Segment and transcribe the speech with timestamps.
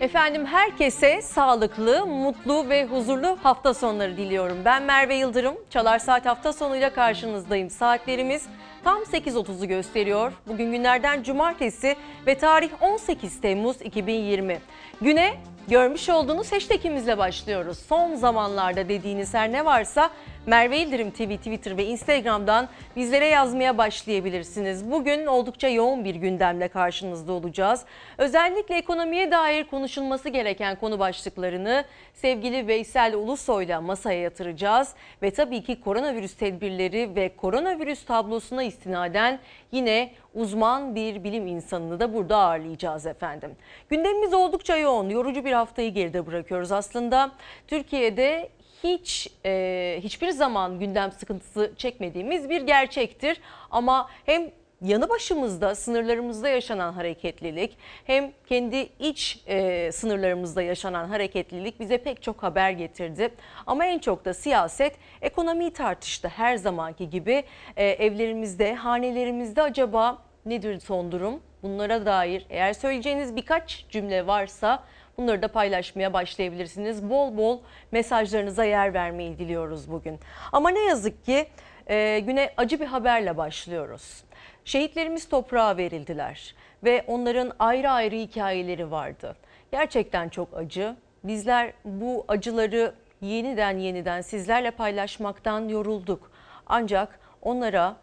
[0.00, 4.58] Efendim herkese sağlıklı, mutlu ve huzurlu hafta sonları diliyorum.
[4.64, 5.54] Ben Merve Yıldırım.
[5.70, 7.70] Çalar Saat hafta sonuyla karşınızdayım.
[7.70, 8.46] Saatlerimiz
[8.84, 10.32] tam 8.30'u gösteriyor.
[10.46, 11.96] Bugün günlerden cumartesi
[12.26, 14.58] ve tarih 18 Temmuz 2020.
[15.00, 15.34] Güne
[15.68, 17.78] görmüş olduğunuz hashtagimizle başlıyoruz.
[17.78, 20.10] Son zamanlarda dediğiniz her ne varsa
[20.46, 24.90] Merve Yıldırım TV, Twitter ve Instagram'dan bizlere yazmaya başlayabilirsiniz.
[24.90, 27.84] Bugün oldukça yoğun bir gündemle karşınızda olacağız.
[28.18, 31.84] Özellikle ekonomiye dair konuşulması gereken konu başlıklarını
[32.14, 34.88] sevgili Veysel Ulusoy'la masaya yatıracağız.
[35.22, 39.38] Ve tabii ki koronavirüs tedbirleri ve koronavirüs tablosuna istinaden
[39.72, 43.56] yine uzman bir bilim insanını da burada ağırlayacağız efendim.
[43.88, 47.32] Gündemimiz oldukça yoğun, yorucu bir haftayı geride bırakıyoruz aslında.
[47.68, 48.48] Türkiye'de
[48.84, 53.40] hiç e, hiçbir zaman gündem sıkıntısı çekmediğimiz bir gerçektir.
[53.70, 54.50] Ama hem
[54.84, 62.42] yanı başımızda sınırlarımızda yaşanan hareketlilik hem kendi iç e, sınırlarımızda yaşanan hareketlilik bize pek çok
[62.42, 63.30] haber getirdi.
[63.66, 67.44] Ama en çok da siyaset ekonomiyi tartıştı her zamanki gibi
[67.76, 71.40] e, evlerimizde hanelerimizde acaba nedir son durum?
[71.62, 74.84] Bunlara dair eğer söyleyeceğiniz birkaç cümle varsa
[75.16, 77.10] Bunları da paylaşmaya başlayabilirsiniz.
[77.10, 77.60] Bol bol
[77.92, 80.20] mesajlarınıza yer vermeyi diliyoruz bugün.
[80.52, 81.46] Ama ne yazık ki
[81.86, 84.24] e, güne acı bir haberle başlıyoruz.
[84.64, 89.36] Şehitlerimiz toprağa verildiler ve onların ayrı ayrı hikayeleri vardı.
[89.72, 90.96] Gerçekten çok acı.
[91.24, 96.30] Bizler bu acıları yeniden yeniden sizlerle paylaşmaktan yorulduk.
[96.66, 97.96] Ancak onlara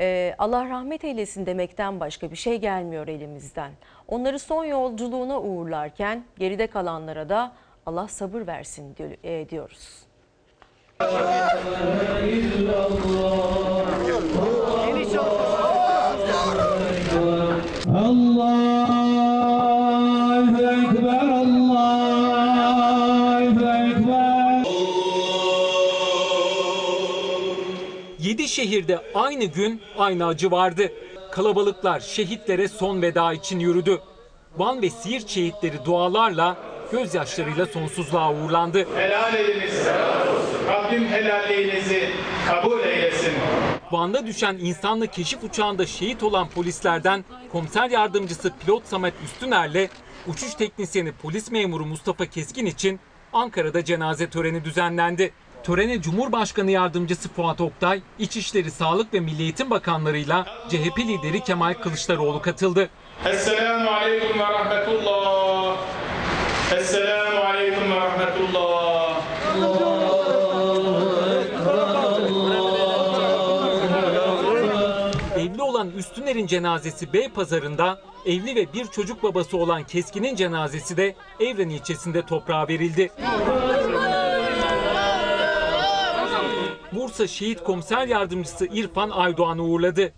[0.00, 3.72] e, Allah rahmet eylesin demekten başka bir şey gelmiyor elimizden.
[4.08, 7.52] Onları son yolculuğuna uğurlarken geride kalanlara da
[7.86, 10.06] Allah sabır versin e, diyoruz.
[17.94, 18.95] Allahu
[28.36, 30.92] 7 şehirde aynı gün aynı acı vardı.
[31.32, 34.00] Kalabalıklar şehitlere son veda için yürüdü.
[34.56, 36.56] Van ve Siirt şehitleri dualarla,
[36.92, 38.86] gözyaşlarıyla sonsuzluğa uğurlandı.
[38.96, 40.68] Helal ediniz, helal olsun.
[40.68, 42.08] Rabbim helalliğinizi
[42.46, 43.32] kabul eylesin.
[43.92, 49.88] Van'da düşen insanlı keşif uçağında şehit olan polislerden komiser yardımcısı pilot Samet Üstüner'le
[50.26, 53.00] uçuş teknisyeni polis memuru Mustafa Keskin için
[53.32, 55.32] Ankara'da cenaze töreni düzenlendi.
[55.66, 62.42] Törene Cumhurbaşkanı Yardımcısı Fuat Oktay, İçişleri Sağlık ve Milli Eğitim Bakanlarıyla CHP lideri Kemal Kılıçdaroğlu
[62.42, 62.90] katıldı.
[63.24, 65.76] Esselamu aleyküm ve rahmetullah.
[66.76, 69.20] Esselamu aleyküm ve rahmetullah.
[75.38, 81.68] Evli olan Üstüner'in cenazesi Beypazarı'nda, evli ve bir çocuk babası olan Keskin'in cenazesi de Evren
[81.68, 83.10] ilçesinde toprağa verildi.
[86.96, 90.12] Bursa Şehit Komiser Yardımcısı İrfan Aydoğan uğurladı.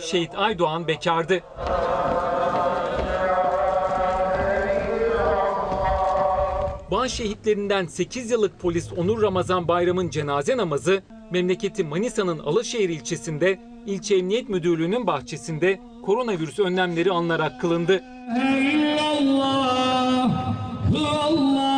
[0.00, 1.40] Şehit Aydoğan bekardı.
[6.90, 14.16] Van şehitlerinden 8 yıllık polis Onur Ramazan Bayram'ın cenaze namazı memleketi Manisa'nın Alaşehir ilçesinde ilçe
[14.16, 18.02] emniyet müdürlüğünün bahçesinde koronavirüs önlemleri alınarak kılındı.
[18.44, 19.50] Eyvallah,
[20.96, 21.69] Allah.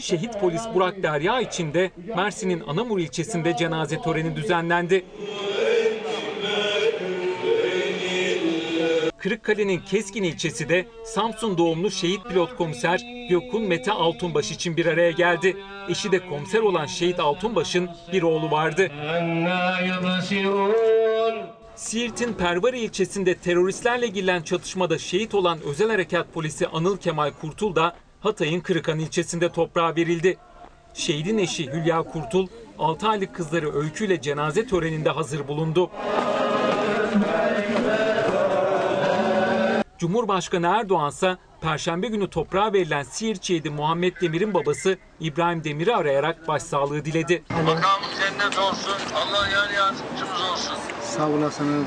[0.00, 5.04] Şehit polis Burak Derya için de Mersin'in Anamur ilçesinde cenaze töreni düzenlendi.
[9.18, 13.00] Kırıkkale'nin Keskin ilçesi de Samsun doğumlu şehit pilot komiser
[13.30, 15.56] Gökun Mete Altunbaş için bir araya geldi.
[15.88, 18.90] Eşi de komiser olan şehit Altunbaş'ın bir oğlu vardı.
[21.76, 27.96] Siirt'in Pervari ilçesinde teröristlerle girilen çatışmada şehit olan özel harekat polisi Anıl Kemal Kurtul da
[28.20, 30.38] Hatay'ın Kırıkan ilçesinde toprağa verildi.
[30.94, 32.46] Şehidin eşi Hülya Kurtul,
[32.78, 35.90] 6 aylık kızları Öykü ile cenaze töreninde hazır bulundu.
[39.98, 46.48] Cumhurbaşkanı Erdoğan ise Perşembe günü toprağa verilen Siirt şehidi Muhammed Demir'in babası İbrahim Demir'i arayarak
[46.48, 47.42] başsağlığı diledi.
[47.50, 48.92] Makamı cennet olsun.
[49.14, 50.74] Allah yar yardımcımız olsun.
[51.02, 51.86] Sağ olasınız.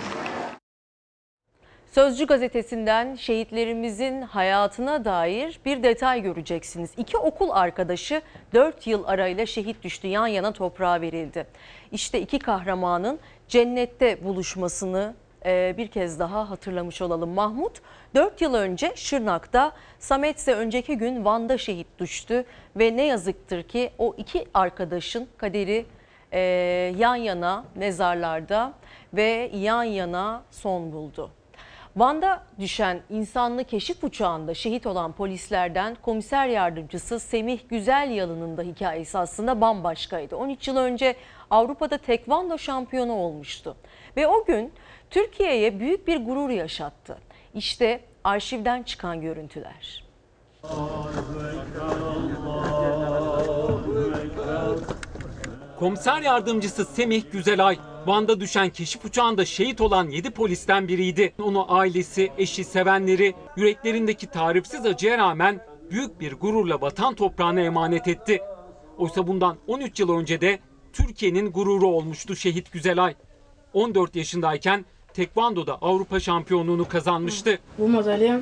[1.91, 6.91] Sözcü gazetesinden şehitlerimizin hayatına dair bir detay göreceksiniz.
[6.97, 8.21] İki okul arkadaşı
[8.53, 11.47] 4 yıl arayla şehit düştü yan yana toprağa verildi.
[11.91, 15.13] İşte iki kahramanın cennette buluşmasını
[15.45, 17.29] e, bir kez daha hatırlamış olalım.
[17.29, 17.81] Mahmut
[18.15, 22.45] 4 yıl önce Şırnak'ta, Samet ise önceki gün Van'da şehit düştü.
[22.75, 25.85] Ve ne yazıktır ki o iki arkadaşın kaderi
[26.31, 26.39] e,
[26.97, 28.73] yan yana mezarlarda
[29.13, 31.31] ve yan yana son buldu.
[31.95, 39.61] Van'da düşen insanlı keşif uçağında şehit olan polislerden komiser yardımcısı Semih Güzelyalı'nın da hikayesi aslında
[39.61, 40.35] bambaşkaydı.
[40.35, 41.15] 13 yıl önce
[41.49, 43.75] Avrupa'da tekvando şampiyonu olmuştu.
[44.17, 44.73] Ve o gün
[45.09, 47.17] Türkiye'ye büyük bir gurur yaşattı.
[47.53, 50.03] İşte arşivden çıkan görüntüler.
[55.81, 61.33] Komiser yardımcısı Semih Güzelay, Van'da düşen keşif uçağında şehit olan 7 polisten biriydi.
[61.43, 68.41] Onu ailesi, eşi, sevenleri yüreklerindeki tarifsiz acıya rağmen büyük bir gururla vatan toprağına emanet etti.
[68.97, 70.59] Oysa bundan 13 yıl önce de
[70.93, 73.15] Türkiye'nin gururu olmuştu şehit Güzelay.
[73.73, 77.59] 14 yaşındayken Tekvando'da Avrupa şampiyonluğunu kazanmıştı.
[77.77, 78.41] Bu madalya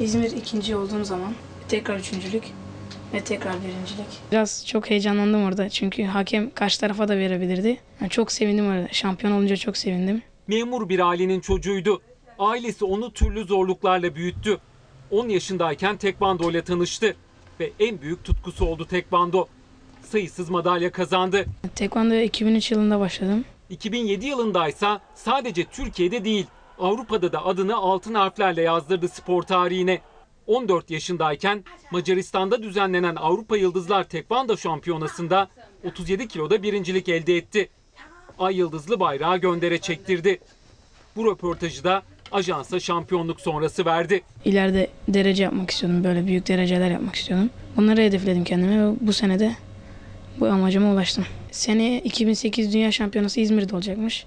[0.00, 1.32] İzmir ikinci olduğum zaman
[1.68, 2.44] tekrar üçüncülük
[3.14, 4.06] ve tekrar birincilik.
[4.32, 7.78] Biraz çok heyecanlandım orada çünkü hakem karşı tarafa da verebilirdi.
[8.00, 8.88] Yani çok sevindim orada.
[8.92, 10.22] Şampiyon olunca çok sevindim.
[10.48, 12.02] Memur bir ailenin çocuğuydu.
[12.38, 14.58] Ailesi onu türlü zorluklarla büyüttü.
[15.10, 17.16] 10 yaşındayken tekvando ile tanıştı
[17.60, 19.46] ve en büyük tutkusu oldu tekvando.
[20.02, 21.44] Sayısız madalya kazandı.
[21.74, 23.44] Tekvando'ya 2003 yılında başladım.
[23.70, 26.46] 2007 yılındaysa sadece Türkiye'de değil
[26.78, 30.00] Avrupa'da da adını altın harflerle yazdırdı spor tarihine.
[30.48, 35.48] 14 yaşındayken Macaristan'da düzenlenen Avrupa Yıldızlar Tekvando Şampiyonası'nda
[35.84, 37.68] 37 kiloda birincilik elde etti.
[38.38, 40.38] Ay yıldızlı bayrağı göndere çektirdi.
[41.16, 42.02] Bu röportajı da
[42.32, 44.22] ajansa şampiyonluk sonrası verdi.
[44.44, 46.04] İleride derece yapmak istiyordum.
[46.04, 47.50] Böyle büyük dereceler yapmak istiyordum.
[47.78, 49.56] Onları hedefledim kendime ve bu sene de
[50.40, 51.24] bu amacıma ulaştım.
[51.50, 54.26] Seneye 2008 Dünya Şampiyonası İzmir'de olacakmış.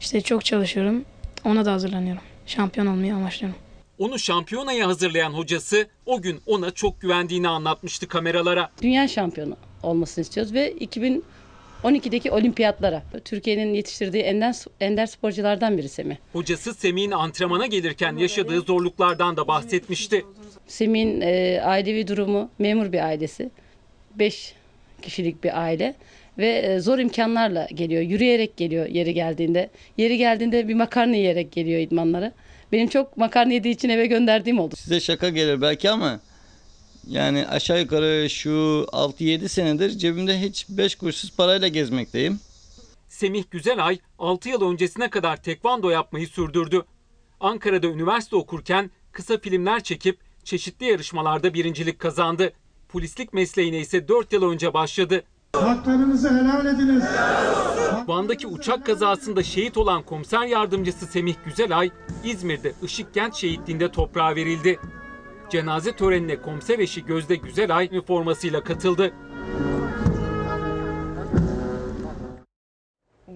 [0.00, 1.04] İşte çok çalışıyorum.
[1.44, 2.22] Ona da hazırlanıyorum.
[2.46, 3.65] Şampiyon olmayı amaçlıyorum.
[3.98, 8.70] Onu şampiyonaya hazırlayan hocası o gün ona çok güvendiğini anlatmıştı kameralara.
[8.82, 16.16] dünya şampiyonu olmasını istiyoruz ve 2012'deki olimpiyatlara Türkiye'nin yetiştirdiği ender, ender sporculardan biri Semih.
[16.32, 20.24] Hocası Semih'in antrenmana gelirken yaşadığı zorluklardan da bahsetmişti.
[20.66, 23.50] Semih'in e, ailevi durumu memur bir ailesi.
[24.14, 24.54] 5
[25.02, 25.94] kişilik bir aile
[26.38, 28.02] ve e, zor imkanlarla geliyor.
[28.02, 29.70] Yürüyerek geliyor yeri geldiğinde.
[29.96, 32.32] Yeri geldiğinde bir makarna yiyerek geliyor idmanlara.
[32.72, 34.76] Benim çok makarna yediği için eve gönderdiğim oldu.
[34.76, 36.20] Size şaka gelir belki ama
[37.06, 38.50] yani aşağı yukarı şu
[38.92, 42.40] 6-7 senedir cebimde hiç 5 kuruşsuz parayla gezmekteyim.
[43.08, 46.82] Semih Güzelay 6 yıl öncesine kadar tekvando yapmayı sürdürdü.
[47.40, 52.52] Ankara'da üniversite okurken kısa filmler çekip çeşitli yarışmalarda birincilik kazandı.
[52.88, 55.22] Polislik mesleğine ise 4 yıl önce başladı.
[55.52, 57.04] Haklarınızı helal ediniz.
[58.06, 61.90] Van'daki uçak kazasında şehit olan komiser yardımcısı Semih Güzelay,
[62.24, 64.80] İzmir'de Işıkkent şehitliğinde toprağa verildi.
[65.50, 69.12] Cenaze törenine komiser eşi Gözde Güzelay üniformasıyla katıldı.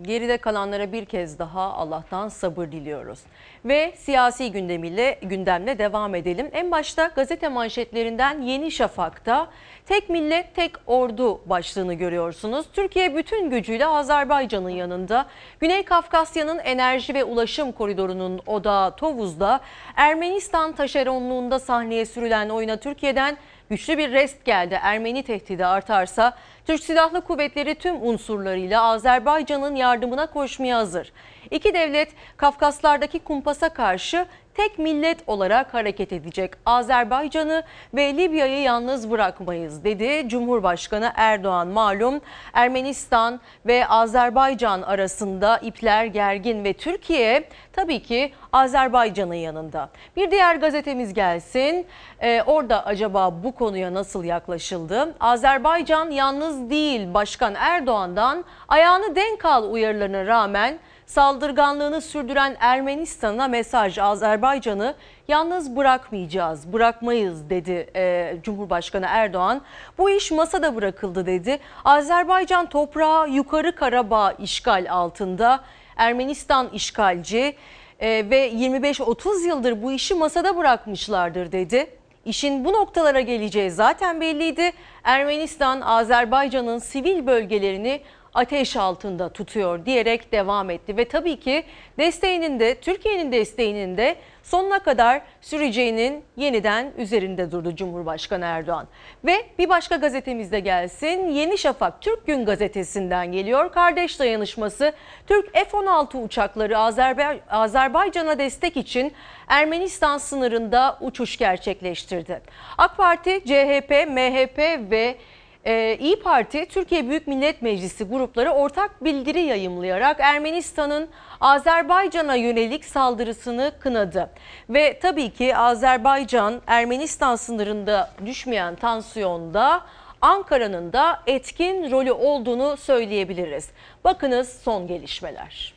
[0.03, 3.19] Geride kalanlara bir kez daha Allah'tan sabır diliyoruz.
[3.65, 6.51] Ve siyasi gündemiyle gündemle devam edelim.
[6.53, 9.49] En başta gazete manşetlerinden Yeni Şafak'ta
[9.87, 12.67] tek millet tek ordu başlığını görüyorsunuz.
[12.73, 15.27] Türkiye bütün gücüyle Azerbaycan'ın yanında.
[15.61, 19.61] Güney Kafkasya'nın enerji ve ulaşım koridorunun odağı Tovuz'da
[19.97, 23.37] Ermenistan taşeronluğunda sahneye sürülen oyuna Türkiye'den
[23.71, 24.79] güçlü bir rest geldi.
[24.83, 26.37] Ermeni tehdidi artarsa
[26.71, 31.13] Türk Silahlı Kuvvetleri tüm unsurlarıyla Azerbaycan'ın yardımına koşmaya hazır.
[31.51, 36.53] İki devlet Kafkaslardaki kumpasa karşı tek millet olarak hareket edecek.
[36.67, 37.63] Azerbaycan'ı
[37.95, 41.69] ve Libya'yı yalnız bırakmayız dedi Cumhurbaşkanı Erdoğan.
[41.69, 42.21] Malum
[42.53, 49.89] Ermenistan ve Azerbaycan arasında ipler gergin ve Türkiye tabii ki Azerbaycan'ın yanında.
[50.17, 51.87] Bir diğer gazetemiz gelsin.
[52.21, 55.15] Ee, orada acaba bu konuya nasıl yaklaşıldı?
[55.21, 57.15] Azerbaycan yalnız değil.
[57.15, 60.79] Başkan Erdoğan'dan ayağını denk al uyarılarına rağmen
[61.11, 64.95] saldırganlığını sürdüren Ermenistan'a mesaj Azerbaycan'ı
[65.29, 69.63] yalnız bırakmayacağız, bırakmayız dedi e, Cumhurbaşkanı Erdoğan.
[69.99, 71.59] Bu iş masada bırakıldı dedi.
[71.85, 75.61] Azerbaycan toprağı Yukarı Karabağ işgal altında.
[75.97, 77.57] Ermenistan işgalci
[78.01, 81.87] e, ve 25-30 yıldır bu işi masada bırakmışlardır dedi.
[82.25, 84.73] İşin bu noktalara geleceği zaten belliydi.
[85.05, 88.01] Ermenistan Azerbaycan'ın sivil bölgelerini
[88.35, 91.65] ateş altında tutuyor diyerek devam etti ve tabii ki
[91.99, 98.89] desteğinin de Türkiye'nin desteğinin de sonuna kadar süreceğinin yeniden üzerinde durdu Cumhurbaşkanı Erdoğan.
[99.25, 101.29] Ve bir başka gazetemizde gelsin.
[101.29, 103.73] Yeni Şafak Türk Gün gazetesinden geliyor.
[103.73, 104.93] Kardeş dayanışması
[105.27, 109.13] Türk F-16 uçakları Azerbe Azerbaycan'a destek için
[109.49, 112.41] Ermenistan sınırında uçuş gerçekleştirdi.
[112.79, 114.59] AK Parti, CHP, MHP
[114.91, 115.17] ve
[115.65, 121.09] Ee, İyi Parti, Türkiye Büyük Millet Meclisi grupları ortak bildiri yayımlayarak Ermenistan'ın
[121.41, 124.31] Azerbaycan'a yönelik saldırısını kınadı.
[124.71, 129.81] Ve tabii ki Azerbaycan, Ermenistan sınırında düşmeyen tansiyonda
[130.21, 133.71] Ankara'nın da etkin rolü olduğunu söyleyebiliriz.
[134.05, 135.75] Bakınız son gelişmeler.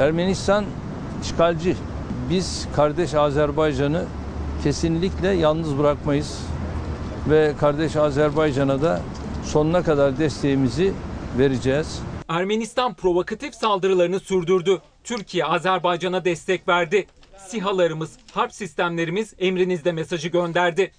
[0.00, 0.64] Ermenistan
[1.22, 1.76] işgalci.
[2.30, 4.04] Biz kardeş Azerbaycan'ı
[4.62, 6.38] kesinlikle yalnız bırakmayız.
[7.30, 9.02] Ve kardeş Azerbaycan'a da
[9.44, 10.92] sonuna kadar desteğimizi
[11.38, 12.02] vereceğiz.
[12.28, 14.78] Ermenistan provokatif saldırılarını sürdürdü.
[15.04, 17.06] Türkiye Azerbaycan'a destek verdi.
[17.48, 20.92] SİHA'larımız, harp sistemlerimiz emrinizde mesajı gönderdi.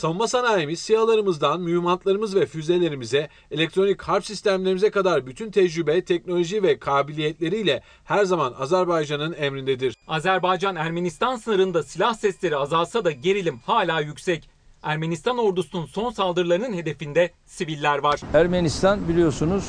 [0.00, 7.82] Savunma sanayimiz, SİHA'larımızdan mühimmatlarımız ve füzelerimize, elektronik harp sistemlerimize kadar bütün tecrübe, teknoloji ve kabiliyetleriyle
[8.04, 9.96] her zaman Azerbaycan'ın emrindedir.
[10.08, 14.50] Azerbaycan-Ermenistan sınırında silah sesleri azalsa da gerilim hala yüksek.
[14.82, 18.20] Ermenistan ordusunun son saldırılarının hedefinde siviller var.
[18.34, 19.64] Ermenistan biliyorsunuz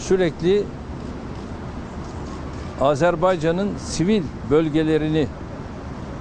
[0.00, 0.64] sürekli
[2.80, 5.28] Azerbaycan'ın sivil bölgelerini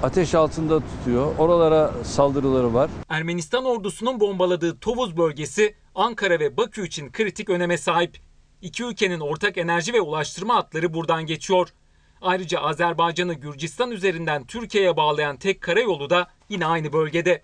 [0.03, 1.35] ateş altında tutuyor.
[1.37, 2.89] Oralara saldırıları var.
[3.09, 8.17] Ermenistan ordusunun bombaladığı Tovuz bölgesi Ankara ve Bakü için kritik öneme sahip.
[8.61, 11.69] İki ülkenin ortak enerji ve ulaştırma hatları buradan geçiyor.
[12.21, 17.41] Ayrıca Azerbaycan'ı Gürcistan üzerinden Türkiye'ye bağlayan tek karayolu da yine aynı bölgede.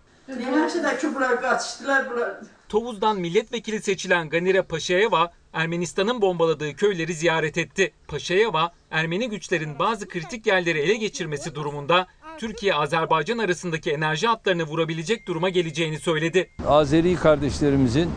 [2.70, 7.94] Tovuz'dan milletvekili seçilen Ganire Paşayeva, Ermenistan'ın bombaladığı köyleri ziyaret etti.
[8.08, 12.08] Paşayeva, Ermeni güçlerin bazı kritik yerleri ele geçirmesi durumunda
[12.42, 16.50] Türkiye-Azerbaycan arasındaki enerji hatlarını vurabilecek duruma geleceğini söyledi.
[16.68, 18.10] Azeri kardeşlerimizin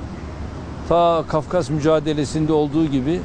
[0.88, 3.20] ta Kafkas mücadelesinde olduğu gibi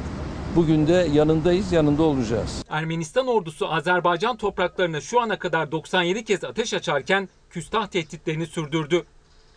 [0.56, 2.64] bugün de yanındayız, yanında olacağız.
[2.68, 9.04] Ermenistan ordusu Azerbaycan topraklarına şu ana kadar 97 kez ateş açarken küstah tehditlerini sürdürdü.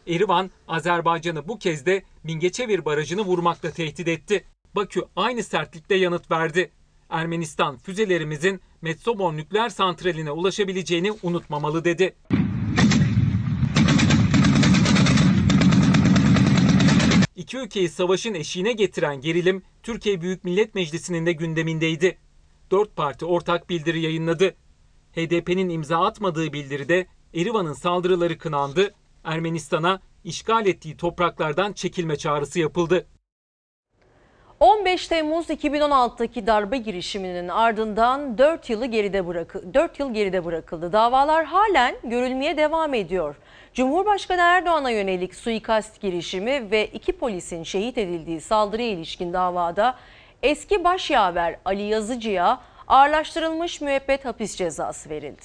[0.08, 4.46] Erivan, Azerbaycan'ı bu kez de Mingeçevir Barajı'nı vurmakla tehdit etti.
[4.76, 6.72] Bakü aynı sertlikte yanıt verdi.
[7.10, 12.16] Ermenistan füzelerimizin Metsobon nükleer santraline ulaşabileceğini unutmamalı dedi.
[17.36, 22.18] İki ülkeyi savaşın eşiğine getiren gerilim Türkiye Büyük Millet Meclisi'nin de gündemindeydi.
[22.72, 24.56] Dört parti ortak bildiri yayınladı.
[25.12, 33.08] HDP'nin imza atmadığı bildiride Erivan'ın saldırıları kınandı, Ermenistan'a işgal ettiği topraklardan çekilme çağrısı yapıldı.
[34.64, 40.94] 15 Temmuz 2016'daki darbe girişiminin ardından 4 yılı geride bırakı 4 yıl geride bırakıldı.
[40.94, 43.36] Davalar halen görülmeye devam ediyor.
[43.74, 49.96] Cumhurbaşkanı Erdoğan'a yönelik suikast girişimi ve iki polisin şehit edildiği saldırıya ilişkin davada
[50.44, 55.42] eski başyaver Ali Yazıcı'ya ağırlaştırılmış müebbet hapis cezası verildi.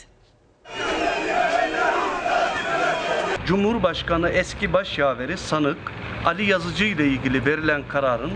[3.47, 5.93] Cumhurbaşkanı eski başyaveri sanık
[6.27, 8.33] Ali Yazıcı ile ilgili verilen kararın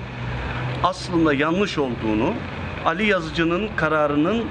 [0.84, 2.34] aslında yanlış olduğunu,
[2.84, 4.44] Ali Yazıcı'nın kararının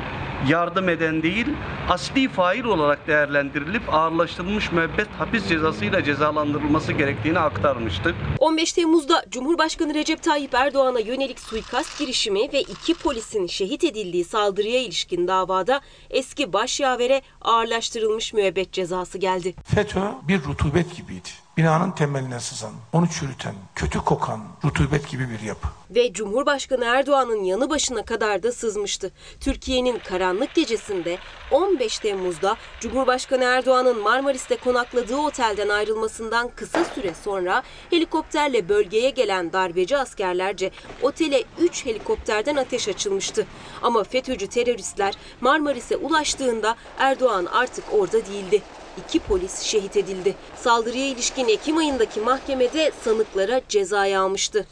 [0.48, 1.46] yardım eden değil,
[1.90, 8.16] asli fail olarak değerlendirilip ağırlaştırılmış müebbet hapis cezasıyla cezalandırılması gerektiğini aktarmıştık.
[8.40, 14.80] 15 Temmuz'da Cumhurbaşkanı Recep Tayyip Erdoğan'a yönelik suikast girişimi ve iki polisin şehit edildiği saldırıya
[14.80, 19.56] ilişkin davada eski başyavere ağırlaştırılmış müebbet cezası geldi.
[19.76, 21.30] FETÖ bir rutubet gibiydi.
[21.58, 25.67] Binanın temeline sızan, onu çürüten, kötü kokan rutubet gibi bir yapı.
[25.89, 29.12] Ve Cumhurbaşkanı Erdoğan'ın yanı başına kadar da sızmıştı.
[29.39, 31.17] Türkiye'nin karanlık gecesinde
[31.51, 39.98] 15 Temmuz'da Cumhurbaşkanı Erdoğan'ın Marmaris'te konakladığı otelden ayrılmasından kısa süre sonra helikopterle bölgeye gelen darbeci
[39.98, 43.48] askerlerce otele 3 helikopterden ateş açılmıştı.
[43.81, 48.62] Ama FETÖ'cü teröristler Marmaris'e ulaştığında Erdoğan artık orada değildi.
[48.98, 50.36] İki polis şehit edildi.
[50.56, 54.68] Saldırıya ilişkin Ekim ayındaki mahkemede sanıklara cezayı almıştı.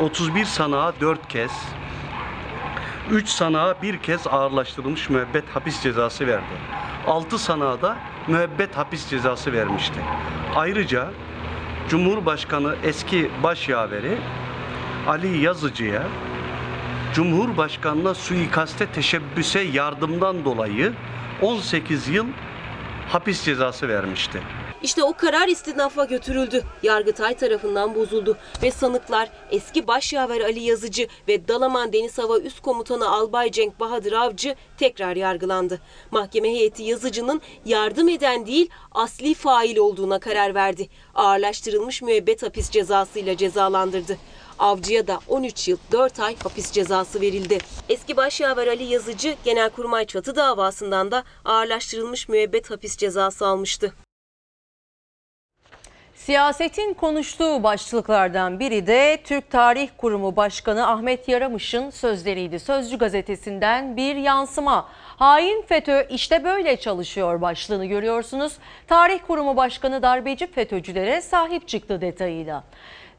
[0.00, 1.50] 31 sanığa 4 kez,
[3.10, 6.54] 3 sanığa bir kez ağırlaştırılmış müebbet hapis cezası verdi.
[7.06, 7.96] 6 sanığa da
[8.28, 10.00] müebbet hapis cezası vermişti.
[10.56, 11.10] Ayrıca
[11.88, 14.18] Cumhurbaşkanı eski başyaveri
[15.06, 16.02] Ali Yazıcı'ya
[17.14, 20.92] Cumhurbaşkanına suikaste teşebbüse yardımdan dolayı
[21.42, 22.26] 18 yıl
[23.08, 24.42] hapis cezası vermişti.
[24.82, 26.62] İşte o karar istinafa götürüldü.
[26.82, 33.08] Yargıtay tarafından bozuldu ve sanıklar eski başyaver Ali Yazıcı ve Dalaman Deniz Hava Üst Komutanı
[33.08, 35.80] Albay Cenk Bahadır Avcı tekrar yargılandı.
[36.10, 40.88] Mahkeme heyeti Yazıcı'nın yardım eden değil asli fail olduğuna karar verdi.
[41.14, 44.16] Ağırlaştırılmış müebbet hapis cezasıyla cezalandırdı.
[44.58, 47.58] Avcı'ya da 13 yıl 4 ay hapis cezası verildi.
[47.88, 53.94] Eski başyaver Ali Yazıcı Genelkurmay çatı davasından da ağırlaştırılmış müebbet hapis cezası almıştı.
[56.24, 62.60] Siyasetin konuştuğu başlıklardan biri de Türk Tarih Kurumu Başkanı Ahmet Yaramış'ın sözleriydi.
[62.60, 64.88] Sözcü gazetesinden bir yansıma.
[65.16, 68.52] Hain FETÖ işte böyle çalışıyor başlığını görüyorsunuz.
[68.86, 72.64] Tarih Kurumu Başkanı darbeci FETÖ'cülere sahip çıktı detayıyla.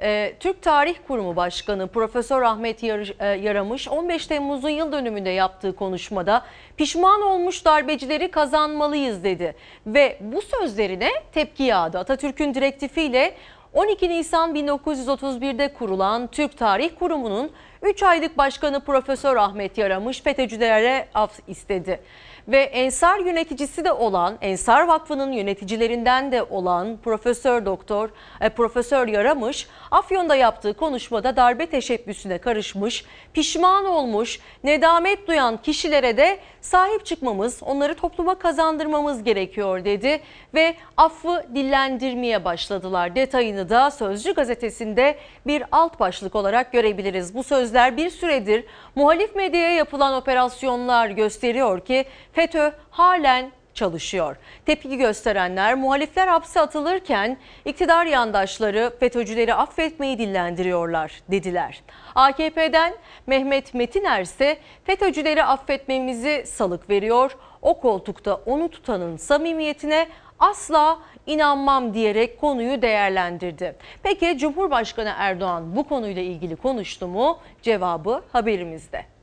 [0.02, 6.46] Ee, Türk Tarih Kurumu Başkanı Profesör Ahmet e, Yaramış 15 Temmuz'un yıl dönümünde yaptığı konuşmada
[6.78, 9.56] pişman olmuş darbecileri kazanmalıyız dedi.
[9.88, 12.00] Ve bu sözlerine tepki yağdı.
[12.00, 13.34] Atatürk'ün direktifiyle
[13.74, 21.40] 12 Nisan 1931'de kurulan Türk Tarih Kurumu'nun 3 aylık başkanı Profesör Ahmet Yaramış FETÖ'cülere af
[21.48, 22.00] istedi.
[22.48, 28.10] Ve Ensar yöneticisi de olan, Ensar Vakfı'nın yöneticilerinden de olan Profesör Doktor
[28.42, 36.40] e, Profesör Yaramış Afyon'da yaptığı konuşmada darbe teşebbüsüne karışmış, pişman olmuş, nedamet duyan kişilere de
[36.65, 40.22] sahip çıkmamız, onları topluma kazandırmamız gerekiyor dedi
[40.53, 43.15] ve affı dillendirmeye başladılar.
[43.15, 45.17] Detayını da Sözcü gazetesinde
[45.48, 47.36] bir alt başlık olarak görebiliriz.
[47.36, 54.38] Bu sözler bir süredir muhalif medyaya yapılan operasyonlar gösteriyor ki FETÖ halen çalışıyor.
[54.65, 61.84] Tepki gösterenler muhalifler hapse atılırken iktidar yandaşları FETÖ'cüleri affetmeyi dillendiriyorlar dediler.
[62.15, 62.94] AKP'den
[63.27, 67.38] Mehmet Metiner ise FETÖ'cüleri affetmemizi salık veriyor.
[67.62, 70.08] O koltukta onu tutanın samimiyetine
[70.39, 73.75] asla inanmam diyerek konuyu değerlendirdi.
[74.03, 77.39] Peki Cumhurbaşkanı Erdoğan bu konuyla ilgili konuştu mu?
[77.62, 79.14] Cevabı haberimizde.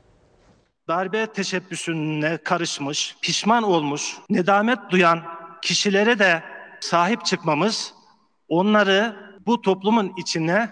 [0.88, 5.22] Darbe teşebbüsüne karışmış, pişman olmuş, nedamet duyan
[5.62, 6.42] kişilere de
[6.80, 7.94] sahip çıkmamız,
[8.48, 10.70] onları bu toplumun içine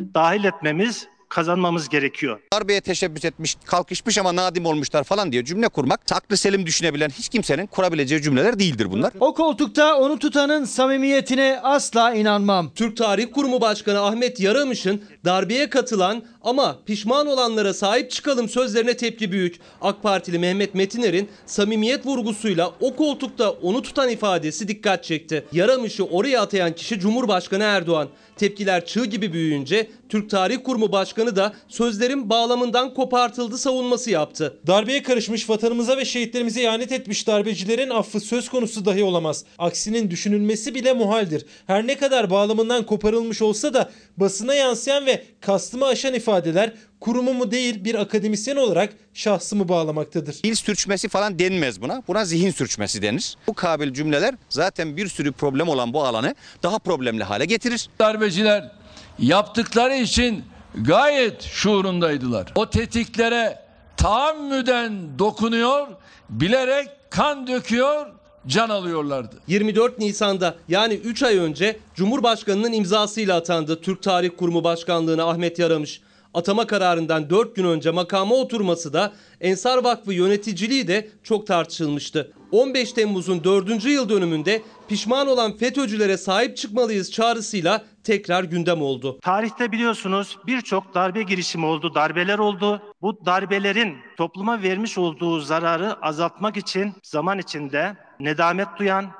[0.00, 2.40] dahil etmemiz, kazanmamız gerekiyor.
[2.52, 7.28] Darbeye teşebbüs etmiş, kalkışmış ama nadim olmuşlar falan diye cümle kurmak aklı selim düşünebilen hiç
[7.28, 9.12] kimsenin kurabileceği cümleler değildir bunlar.
[9.20, 12.70] O koltukta onu tutanın samimiyetine asla inanmam.
[12.74, 19.32] Türk Tarih Kurumu Başkanı Ahmet Yaramış'ın darbeye katılan ama pişman olanlara sahip çıkalım sözlerine tepki
[19.32, 19.60] büyük.
[19.80, 25.44] AK Partili Mehmet Metiner'in samimiyet vurgusuyla o koltukta onu tutan ifadesi dikkat çekti.
[25.52, 28.08] Yaramış'ı oraya atayan kişi Cumhurbaşkanı Erdoğan.
[28.36, 34.58] Tepkiler çığ gibi büyüyünce Türk Tarih Kurumu Başkanı da sözlerin bağlamından kopartıldı savunması yaptı.
[34.66, 39.44] Darbeye karışmış vatanımıza ve şehitlerimize ihanet etmiş darbecilerin affı söz konusu dahi olamaz.
[39.58, 41.46] Aksinin düşünülmesi bile muhaldir.
[41.66, 46.72] Her ne kadar bağlamından koparılmış olsa da basına yansıyan ve kastımı aşan ifadeler
[47.04, 50.36] kurumumu değil bir akademisyen olarak şahsımı bağlamaktadır.
[50.44, 52.02] Dil sürçmesi falan denmez buna.
[52.08, 53.36] Buna zihin sürçmesi denir.
[53.46, 57.88] Bu kabil cümleler zaten bir sürü problem olan bu alanı daha problemli hale getirir.
[57.98, 58.72] Darbeciler
[59.18, 62.52] yaptıkları için gayet şuurundaydılar.
[62.54, 63.58] O tetiklere
[63.96, 65.86] tahammüden dokunuyor,
[66.30, 68.06] bilerek kan döküyor,
[68.46, 69.36] can alıyorlardı.
[69.46, 76.00] 24 Nisan'da yani 3 ay önce Cumhurbaşkanı'nın imzasıyla atandı Türk Tarih Kurumu Başkanlığı'na Ahmet Yaramış.
[76.34, 82.32] Atama kararından 4 gün önce makama oturması da Ensar Vakfı yöneticiliği de çok tartışılmıştı.
[82.52, 83.84] 15 Temmuz'un 4.
[83.84, 89.18] yıl dönümünde pişman olan FETÖ'cülere sahip çıkmalıyız çağrısıyla tekrar gündem oldu.
[89.22, 92.82] Tarihte biliyorsunuz birçok darbe girişimi oldu, darbeler oldu.
[93.02, 99.10] Bu darbelerin topluma vermiş olduğu zararı azaltmak için zaman içinde nedamet duyan,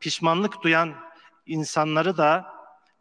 [0.00, 0.92] pişmanlık duyan
[1.46, 2.44] insanları da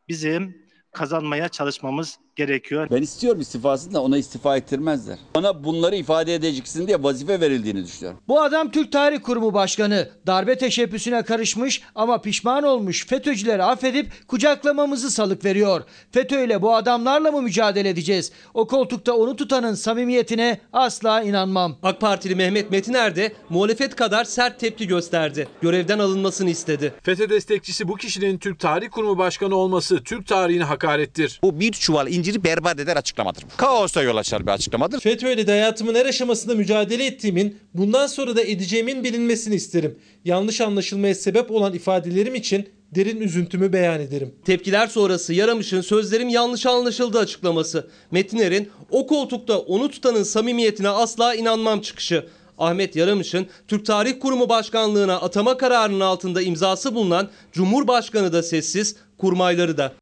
[0.10, 2.88] bizim kazanmaya çalışmamız gerekiyor.
[2.92, 5.18] Ben istiyorum istifasını da ona istifa ettirmezler.
[5.36, 8.20] Bana bunları ifade edeceksin diye vazife verildiğini düşünüyorum.
[8.28, 10.10] Bu adam Türk Tarih Kurumu Başkanı.
[10.28, 15.84] Darbe teşebbüsüne karışmış ama pişman olmuş FETÖ'cüleri affedip kucaklamamızı salık veriyor.
[16.12, 18.32] FETÖ ile bu adamlarla mı mücadele edeceğiz?
[18.54, 21.78] O koltukta onu tutanın samimiyetine asla inanmam.
[21.84, 25.48] AK Partili Mehmet Metiner de muhalefet kadar sert tepki gösterdi.
[25.62, 26.94] Görevden alınmasını istedi.
[27.04, 31.40] FETÖ destekçisi bu kişinin Türk Tarih Kurumu Başkanı olması Türk tarihine hakarettir.
[31.44, 33.44] Bu bir çuval inciri berbat eder açıklamadır.
[33.58, 35.00] Kaosa yol açar bir açıklamadır.
[35.00, 40.00] FETÖ ile de hayatımın her aşamasında mücadele ettiğimin, bundan sonra da edeceğimin bilinmesini isterim.
[40.26, 44.36] Yanlış anlaşılmaya sebep olan ifadelerim için derin üzüntümü beyan ederim.
[44.46, 47.88] Tepkiler sonrası Yaramış'ın sözlerim yanlış anlaşıldı açıklaması.
[48.12, 52.26] Metiner'in o koltukta onu tutanın samimiyetine asla inanmam çıkışı.
[52.58, 59.78] Ahmet Yaramış'ın Türk Tarih Kurumu Başkanlığı'na atama kararının altında imzası bulunan Cumhurbaşkanı da sessiz, kurmayları
[59.78, 59.94] da.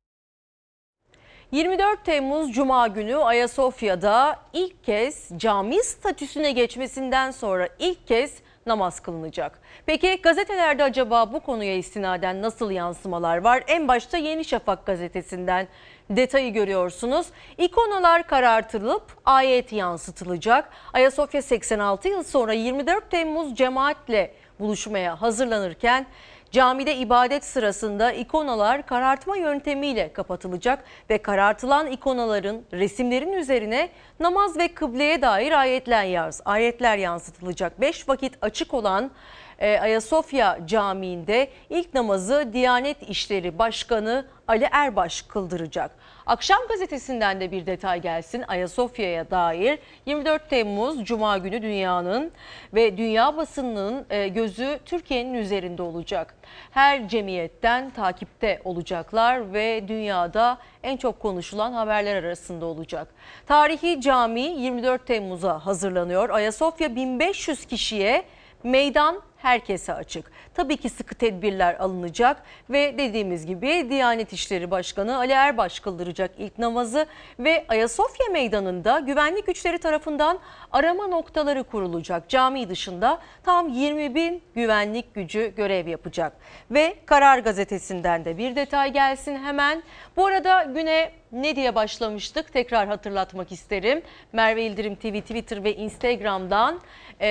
[1.54, 8.34] 24 Temmuz Cuma günü Ayasofya'da ilk kez cami statüsüne geçmesinden sonra ilk kez
[8.66, 9.60] namaz kılınacak.
[9.86, 13.64] Peki gazetelerde acaba bu konuya istinaden nasıl yansımalar var?
[13.68, 15.68] En başta Yeni Şafak gazetesinden
[16.10, 17.28] Detayı görüyorsunuz.
[17.58, 20.70] İkonalar karartılıp ayet yansıtılacak.
[20.94, 26.06] Ayasofya 86 yıl sonra 24 Temmuz cemaatle buluşmaya hazırlanırken
[26.54, 33.90] camide ibadet sırasında ikonalar karartma yöntemiyle kapatılacak ve karartılan ikonaların resimlerin üzerine
[34.20, 37.82] namaz ve kıbleye dair ayetler yaz, ayetler yansıtılacak.
[37.82, 39.12] 5 vakit açık olan
[39.60, 45.92] e, Ayasofya Camii'nde ilk namazı Diyanet İşleri Başkanı Ali Erbaş kıldıracak.
[46.26, 49.80] Akşam gazetesinden de bir detay gelsin Ayasofya'ya dair.
[50.06, 52.32] 24 Temmuz Cuma günü dünyanın
[52.74, 56.36] ve dünya basınının e, gözü Türkiye'nin üzerinde olacak.
[56.72, 63.08] Her cemiyetten takipte olacaklar ve dünyada en çok konuşulan haberler arasında olacak.
[63.48, 66.30] Tarihi cami 24 Temmuz'a hazırlanıyor.
[66.30, 68.24] Ayasofya 1500 kişiye
[68.64, 70.32] Meydan herkese açık.
[70.54, 76.58] Tabii ki sıkı tedbirler alınacak ve dediğimiz gibi Diyanet İşleri Başkanı Ali Erbaş kıldıracak ilk
[76.58, 77.06] namazı
[77.40, 80.40] ve Ayasofya Meydanı'nda güvenlik güçleri tarafından
[80.72, 82.30] arama noktaları kurulacak.
[82.30, 86.34] Cami dışında tam 20 bin güvenlik gücü görev yapacak.
[86.72, 89.84] Ve Karar Gazetesi'nden de bir detay gelsin hemen.
[90.18, 94.02] Bu arada güne ne diye başlamıştık tekrar hatırlatmak isterim.
[94.34, 96.80] Merve İldirim TV Twitter ve Instagram'dan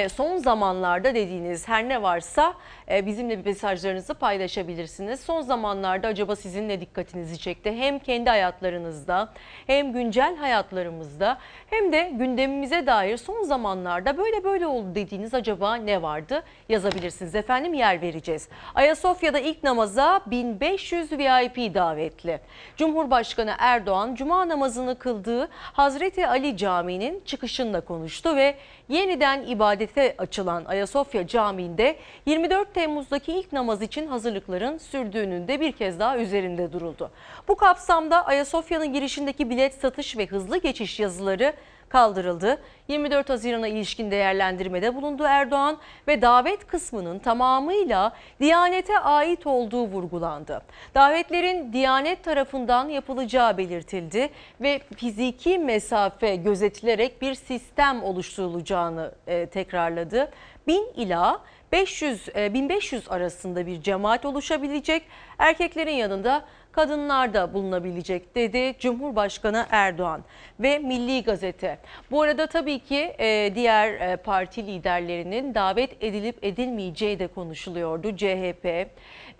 [0.09, 2.55] son zamanlarda dediğiniz her ne varsa
[2.91, 5.21] e, bizimle bir mesajlarınızı paylaşabilirsiniz.
[5.21, 7.73] Son zamanlarda acaba sizin ne dikkatinizi çekti?
[7.73, 9.33] Hem kendi hayatlarınızda
[9.67, 11.39] hem güncel hayatlarımızda
[11.71, 16.43] hem de gündemimize dair son zamanlarda böyle böyle oldu dediğiniz acaba ne vardı?
[16.69, 18.49] Yazabilirsiniz efendim yer vereceğiz.
[18.75, 22.41] Ayasofya'da ilk namaza 1500 VIP davetli.
[22.77, 28.55] Cumhurbaşkanı Erdoğan cuma namazını kıldığı Hazreti Ali Camii'nin çıkışında konuştu ve
[28.93, 35.99] yeniden ibadete açılan Ayasofya Camii'nde 24 Temmuz'daki ilk namaz için hazırlıkların sürdüğünün de bir kez
[35.99, 37.11] daha üzerinde duruldu.
[37.49, 41.53] Bu kapsamda Ayasofya'nın girişindeki bilet satış ve hızlı geçiş yazıları
[41.93, 42.59] kaldırıldı.
[42.89, 45.79] 24 Haziran'a ilişkin değerlendirmede bulundu Erdoğan
[46.09, 50.63] ve davet kısmının tamamıyla Diyanet'e ait olduğu vurgulandı.
[50.95, 60.31] Davetlerin Diyanet tarafından yapılacağı belirtildi ve fiziki mesafe gözetilerek bir sistem oluşturulacağını e, tekrarladı.
[60.67, 61.41] 1000 ila
[61.73, 65.03] 500 e, 1500 arasında bir cemaat oluşabilecek.
[65.39, 70.25] Erkeklerin yanında kadınlar da bulunabilecek dedi Cumhurbaşkanı Erdoğan
[70.61, 71.79] ve Milli Gazete.
[72.11, 78.17] Bu arada tabii ki e, diğer e, parti liderlerinin davet edilip edilmeyeceği de konuşuluyordu.
[78.17, 78.89] CHP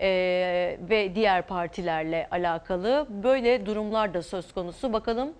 [0.03, 4.93] e, ve diğer partilerle alakalı böyle durumlar da söz konusu.
[4.93, 5.33] Bakalım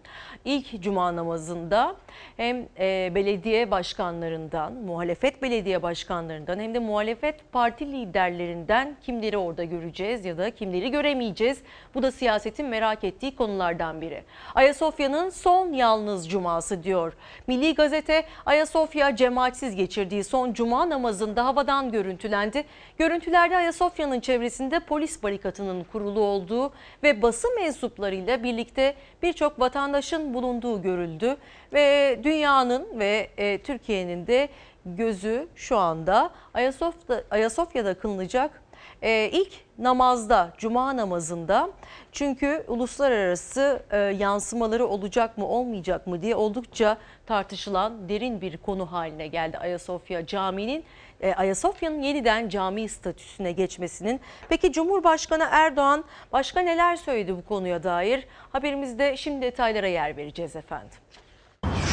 [0.46, 1.96] ilk cuma namazında
[2.38, 10.26] hem e, belediye başkanlarından, muhalefet belediye başkanlarından hem de muhalefet parti liderlerinden kimleri orada göreceğiz
[10.26, 11.62] ya da kimleri göremeyeceğiz.
[11.96, 14.24] Bu da siyasetin merak ettiği konulardan biri.
[14.56, 17.14] Ayasofya'nın son yalnız cuması diyor.
[17.48, 22.64] Milli Gazete Ayasofya cemaatsiz geçirdiği son cuma namazında havadan görüntülendi.
[22.98, 24.20] Görüntülerde Ayasofya'nın
[24.54, 31.38] çevresinde polis barikatının kurulu olduğu ve basın mensuplarıyla birlikte birçok vatandaşın bulunduğu görüldü.
[31.74, 34.50] Ve dünyanın ve e, Türkiye'nin de
[34.86, 38.64] gözü şu anda Ayasofya, Ayasofya'da kılınacak
[39.04, 41.70] ee, ilk namazda, cuma namazında
[42.12, 49.28] çünkü uluslararası e, yansımaları olacak mı olmayacak mı diye oldukça tartışılan derin bir konu haline
[49.28, 50.84] geldi Ayasofya Camii'nin.
[51.24, 54.20] E, Ayasofya'nın yeniden cami statüsüne geçmesinin.
[54.50, 58.28] Peki Cumhurbaşkanı Erdoğan başka neler söyledi bu konuya dair?
[58.52, 60.98] Haberimizde şimdi detaylara yer vereceğiz efendim.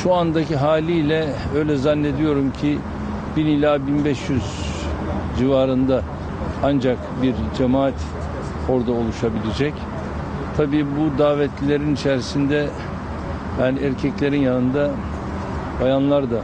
[0.03, 2.79] Şu andaki haliyle öyle zannediyorum ki
[3.37, 4.43] 1000 ila 1500
[5.39, 6.03] civarında
[6.63, 7.95] ancak bir cemaat
[8.69, 9.75] orada oluşabilecek.
[10.57, 12.69] Tabii bu davetlilerin içerisinde
[13.61, 14.91] yani erkeklerin yanında
[15.81, 16.43] bayanlar da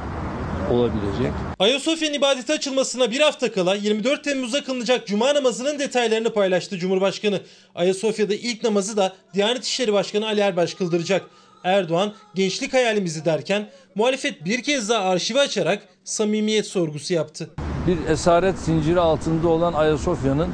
[0.70, 1.33] olabilecek.
[1.59, 7.40] Ayasofya'nın ibadete açılmasına bir hafta kala 24 Temmuz'a kılınacak Cuma namazının detaylarını paylaştı Cumhurbaşkanı.
[7.74, 11.22] Ayasofya'da ilk namazı da Diyanet İşleri Başkanı Ali Erbaş kıldıracak.
[11.64, 17.50] Erdoğan gençlik hayalimizi derken muhalefet bir kez daha arşivi açarak samimiyet sorgusu yaptı.
[17.87, 20.48] Bir esaret zinciri altında olan Ayasofya'nın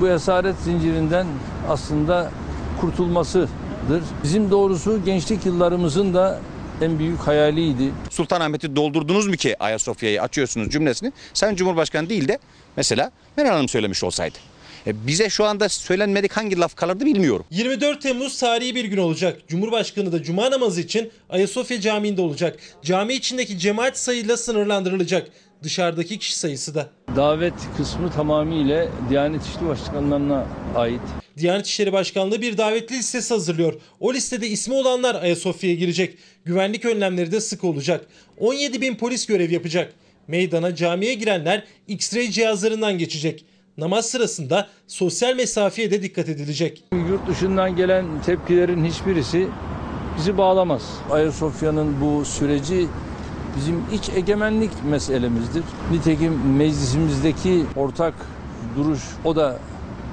[0.00, 1.26] bu esaret zincirinden
[1.68, 2.30] aslında
[2.80, 3.48] kurtulmasıdır.
[4.22, 6.40] Bizim doğrusu gençlik yıllarımızın da
[6.80, 7.92] en büyük hayaliydi.
[8.10, 11.12] Sultanahmet'i doldurdunuz mu ki Ayasofya'yı açıyorsunuz cümlesini?
[11.34, 12.38] Sen Cumhurbaşkanı değil de
[12.76, 14.38] mesela Meral Hanım söylemiş olsaydı.
[14.86, 17.46] E bize şu anda söylenmedik hangi laf kalırdı bilmiyorum.
[17.50, 19.40] 24 Temmuz tarihi bir gün olacak.
[19.48, 22.58] Cumhurbaşkanı da Cuma namazı için Ayasofya Camii'nde olacak.
[22.82, 25.28] Cami içindeki cemaat sayıyla sınırlandırılacak.
[25.62, 26.88] Dışarıdaki kişi sayısı da.
[27.16, 30.46] Davet kısmı tamamıyla Diyanet İşleri Başkanlarına
[30.76, 31.00] ait.
[31.38, 33.74] Diyanet İşleri Başkanlığı bir davetli listesi hazırlıyor.
[34.00, 36.18] O listede ismi olanlar Ayasofya'ya girecek.
[36.44, 38.06] Güvenlik önlemleri de sık olacak.
[38.38, 39.92] 17 bin polis görev yapacak.
[40.28, 43.44] Meydana camiye girenler X-ray cihazlarından geçecek.
[43.78, 46.84] Namaz sırasında sosyal mesafeye de dikkat edilecek.
[46.92, 49.48] Yurt dışından gelen tepkilerin hiçbirisi
[50.18, 50.82] bizi bağlamaz.
[51.10, 52.86] Ayasofya'nın bu süreci
[53.56, 55.62] bizim iç egemenlik meselemizdir.
[55.90, 58.14] Nitekim meclisimizdeki ortak
[58.76, 59.58] duruş o da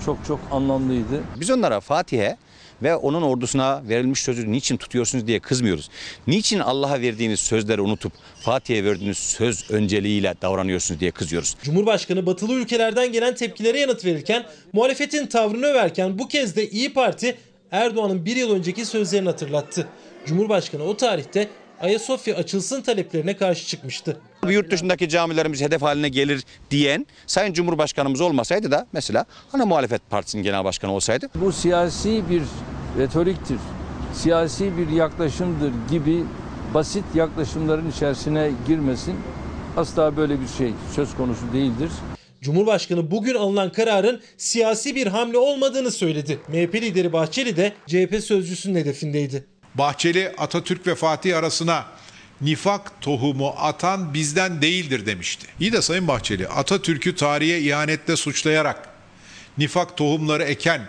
[0.06, 1.24] çok çok anlamlıydı.
[1.40, 2.38] Biz onlara Fatih'e
[2.84, 5.90] ve onun ordusuna verilmiş sözü niçin tutuyorsunuz diye kızmıyoruz.
[6.28, 11.56] Niçin Allah'a verdiğiniz sözleri unutup Fatih'e verdiğiniz söz önceliğiyle davranıyorsunuz diye kızıyoruz.
[11.64, 17.38] Cumhurbaşkanı batılı ülkelerden gelen tepkilere yanıt verirken muhalefetin tavrını överken bu kez de İyi Parti
[17.72, 19.88] Erdoğan'ın bir yıl önceki sözlerini hatırlattı.
[20.26, 21.48] Cumhurbaşkanı o tarihte
[21.82, 24.18] Ayasofya açılsın taleplerine karşı çıkmıştı.
[24.44, 30.10] Bu yurt dışındaki camilerimiz hedef haline gelir diyen Sayın Cumhurbaşkanımız olmasaydı da mesela ana muhalefet
[30.10, 32.42] partisinin genel başkanı olsaydı Bu siyasi bir
[32.98, 33.58] retoriktir,
[34.14, 36.24] siyasi bir yaklaşımdır gibi
[36.74, 39.16] basit yaklaşımların içerisine girmesin.
[39.78, 41.90] Asla böyle bir şey söz konusu değildir.
[42.42, 46.40] Cumhurbaşkanı bugün alınan kararın siyasi bir hamle olmadığını söyledi.
[46.48, 49.46] MHP lideri Bahçeli de CHP sözcüsünün hedefindeydi.
[49.78, 51.86] Bahçeli Atatürk ve Fatih arasına
[52.42, 55.48] nifak tohumu atan bizden değildir demişti.
[55.60, 58.90] İyi de Sayın Bahçeli Atatürk'ü tarihe ihanetle suçlayarak
[59.58, 60.82] nifak tohumları eken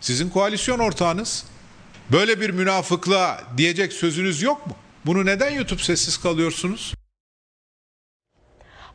[0.00, 1.44] sizin koalisyon ortağınız.
[2.12, 4.76] Böyle bir münafıklığa diyecek sözünüz yok mu?
[5.06, 6.94] Bunu neden yutup sessiz kalıyorsunuz?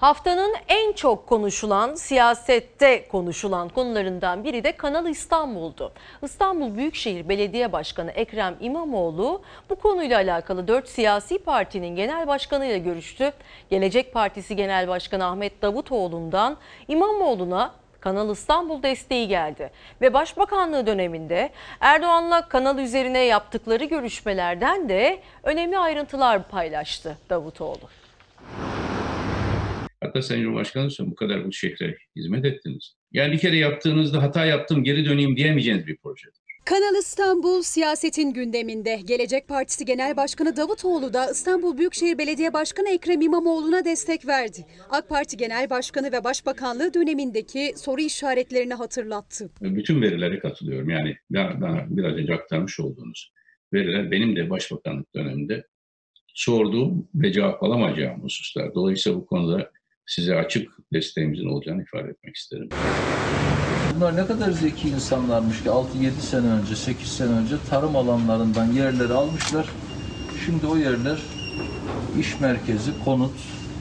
[0.04, 5.92] Haftanın en çok konuşulan, siyasette konuşulan konularından biri de Kanal İstanbul'du.
[6.24, 13.32] İstanbul Büyükşehir Belediye Başkanı Ekrem İmamoğlu bu konuyla alakalı 4 siyasi partinin genel başkanıyla görüştü.
[13.70, 22.48] Gelecek Partisi Genel Başkanı Ahmet Davutoğlu'ndan İmamoğlu'na Kanal İstanbul desteği geldi ve Başbakanlığı döneminde Erdoğan'la
[22.48, 27.90] kanal üzerine yaptıkları görüşmelerden de önemli ayrıntılar paylaştı Davutoğlu.
[30.04, 32.96] Hatta Sayın Cumhurbaşkanı söylüyor, bu kadar bu şehre hizmet ettiniz.
[33.12, 36.30] Yani bir kere yaptığınızda hata yaptım geri döneyim diyemeyeceğiniz bir proje.
[36.66, 39.00] Kanal İstanbul siyasetin gündeminde.
[39.06, 44.66] Gelecek Partisi Genel Başkanı Davutoğlu da İstanbul Büyükşehir Belediye Başkanı Ekrem İmamoğlu'na destek verdi.
[44.90, 49.50] AK Parti Genel Başkanı ve Başbakanlığı dönemindeki soru işaretlerini hatırlattı.
[49.62, 50.90] Bütün verilere katılıyorum.
[50.90, 53.34] Yani daha biraz önce aktarmış olduğunuz
[53.74, 55.64] veriler benim de başbakanlık döneminde
[56.34, 58.76] sorduğum ve cevap alamayacağım hususlar.
[58.76, 59.72] Dolayısıyla bu konuda
[60.06, 62.70] size açık desteğimizin olacağını ifade etmek isterim.
[63.96, 69.14] Bunlar ne kadar zeki insanlarmış ki 6-7 sene önce, 8 sene önce tarım alanlarından yerleri
[69.14, 69.70] almışlar.
[70.46, 71.20] Şimdi o yerler
[72.20, 73.34] iş merkezi, konut,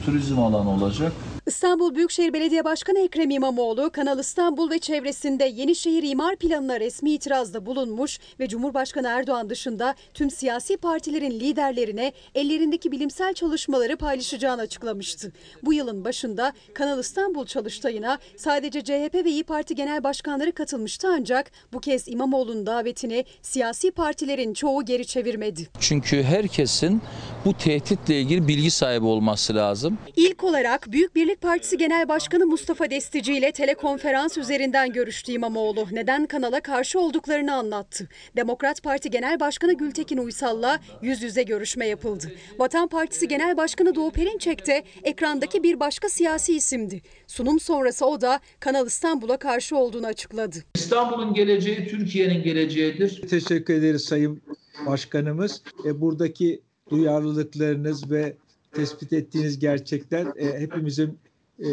[0.05, 1.11] turizm alanı olacak.
[1.47, 7.65] İstanbul Büyükşehir Belediye Başkanı Ekrem İmamoğlu, Kanal İstanbul ve çevresinde Yenişehir imar planına resmi itirazda
[7.65, 15.31] bulunmuş ve Cumhurbaşkanı Erdoğan dışında tüm siyasi partilerin liderlerine ellerindeki bilimsel çalışmaları paylaşacağını açıklamıştı.
[15.63, 21.51] Bu yılın başında Kanal İstanbul çalıştayına sadece CHP ve İyi Parti genel başkanları katılmıştı ancak
[21.73, 25.67] bu kez İmamoğlu'nun davetini siyasi partilerin çoğu geri çevirmedi.
[25.79, 27.01] Çünkü herkesin
[27.45, 29.97] bu tehditle ilgili bilgi sahibi olması lazım.
[30.15, 35.87] İlk olarak Büyük Birlik Partisi Genel Başkanı Mustafa Destici ile telekonferans üzerinden görüştü İmamoğlu.
[35.91, 38.09] Neden kanala karşı olduklarını anlattı.
[38.35, 42.31] Demokrat Parti Genel Başkanı Gültekin Uysal'la yüz yüze görüşme yapıldı.
[42.59, 47.01] Vatan Partisi Genel Başkanı Doğu Perinçek de ekrandaki bir başka siyasi isimdi.
[47.27, 50.57] Sunum sonrası o da Kanal İstanbul'a karşı olduğunu açıkladı.
[50.75, 53.21] İstanbul'un geleceği Türkiye'nin geleceğidir.
[53.29, 54.41] Teşekkür ederiz Sayın
[54.85, 55.63] Başkanımız.
[55.85, 58.37] E, buradaki duyarlılıklarınız ve
[58.73, 61.19] tespit ettiğiniz gerçekler e, hepimizin
[61.59, 61.67] e,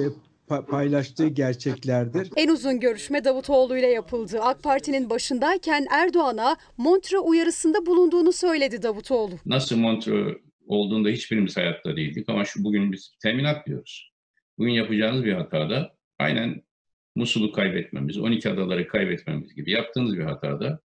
[0.49, 2.31] pa- paylaştığı gerçeklerdir.
[2.37, 4.39] En uzun görüşme Davutoğlu ile yapıldı.
[4.41, 9.35] AK Parti'nin başındayken Erdoğan'a Montre uyarısında bulunduğunu söyledi Davutoğlu.
[9.47, 14.13] Nasıl Montreux olduğunda hiçbirimiz hayatta değildik ama şu bugün biz teminat diyoruz.
[14.59, 16.63] Bugün yapacağınız bir hatada aynen
[17.17, 20.81] Musul'u kaybetmemiz, 12 adaları kaybetmemiz gibi yaptığınız bir hatada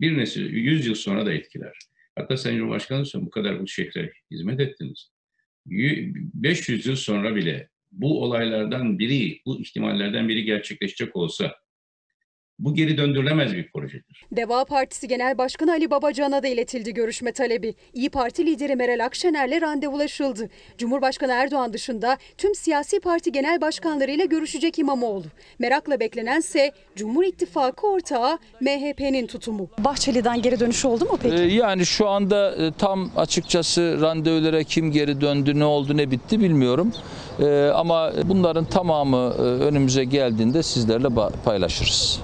[0.00, 1.78] bir nesil 100 yıl sonra da etkiler.
[2.18, 5.10] Hatta Sayın Cumhurbaşkanı bu kadar bu şehre hizmet ettiniz.
[5.66, 7.68] 500 yıl sonra bile
[8.00, 11.54] bu olaylardan biri, bu ihtimallerden biri gerçekleşecek olsa
[12.64, 14.26] bu geri döndürülemez bir projedir.
[14.32, 17.74] Deva Partisi Genel Başkanı Ali Babacan'a da iletildi görüşme talebi.
[17.94, 20.48] İyi Parti lideri Meral Akşener'le randevulaşıldı.
[20.78, 25.24] Cumhurbaşkanı Erdoğan dışında tüm siyasi parti genel başkanlarıyla görüşecek İmamoğlu.
[25.58, 29.68] Merakla beklenense Cumhur İttifakı ortağı MHP'nin tutumu.
[29.78, 31.36] Bahçeli'den geri dönüş oldu mu peki?
[31.36, 36.40] Ee, yani şu anda e, tam açıkçası randevulara kim geri döndü, ne oldu, ne bitti
[36.40, 36.92] bilmiyorum.
[37.40, 41.08] Ee, ama bunların tamamı e, önümüze geldiğinde sizlerle
[41.44, 42.20] paylaşırız.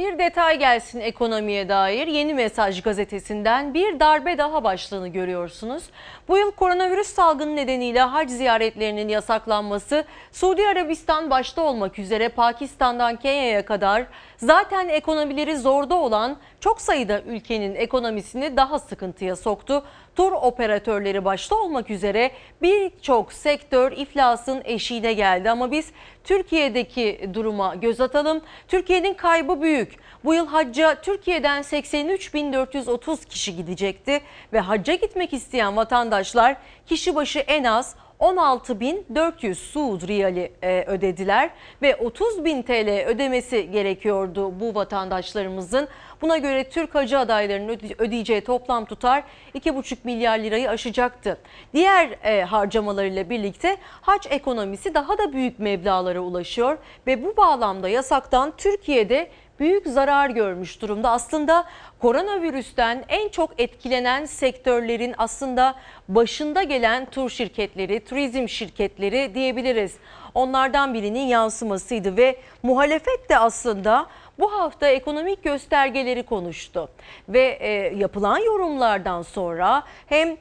[0.00, 2.06] Bir detay gelsin ekonomiye dair.
[2.06, 5.82] Yeni Mesaj gazetesinden bir darbe daha başlığını görüyorsunuz.
[6.28, 13.64] Bu yıl koronavirüs salgını nedeniyle hac ziyaretlerinin yasaklanması Suudi Arabistan başta olmak üzere Pakistan'dan Kenya'ya
[13.64, 19.84] kadar zaten ekonomileri zorda olan çok sayıda ülkenin ekonomisini daha sıkıntıya soktu.
[20.16, 22.30] Tur operatörleri başta olmak üzere
[22.62, 25.92] birçok sektör iflasın eşiğine geldi ama biz
[26.24, 28.40] Türkiye'deki duruma göz atalım.
[28.68, 29.96] Türkiye'nin kaybı büyük.
[30.24, 34.20] Bu yıl hacca Türkiye'den 83.430 kişi gidecekti
[34.52, 41.50] ve hacca gitmek isteyen vatandaşlar kişi başı en az 16.400 Suud riyali e, ödediler
[41.82, 45.88] ve 30.000 TL ödemesi gerekiyordu bu vatandaşlarımızın.
[46.22, 49.22] Buna göre Türk hacı adaylarının öde- ödeyeceği toplam tutar
[49.54, 51.38] 2,5 milyar lirayı aşacaktı.
[51.74, 58.52] Diğer e, harcamalarıyla birlikte hac ekonomisi daha da büyük meblağlara ulaşıyor ve bu bağlamda yasaktan
[58.58, 59.30] Türkiye'de
[59.60, 61.10] büyük zarar görmüş durumda.
[61.10, 61.64] Aslında
[61.98, 65.74] koronavirüsten en çok etkilenen sektörlerin aslında
[66.08, 69.96] başında gelen tur şirketleri, turizm şirketleri diyebiliriz.
[70.34, 74.06] Onlardan birinin yansımasıydı ve muhalefet de aslında
[74.40, 76.88] bu hafta ekonomik göstergeleri konuştu
[77.28, 80.36] ve e, yapılan yorumlardan sonra hem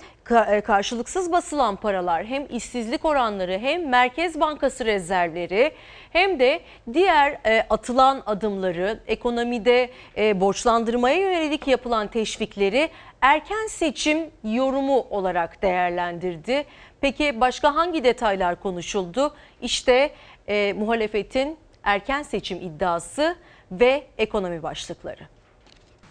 [0.47, 5.71] e, karşılıksız basılan paralar hem işsizlik oranları hem Merkez Bankası rezervleri
[6.11, 6.59] hem de
[6.93, 12.89] diğer e, atılan adımları ekonomide e, borçlandırmaya yönelik yapılan teşvikleri
[13.21, 16.65] erken seçim yorumu olarak değerlendirdi.
[17.01, 19.33] Peki başka hangi detaylar konuşuldu?
[19.61, 20.11] İşte
[20.47, 23.35] e, muhalefetin erken seçim iddiası
[23.71, 25.27] ve ekonomi başlıkları.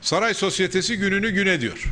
[0.01, 1.85] Saray Sosyetesi gününü gün ediyor.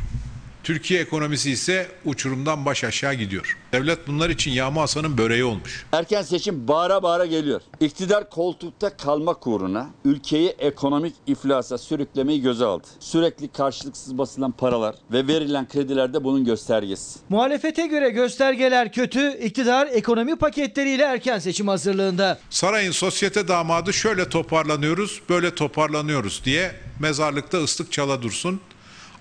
[0.67, 3.57] Türkiye ekonomisi ise uçurumdan baş aşağı gidiyor.
[3.73, 5.85] Devlet bunlar için Yağma Hasan'ın böreği olmuş.
[5.91, 7.61] Erken seçim bağıra bağıra geliyor.
[7.79, 12.87] İktidar koltukta kalmak uğruna ülkeyi ekonomik iflasa sürüklemeyi göze aldı.
[12.99, 17.19] Sürekli karşılıksız basılan paralar ve verilen krediler de bunun göstergesi.
[17.29, 22.39] Muhalefete göre göstergeler kötü, iktidar ekonomi paketleriyle erken seçim hazırlığında.
[22.49, 28.61] Sarayın sosyete damadı şöyle toparlanıyoruz, böyle toparlanıyoruz diye mezarlıkta ıslık çala dursun.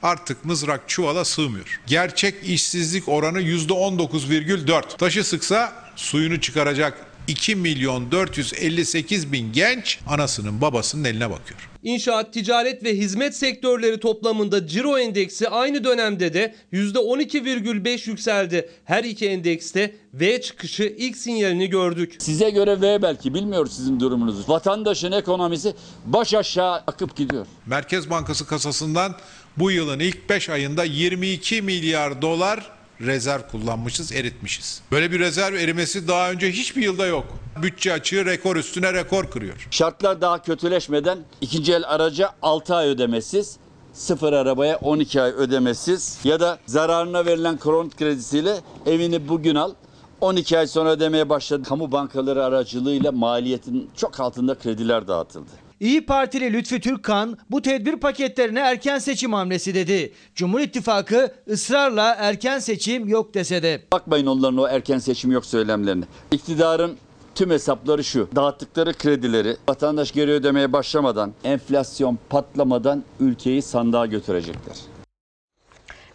[0.07, 1.81] Artık mızrak çuvala sığmıyor.
[1.87, 4.97] Gerçek işsizlik oranı %19,4.
[4.97, 11.71] Taşı sıksa suyunu çıkaracak 2 milyon 458 bin genç anasının babasının eline bakıyor.
[11.83, 18.71] İnşaat, ticaret ve hizmet sektörleri toplamında ciro endeksi aynı dönemde de %12,5 yükseldi.
[18.85, 22.14] Her iki endekste V çıkışı ilk sinyalini gördük.
[22.19, 24.45] Size göre V belki bilmiyoruz sizin durumunuzu.
[24.49, 27.47] Vatandaşın ekonomisi baş aşağı akıp gidiyor.
[27.66, 29.16] Merkez Bankası kasasından
[29.59, 34.83] bu yılın ilk 5 ayında 22 milyar dolar rezerv kullanmışız, eritmişiz.
[34.92, 37.27] Böyle bir rezerv erimesi daha önce hiçbir yılda yok.
[37.62, 39.69] Bütçe açığı rekor üstüne rekor kırıyor.
[39.71, 43.57] Şartlar daha kötüleşmeden ikinci el araca 6 ay ödemesiz,
[43.92, 49.73] sıfır arabaya 12 ay ödemesiz ya da zararına verilen kront kredisiyle evini bugün al
[50.21, 51.62] 12 ay sonra ödemeye başladı.
[51.69, 55.51] Kamu bankaları aracılığıyla maliyetin çok altında krediler dağıtıldı.
[55.81, 60.12] İyi Partili Lütfi Türkkan bu tedbir paketlerine erken seçim hamlesi dedi.
[60.35, 63.83] Cumhur İttifakı ısrarla erken seçim yok dese de.
[63.93, 66.05] Bakmayın onların o erken seçim yok söylemlerine.
[66.33, 66.97] İktidarın
[67.35, 68.29] tüm hesapları şu.
[68.37, 74.77] Dağıttıkları kredileri vatandaş geri ödemeye başlamadan, enflasyon patlamadan ülkeyi sandığa götürecekler.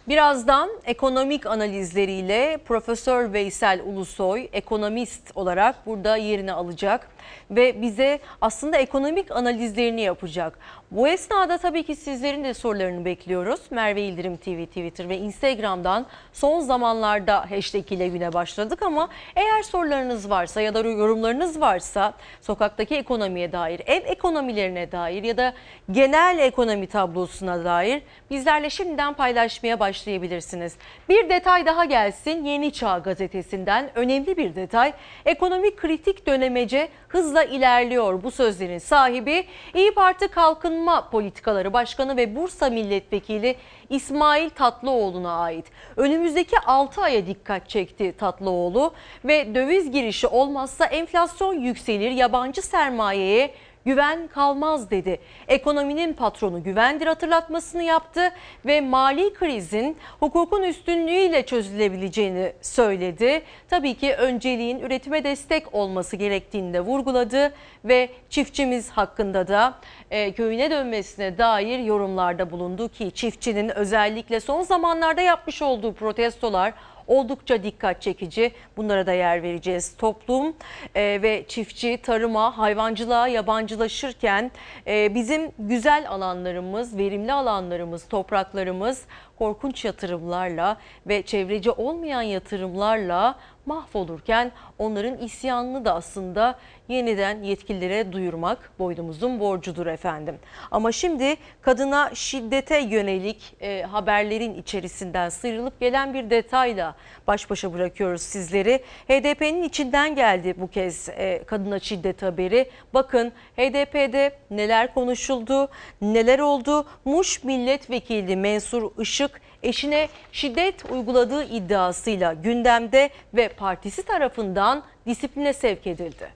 [0.08, 7.08] Birazdan ekonomik analizleriyle Profesör Veysel Ulusoy ekonomist olarak burada yerini alacak
[7.50, 10.58] ve bize aslında ekonomik analizlerini yapacak.
[10.90, 13.60] Bu esnada tabii ki sizlerin de sorularını bekliyoruz.
[13.70, 20.30] Merve İldirim TV, Twitter ve Instagram'dan son zamanlarda hashtag ile güne başladık ama eğer sorularınız
[20.30, 25.52] varsa ya da yorumlarınız varsa sokaktaki ekonomiye dair, ev ekonomilerine dair ya da
[25.90, 30.76] genel ekonomi tablosuna dair bizlerle şimdiden paylaşmaya başlayabilirsiniz.
[31.08, 34.92] Bir detay daha gelsin Yeni Çağ gazetesinden önemli bir detay.
[35.24, 39.44] Ekonomik kritik dönemece hızla ilerliyor bu sözlerin sahibi
[39.74, 43.56] İyi Parti Kalkınma Politikaları Başkanı ve Bursa Milletvekili
[43.90, 45.66] İsmail Tatlıoğlu'na ait.
[45.96, 48.94] Önümüzdeki 6 aya dikkat çekti Tatlıoğlu
[49.24, 55.18] ve döviz girişi olmazsa enflasyon yükselir, yabancı sermayeye güven kalmaz dedi.
[55.48, 58.32] Ekonominin patronu güvendir hatırlatmasını yaptı
[58.66, 63.42] ve mali krizin hukukun üstünlüğüyle çözülebileceğini söyledi.
[63.70, 67.54] Tabii ki önceliğin üretime destek olması gerektiğini de vurguladı
[67.84, 69.74] ve çiftçimiz hakkında da
[70.10, 76.72] e, köyüne dönmesine dair yorumlarda bulundu ki çiftçinin özellikle son zamanlarda yapmış olduğu protestolar
[77.06, 78.52] oldukça dikkat çekici.
[78.76, 79.96] Bunlara da yer vereceğiz.
[79.96, 80.56] Toplum
[80.94, 84.50] e, ve çiftçi tarıma, hayvancılığa yabancılaşırken
[84.86, 89.04] e, bizim güzel alanlarımız, verimli alanlarımız, topraklarımız
[89.42, 90.76] korkunç yatırımlarla
[91.06, 100.38] ve çevreci olmayan yatırımlarla mahvolurken onların isyanını da aslında yeniden yetkililere duyurmak boynumuzun borcudur efendim.
[100.70, 108.22] Ama şimdi kadına şiddete yönelik e, haberlerin içerisinden sıyrılıp gelen bir detayla baş başa bırakıyoruz
[108.22, 108.80] sizleri.
[109.08, 112.70] HDP'nin içinden geldi bu kez e, kadına şiddet haberi.
[112.94, 115.68] Bakın HDP'de neler konuşuldu,
[116.02, 116.86] neler oldu.
[117.04, 119.31] Muş Milletvekili Mensur Işık
[119.62, 126.28] eşine şiddet uyguladığı iddiasıyla gündemde ve partisi tarafından disipline sevk edildi.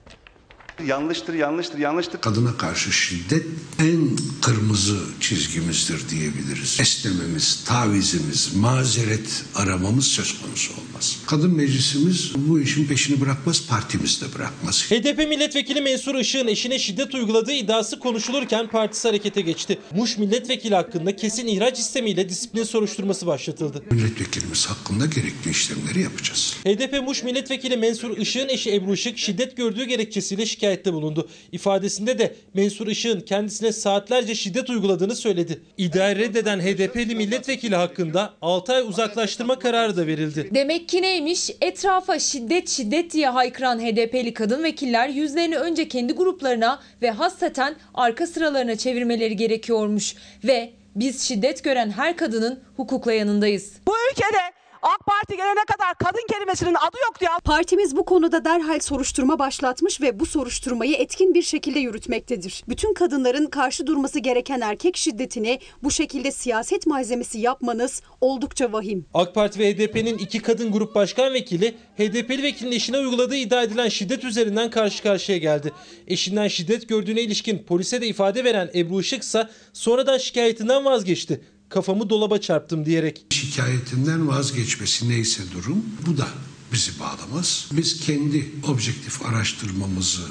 [0.85, 2.21] Yanlıştır, yanlıştır, yanlıştır.
[2.21, 3.45] Kadına karşı şiddet
[3.79, 4.09] en
[4.41, 6.77] kırmızı çizgimizdir diyebiliriz.
[6.79, 11.17] Esnememiz, tavizimiz, mazeret aramamız söz konusu olmaz.
[11.27, 14.85] Kadın meclisimiz bu işin peşini bırakmaz, partimiz de bırakmaz.
[14.91, 19.79] HDP milletvekili Mensur Işık'ın eşine şiddet uyguladığı iddiası konuşulurken partisi harekete geçti.
[19.95, 23.83] Muş milletvekili hakkında kesin ihraç istemiyle disiplin soruşturması başlatıldı.
[23.91, 26.55] Milletvekilimiz hakkında gerekli işlemleri yapacağız.
[26.63, 31.29] HDP Muş milletvekili Mensur Işık'ın eşi Ebru Işık şiddet gördüğü gerekçesiyle şikayette bulundu.
[31.51, 35.61] İfadesinde de Mensur Işık'ın kendisine saatlerce şiddet uyguladığını söyledi.
[35.77, 40.49] İddiayı reddeden HDP'li milletvekili hakkında 6 ay uzaklaştırma kararı da verildi.
[40.53, 41.51] Demek ki neymiş?
[41.61, 48.27] Etrafa şiddet şiddet diye haykıran HDP'li kadın vekiller yüzlerini önce kendi gruplarına ve hasreten arka
[48.27, 50.15] sıralarına çevirmeleri gerekiyormuş.
[50.43, 53.73] Ve biz şiddet gören her kadının hukukla yanındayız.
[53.87, 57.39] Bu ülkede AK Parti gelene kadar kadın kelimesinin adı yoktu ya.
[57.43, 62.63] Partimiz bu konuda derhal soruşturma başlatmış ve bu soruşturmayı etkin bir şekilde yürütmektedir.
[62.69, 69.05] Bütün kadınların karşı durması gereken erkek şiddetini bu şekilde siyaset malzemesi yapmanız oldukça vahim.
[69.13, 73.89] AK Parti ve HDP'nin iki kadın grup başkan vekili HDP'li vekilin eşine uyguladığı iddia edilen
[73.89, 75.73] şiddet üzerinden karşı karşıya geldi.
[76.07, 81.41] Eşinden şiddet gördüğüne ilişkin polise de ifade veren Ebru Işık ise sonradan şikayetinden vazgeçti.
[81.69, 83.25] Kafamı dolaba çarptım diyerek.
[83.29, 86.27] Şikayetinden vazgeçmesi neyse durum bu da
[86.73, 87.67] bizi bağlamaz.
[87.71, 90.21] Biz kendi objektif araştırmamızı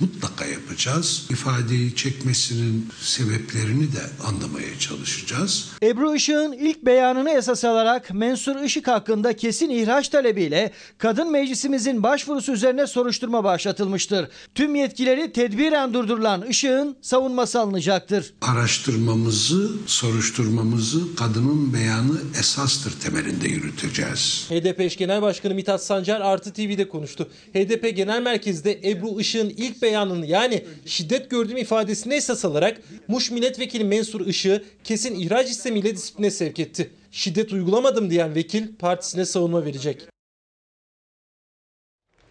[0.00, 1.26] mutlaka yapacağız.
[1.30, 5.68] İfadeyi çekmesinin sebeplerini de anlamaya çalışacağız.
[5.82, 12.52] Ebru Işık'ın ilk beyanını esas alarak Mensur Işık hakkında kesin ihraç talebiyle Kadın Meclisimizin başvurusu
[12.52, 14.28] üzerine soruşturma başlatılmıştır.
[14.54, 18.34] Tüm yetkileri tedbiren durdurulan Işık'ın savunması alınacaktır.
[18.40, 24.46] Araştırmamızı, soruşturmamızı kadının beyanı esastır temelinde yürüteceğiz.
[24.50, 27.28] HDP eş genel başkanı Mithat Sancar Artı TV'de konuştu.
[27.54, 33.84] HDP Genel Merkez'de Ebru Işık'ın ilk beyanını yani şiddet gördüğüm ifadesini esas alarak Muş Milletvekili
[33.84, 36.90] Mensur Işık'ı kesin ihraç istemiyle disipline sevk etti.
[37.10, 40.02] Şiddet uygulamadım diyen vekil partisine savunma verecek.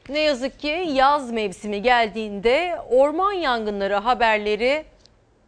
[0.10, 4.86] Ne yazık ki yaz mevsimi geldiğinde orman yangınları haberleri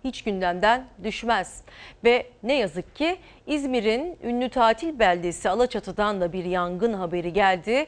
[0.04, 1.62] hiç gündemden düşmez.
[2.04, 7.88] Ve ne yazık ki İzmir'in ünlü tatil beldesi Alaçatı'dan da bir yangın haberi geldi.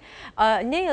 [0.64, 0.84] Ne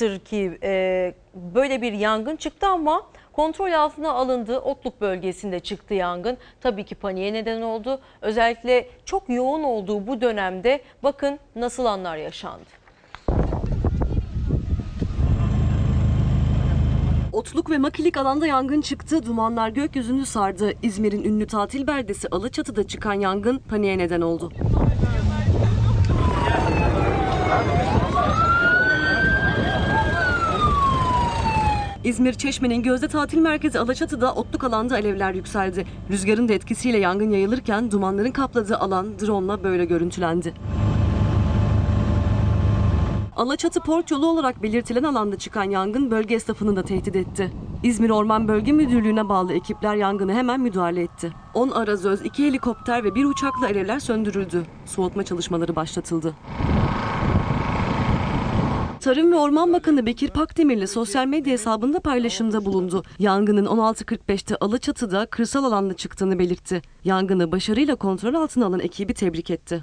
[0.00, 4.58] yazıktır ki e, böyle bir yangın çıktı ama kontrol altına alındı.
[4.58, 6.36] Otluk bölgesinde çıktı yangın.
[6.60, 8.00] Tabii ki paniğe neden oldu.
[8.22, 12.64] Özellikle çok yoğun olduğu bu dönemde bakın nasıl anlar yaşandı.
[17.32, 19.26] Otluk ve makilik alanda yangın çıktı.
[19.26, 20.72] Dumanlar gökyüzünü sardı.
[20.82, 24.52] İzmir'in ünlü tatil beldesi Alaçatı'da çıkan yangın paniğe neden oldu.
[32.04, 35.86] İzmir Çeşme'nin gözde tatil merkezi Alaçatı'da otluk alanda alevler yükseldi.
[36.10, 40.54] Rüzgarın da etkisiyle yangın yayılırken dumanların kapladığı alan drone'la böyle görüntülendi.
[43.36, 47.52] Alaçatı Port Yolu olarak belirtilen alanda çıkan yangın bölge esnafını da tehdit etti.
[47.82, 51.32] İzmir Orman Bölge Müdürlüğü'ne bağlı ekipler yangını hemen müdahale etti.
[51.54, 54.62] 10 arazöz, 2 helikopter ve bir uçakla alevler söndürüldü.
[54.86, 56.34] Soğutma çalışmaları başlatıldı.
[59.04, 63.02] Tarım ve Orman Bakanı Bekir Pakdemirli sosyal medya hesabında paylaşımda bulundu.
[63.18, 66.82] Yangının 16.45'te Alaçatı'da kırsal alanda çıktığını belirtti.
[67.04, 69.80] Yangını başarıyla kontrol altına alan ekibi tebrik etti.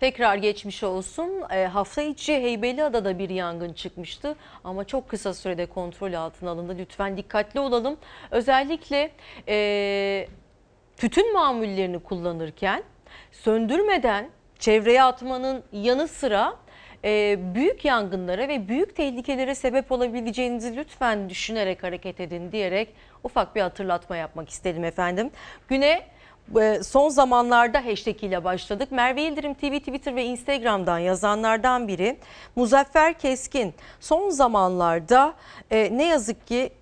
[0.00, 1.30] Tekrar geçmiş olsun.
[1.50, 6.76] E, hafta içi Heybeliada'da bir yangın çıkmıştı ama çok kısa sürede kontrol altına alındı.
[6.78, 7.96] Lütfen dikkatli olalım.
[8.30, 9.10] Özellikle
[9.48, 10.28] e,
[10.96, 12.82] tütün mamullerini kullanırken
[13.32, 14.30] söndürmeden
[14.64, 16.54] çevreye atmanın yanı sıra
[17.04, 22.94] e, büyük yangınlara ve büyük tehlikelere sebep olabileceğinizi lütfen düşünerek hareket edin diyerek
[23.24, 25.30] ufak bir hatırlatma yapmak istedim efendim.
[25.68, 26.02] Güne
[26.60, 28.92] e, son zamanlarda hashtag ile başladık.
[28.92, 32.16] Merve Yıldırım TV, Twitter ve Instagram'dan yazanlardan biri.
[32.56, 35.34] Muzaffer Keskin son zamanlarda
[35.70, 36.72] e, ne yazık ki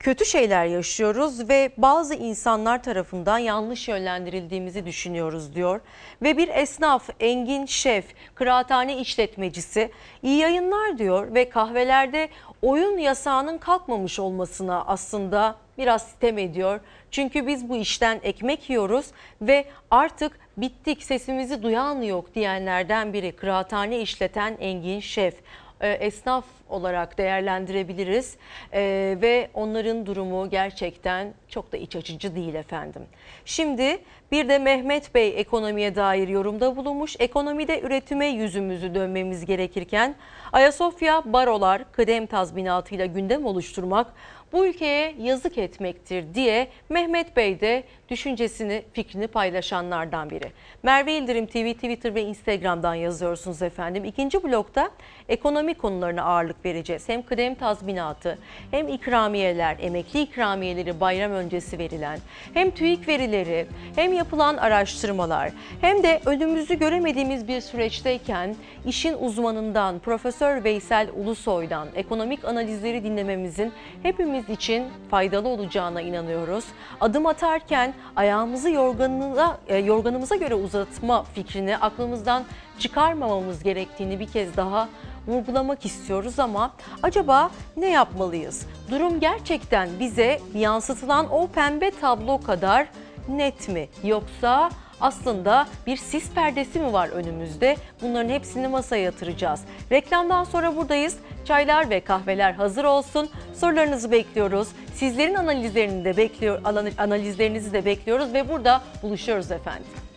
[0.00, 5.80] kötü şeyler yaşıyoruz ve bazı insanlar tarafından yanlış yönlendirildiğimizi düşünüyoruz diyor.
[6.22, 9.90] Ve bir esnaf Engin Şef, kıraathane işletmecisi
[10.22, 12.28] iyi yayınlar diyor ve kahvelerde
[12.62, 16.80] oyun yasağının kalkmamış olmasına aslında biraz sitem ediyor.
[17.10, 19.06] Çünkü biz bu işten ekmek yiyoruz
[19.42, 25.34] ve artık bittik sesimizi duyan yok diyenlerden biri kıraathane işleten Engin Şef
[25.80, 28.36] e, esnaf olarak değerlendirebiliriz
[28.72, 33.02] E, ve onların durumu gerçekten çok da iç açıcı değil efendim.
[33.44, 33.98] Şimdi
[34.32, 37.16] bir de Mehmet Bey ekonomiye dair yorumda bulunmuş.
[37.18, 40.14] Ekonomide üretime yüzümüzü dönmemiz gerekirken
[40.52, 44.14] Ayasofya barolar kıdem tazminatıyla gündem oluşturmak
[44.52, 50.52] bu ülkeye yazık etmektir diye Mehmet Bey de düşüncesini, fikrini paylaşanlardan biri.
[50.82, 54.04] Merve İldirim TV, Twitter ve Instagram'dan yazıyorsunuz efendim.
[54.04, 54.90] İkinci blokta
[55.28, 57.08] ekonomi konularına ağırlık vereceğiz.
[57.08, 58.38] Hem kıdem tazminatı,
[58.70, 62.18] hem ikramiyeler, emekli ikramiyeleri bayram öncesi verilen,
[62.54, 63.66] hem TÜİK verileri,
[63.96, 68.56] hem yapılan araştırmalar, hem de önümüzü göremediğimiz bir süreçteyken
[68.86, 73.72] işin uzmanından Profesör Veysel Ulusoy'dan ekonomik analizleri dinlememizin
[74.02, 76.64] hepimiz için faydalı olacağına inanıyoruz.
[77.00, 82.44] Adım atarken ayağımızı yorganına, e, yorganımıza göre uzatma fikrini aklımızdan
[82.78, 84.88] çıkarmamamız gerektiğini bir kez daha
[85.26, 86.72] vurgulamak istiyoruz ama
[87.02, 88.66] acaba ne yapmalıyız?
[88.90, 92.86] Durum gerçekten bize yansıtılan o pembe tablo kadar
[93.28, 94.70] net mi yoksa
[95.00, 97.76] aslında bir sis perdesi mi var önümüzde?
[98.02, 99.60] Bunların hepsini masaya yatıracağız.
[99.92, 101.16] Reklamdan sonra buradayız.
[101.44, 103.30] Çaylar ve kahveler hazır olsun.
[103.54, 104.68] Sorularınızı bekliyoruz.
[104.94, 106.60] Sizlerin analizlerini de bekliyor,
[106.98, 110.07] analizlerinizi de bekliyoruz ve burada buluşuyoruz efendim.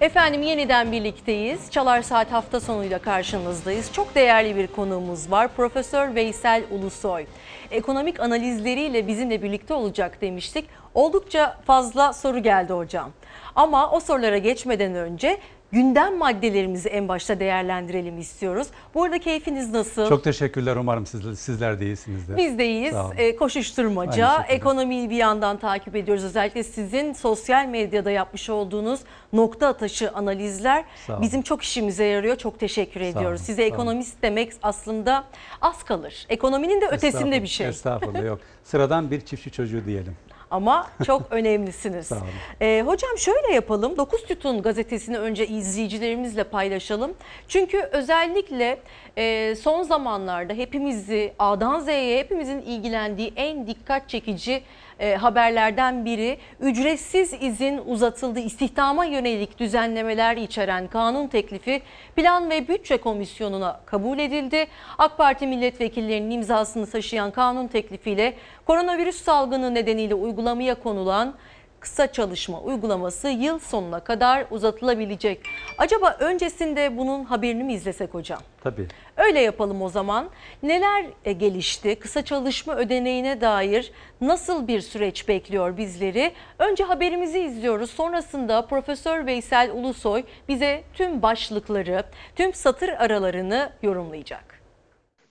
[0.00, 1.70] Efendim yeniden birlikteyiz.
[1.70, 3.92] Çalar Saat hafta sonuyla karşınızdayız.
[3.92, 5.48] Çok değerli bir konuğumuz var.
[5.48, 7.26] Profesör Veysel Ulusoy.
[7.70, 10.64] Ekonomik analizleriyle bizimle birlikte olacak demiştik.
[10.94, 13.10] Oldukça fazla soru geldi hocam.
[13.56, 15.40] Ama o sorulara geçmeden önce
[15.72, 18.68] gündem maddelerimizi en başta değerlendirelim istiyoruz.
[18.94, 20.08] Bu arada keyfiniz nasıl?
[20.08, 20.76] Çok teşekkürler.
[20.76, 22.36] Umarım sizler, sizler de iyisinizdir.
[22.36, 22.94] Biz de iyiyiz.
[23.16, 26.24] E, koşuşturmaca, ekonomiyi bir yandan takip ediyoruz.
[26.24, 29.00] Özellikle sizin sosyal medyada yapmış olduğunuz
[29.32, 30.84] nokta atışı analizler
[31.20, 32.36] bizim çok işimize yarıyor.
[32.36, 33.40] Çok teşekkür ediyoruz.
[33.40, 35.24] Size ekonomist demek aslında
[35.60, 36.26] az kalır.
[36.28, 37.68] Ekonominin de ötesinde bir şey.
[37.68, 38.40] Estağfurullah yok.
[38.64, 40.16] Sıradan bir çiftçi çocuğu diyelim.
[40.50, 42.06] Ama çok önemlisiniz.
[42.06, 42.24] Sağ olun.
[42.60, 43.96] Ee, hocam şöyle yapalım.
[43.96, 47.14] 9 Tütun gazetesini önce izleyicilerimizle paylaşalım.
[47.48, 48.78] Çünkü özellikle
[49.18, 54.62] e, son zamanlarda hepimizi A'dan Z'ye hepimizin ilgilendiği en dikkat çekici
[54.98, 58.38] e, haberlerden biri ücretsiz izin uzatıldı.
[58.38, 61.82] İstihdama yönelik düzenlemeler içeren kanun teklifi
[62.16, 64.66] Plan ve Bütçe Komisyonu'na kabul edildi.
[64.98, 68.34] AK Parti milletvekillerinin imzasını taşıyan kanun teklifiyle
[68.66, 71.34] koronavirüs salgını nedeniyle uygulamaya konulan
[71.80, 75.40] kısa çalışma uygulaması yıl sonuna kadar uzatılabilecek.
[75.78, 78.40] Acaba öncesinde bunun haberini mi izlesek hocam?
[78.60, 78.86] Tabii.
[79.16, 80.28] Öyle yapalım o zaman.
[80.62, 81.94] Neler e, gelişti?
[81.94, 86.32] Kısa çalışma ödeneğine dair nasıl bir süreç bekliyor bizleri?
[86.58, 87.90] Önce haberimizi izliyoruz.
[87.90, 92.04] Sonrasında Profesör Veysel Ulusoy bize tüm başlıkları,
[92.36, 94.58] tüm satır aralarını yorumlayacak.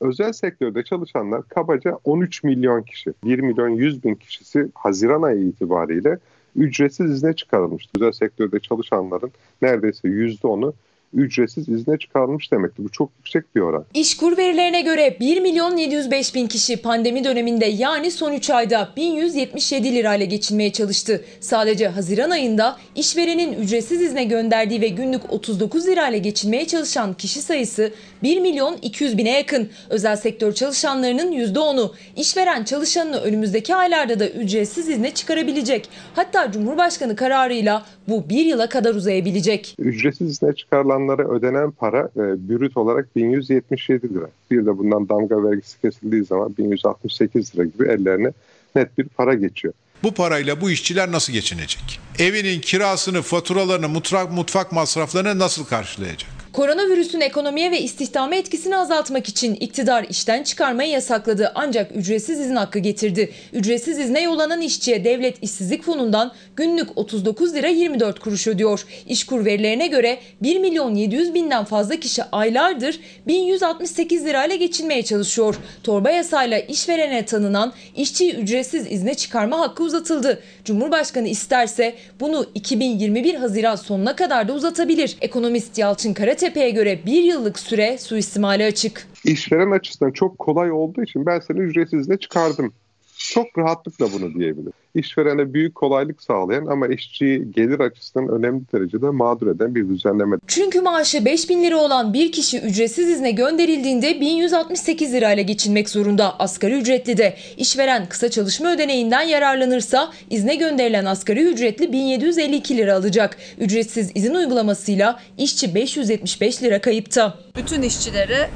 [0.02, 6.20] Özel sektörde çalışanlar kabaca 13 milyon kişi, 1 milyon 100 bin kişisi Haziran ayı itibariyle
[6.56, 7.92] ücretsiz izne çıkarılmıştı.
[7.96, 9.32] Özel sektörde çalışanların
[9.62, 10.74] neredeyse %10'u
[11.14, 12.84] ücretsiz izne çıkarılmış demekti.
[12.84, 13.86] Bu çok yüksek bir oran.
[13.94, 19.96] İşkur verilerine göre 1 milyon 705 bin kişi pandemi döneminde yani son 3 ayda 1177
[19.96, 21.26] lirayla geçinmeye çalıştı.
[21.40, 27.94] Sadece Haziran ayında işverenin ücretsiz izne gönderdiği ve günlük 39 lirayla geçinmeye çalışan kişi sayısı
[28.24, 29.70] 1 milyon 200 bine yakın.
[29.90, 35.90] Özel sektör çalışanlarının %10'u işveren çalışanını önümüzdeki aylarda da ücretsiz izne çıkarabilecek.
[36.16, 39.76] Hatta Cumhurbaşkanı kararıyla bu bir yıla kadar uzayabilecek.
[39.80, 40.54] Ücretsiz izne
[40.98, 44.28] çıkarılanlara ödenen para e, brüt olarak 1177 lira.
[44.52, 48.32] Bir de bundan damga vergisi kesildiği zaman 1168 lira gibi ellerine
[48.76, 49.74] net bir para geçiyor.
[50.04, 52.00] Bu parayla bu işçiler nasıl geçinecek?
[52.20, 56.37] Evinin kirasını, faturalarını, mutfak, mutfak masraflarını nasıl karşılayacak?
[56.58, 62.80] Koronavirüsün ekonomiye ve istihdama etkisini azaltmak için iktidar işten çıkarmayı yasakladı ancak ücretsiz izin hakkı
[62.80, 63.32] getirdi.
[63.54, 68.86] Ücretsiz izne yollanan işçiye devlet işsizlik fonundan günlük 39 lira 24 kuruş ödüyor.
[69.08, 75.56] İşkur verilerine göre 1 milyon 700 binden fazla kişi aylardır 1168 lirayla geçinmeye çalışıyor.
[75.84, 80.44] Torba yasayla işverene tanınan işçiyi ücretsiz izne çıkarma hakkı uzatıldı.
[80.66, 85.18] Cumhurbaşkanı isterse bunu 2021 Haziran sonuna kadar da uzatabilir.
[85.22, 86.14] Ekonomist Yalçın
[86.48, 89.08] Karatepe'ye göre bir yıllık süre suistimale açık.
[89.24, 92.74] İşveren açısından çok kolay olduğu için ben seni ücretsiz izne çıkardım.
[93.18, 94.74] Çok rahatlıkla bunu diyebilir.
[94.98, 100.38] İşverene büyük kolaylık sağlayan ama işçiyi gelir açısından önemli derecede mağdur eden bir düzenleme.
[100.48, 106.40] Çünkü maaşı 5000 lira olan bir kişi ücretsiz izne gönderildiğinde 1168 lirayla geçinmek zorunda.
[106.40, 113.38] Asgari ücretli de işveren kısa çalışma ödeneğinden yararlanırsa izne gönderilen asgari ücretli 1752 lira alacak.
[113.60, 117.38] Ücretsiz izin uygulamasıyla işçi 575 lira kayıpta.
[117.56, 118.50] Bütün işçilere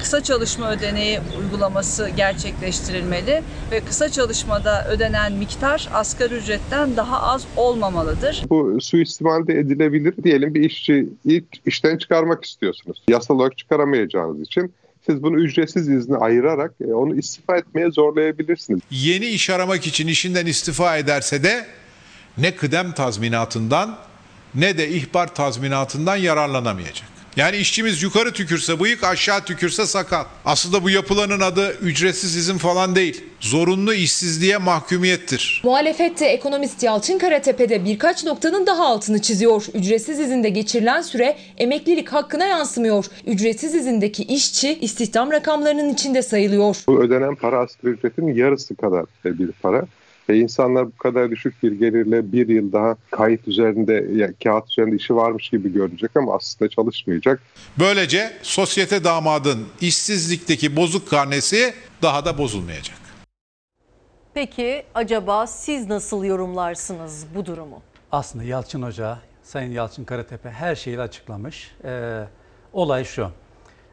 [0.00, 8.44] kısa çalışma ödeneği uygulaması gerçekleştirilmeli ve kısa çalışmada ödenen miktar asgari ücretten daha az olmamalıdır.
[8.50, 10.14] Bu suistimal de edilebilir.
[10.24, 13.02] Diyelim bir işçi ilk işten çıkarmak istiyorsunuz.
[13.08, 14.72] Yasal olarak çıkaramayacağınız için
[15.06, 18.80] siz bunu ücretsiz izni ayırarak e, onu istifa etmeye zorlayabilirsiniz.
[18.90, 21.66] Yeni iş aramak için işinden istifa ederse de
[22.38, 23.98] ne kıdem tazminatından
[24.54, 27.19] ne de ihbar tazminatından yararlanamayacak.
[27.40, 30.24] Yani işçimiz yukarı tükürse bıyık aşağı tükürse sakal.
[30.44, 33.24] Aslında bu yapılanın adı ücretsiz izin falan değil.
[33.40, 35.62] Zorunlu işsizliğe mahkumiyettir.
[35.64, 39.66] Muhalefette ekonomist Yalçın Karatepe'de birkaç noktanın daha altını çiziyor.
[39.74, 43.04] Ücretsiz izinde geçirilen süre emeklilik hakkına yansımıyor.
[43.26, 46.76] Ücretsiz izindeki işçi istihdam rakamlarının içinde sayılıyor.
[46.88, 49.86] Bu ödenen para asgari ücretin yarısı kadar bir para.
[50.30, 54.96] Ve insanlar bu kadar düşük bir gelirle bir yıl daha kayıt üzerinde, yani kağıt üzerinde
[54.96, 57.42] işi varmış gibi görecek ama aslında çalışmayacak.
[57.78, 62.96] Böylece sosyete damadın işsizlikteki bozuk karnesi daha da bozulmayacak.
[64.34, 67.82] Peki acaba siz nasıl yorumlarsınız bu durumu?
[68.12, 71.70] Aslında Yalçın Hoca, Sayın Yalçın Karatepe her şeyi açıklamış.
[71.84, 72.24] Ee,
[72.72, 73.30] olay şu.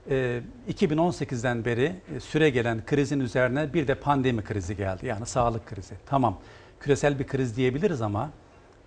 [0.09, 5.05] Ee, 2018'den beri e, süre gelen krizin üzerine bir de pandemi krizi geldi.
[5.05, 5.93] Yani sağlık krizi.
[6.05, 6.39] Tamam
[6.79, 8.29] küresel bir kriz diyebiliriz ama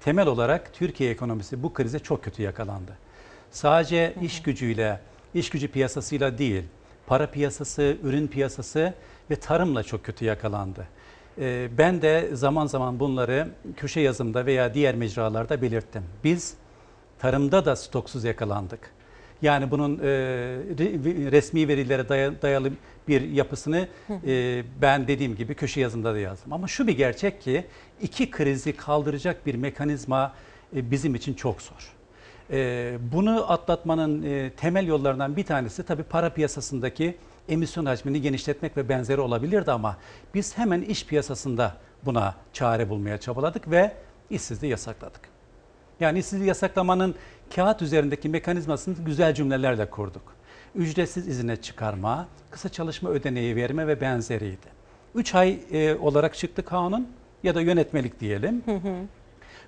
[0.01, 2.93] temel olarak Türkiye ekonomisi bu krize çok kötü yakalandı.
[3.51, 5.01] Sadece iş gücüyle,
[5.35, 6.65] iş gücü piyasasıyla değil,
[7.07, 8.95] para piyasası, ürün piyasası
[9.31, 10.89] ve tarımla çok kötü yakalandı.
[11.39, 16.03] Ee, Ben de zaman zaman bunları köşe yazımda veya diğer mecralarda belirttim.
[16.25, 16.55] Biz
[17.19, 19.00] tarımda da stoksuz yakalandık.
[19.43, 20.03] Yani bunun e,
[20.79, 22.71] re- resmi verilere daya- dayalı
[23.09, 23.89] bir yapısını
[24.27, 26.53] e, ben dediğim gibi köşe yazımda da yazdım.
[26.53, 27.65] Ama şu bir gerçek ki
[28.01, 30.33] iki krizi kaldıracak bir mekanizma
[30.77, 31.93] e, bizim için çok zor.
[32.51, 37.17] E, bunu atlatmanın e, temel yollarından bir tanesi tabii para piyasasındaki
[37.49, 39.97] emisyon hacmini genişletmek ve benzeri olabilirdi ama
[40.35, 43.93] biz hemen iş piyasasında buna çare bulmaya çabaladık ve
[44.31, 45.21] işsizliği yasakladık.
[46.01, 47.15] Yani işsizliği yasaklamanın
[47.55, 50.23] kağıt üzerindeki mekanizmasını güzel cümlelerle kurduk.
[50.75, 54.81] Ücretsiz izine çıkarma, kısa çalışma ödeneği verme ve benzeriydi.
[55.15, 57.09] 3 ay e, olarak çıktı kanun
[57.43, 58.63] ya da yönetmelik diyelim.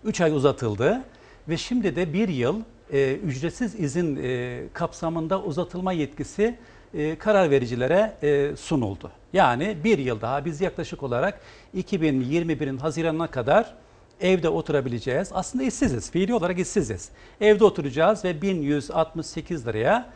[0.05, 1.03] 3 ay uzatıldı
[1.49, 2.61] ve şimdi de bir yıl
[2.93, 6.59] e, ücretsiz izin e, kapsamında uzatılma yetkisi
[6.95, 9.11] e, karar vericilere e, sunuldu.
[9.33, 11.41] Yani bir yıl daha biz yaklaşık olarak
[11.77, 13.75] 2021'in Haziran'ına kadar
[14.23, 15.31] evde oturabileceğiz.
[15.33, 17.09] Aslında işsiziz, fiili olarak işsiziz.
[17.41, 20.07] Evde oturacağız ve 1168 liraya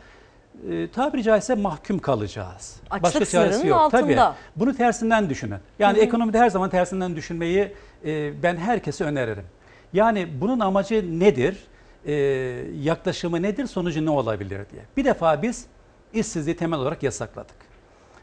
[0.69, 2.75] e, tabiri caizse mahkum kalacağız.
[2.89, 4.01] Açlık sınırının altında.
[4.01, 4.35] Tabii.
[4.55, 5.59] Bunu tersinden düşünün.
[5.79, 6.05] Yani Hı hı.
[6.05, 7.73] ekonomide her zaman tersinden düşünmeyi
[8.05, 9.45] e, ben herkese öneririm.
[9.93, 11.57] Yani bunun amacı nedir?
[12.05, 12.13] E,
[12.81, 13.67] yaklaşımı nedir?
[13.67, 14.81] Sonucu ne olabilir diye.
[14.97, 15.65] Bir defa biz
[16.13, 17.55] işsizliği temel olarak yasakladık.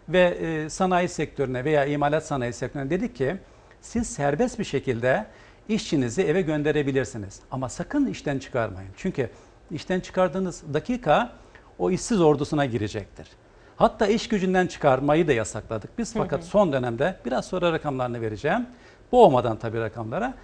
[0.09, 3.37] Ve e, sanayi sektörüne veya imalat sanayi sektörüne dedik ki
[3.81, 5.27] siz serbest bir şekilde
[5.69, 7.41] işçinizi eve gönderebilirsiniz.
[7.51, 8.91] Ama sakın işten çıkarmayın.
[8.97, 9.31] Çünkü
[9.71, 11.33] işten çıkardığınız dakika
[11.79, 13.29] o işsiz ordusuna girecektir.
[13.77, 16.15] Hatta iş gücünden çıkarmayı da yasakladık biz.
[16.15, 16.23] Hı hı.
[16.23, 18.67] Fakat son dönemde biraz sonra rakamlarını vereceğim.
[19.13, 20.35] Boğmadan tabii rakamlara.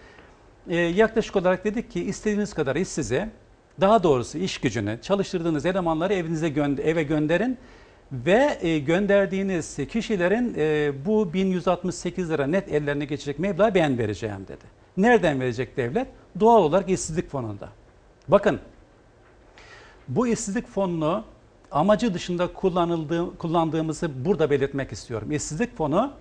[0.69, 3.29] Ee, yaklaşık olarak dedik ki istediğiniz kadar işsizi,
[3.81, 7.59] daha doğrusu iş gücünü, çalıştırdığınız elemanları evinize gö- eve gönderin
[8.13, 14.65] ve e, gönderdiğiniz kişilerin e, bu 1168 lira net ellerine geçecek meblağı ben vereceğim dedi.
[14.97, 16.07] Nereden verecek devlet?
[16.41, 17.69] Doğal olarak işsizlik fonunda.
[18.29, 18.61] Bakın
[20.09, 21.25] bu işsizlik fonunu
[21.71, 25.33] amacı dışında kullanıldığı, kullandığımızı burada belirtmek istiyorum.
[25.33, 26.13] İşsizlik fonu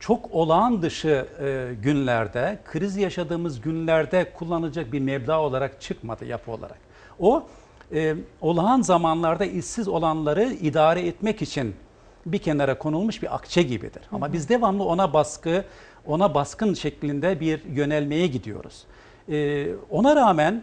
[0.00, 6.78] çok olağan dışı e, günlerde, kriz yaşadığımız günlerde kullanılacak bir meblağ olarak çıkmadı yapı olarak.
[7.18, 7.46] O
[7.94, 11.74] e, olağan zamanlarda işsiz olanları idare etmek için
[12.26, 14.02] bir kenara konulmuş bir akçe gibidir.
[14.12, 15.64] Ama biz devamlı ona baskı,
[16.06, 18.84] ona baskın şeklinde bir yönelmeye gidiyoruz.
[19.28, 20.62] E, ona rağmen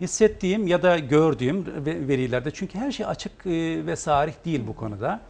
[0.00, 4.76] hissettiğim ya da gördüğüm ve- verilerde çünkü her şey açık e, ve sarih değil bu
[4.76, 5.20] konuda.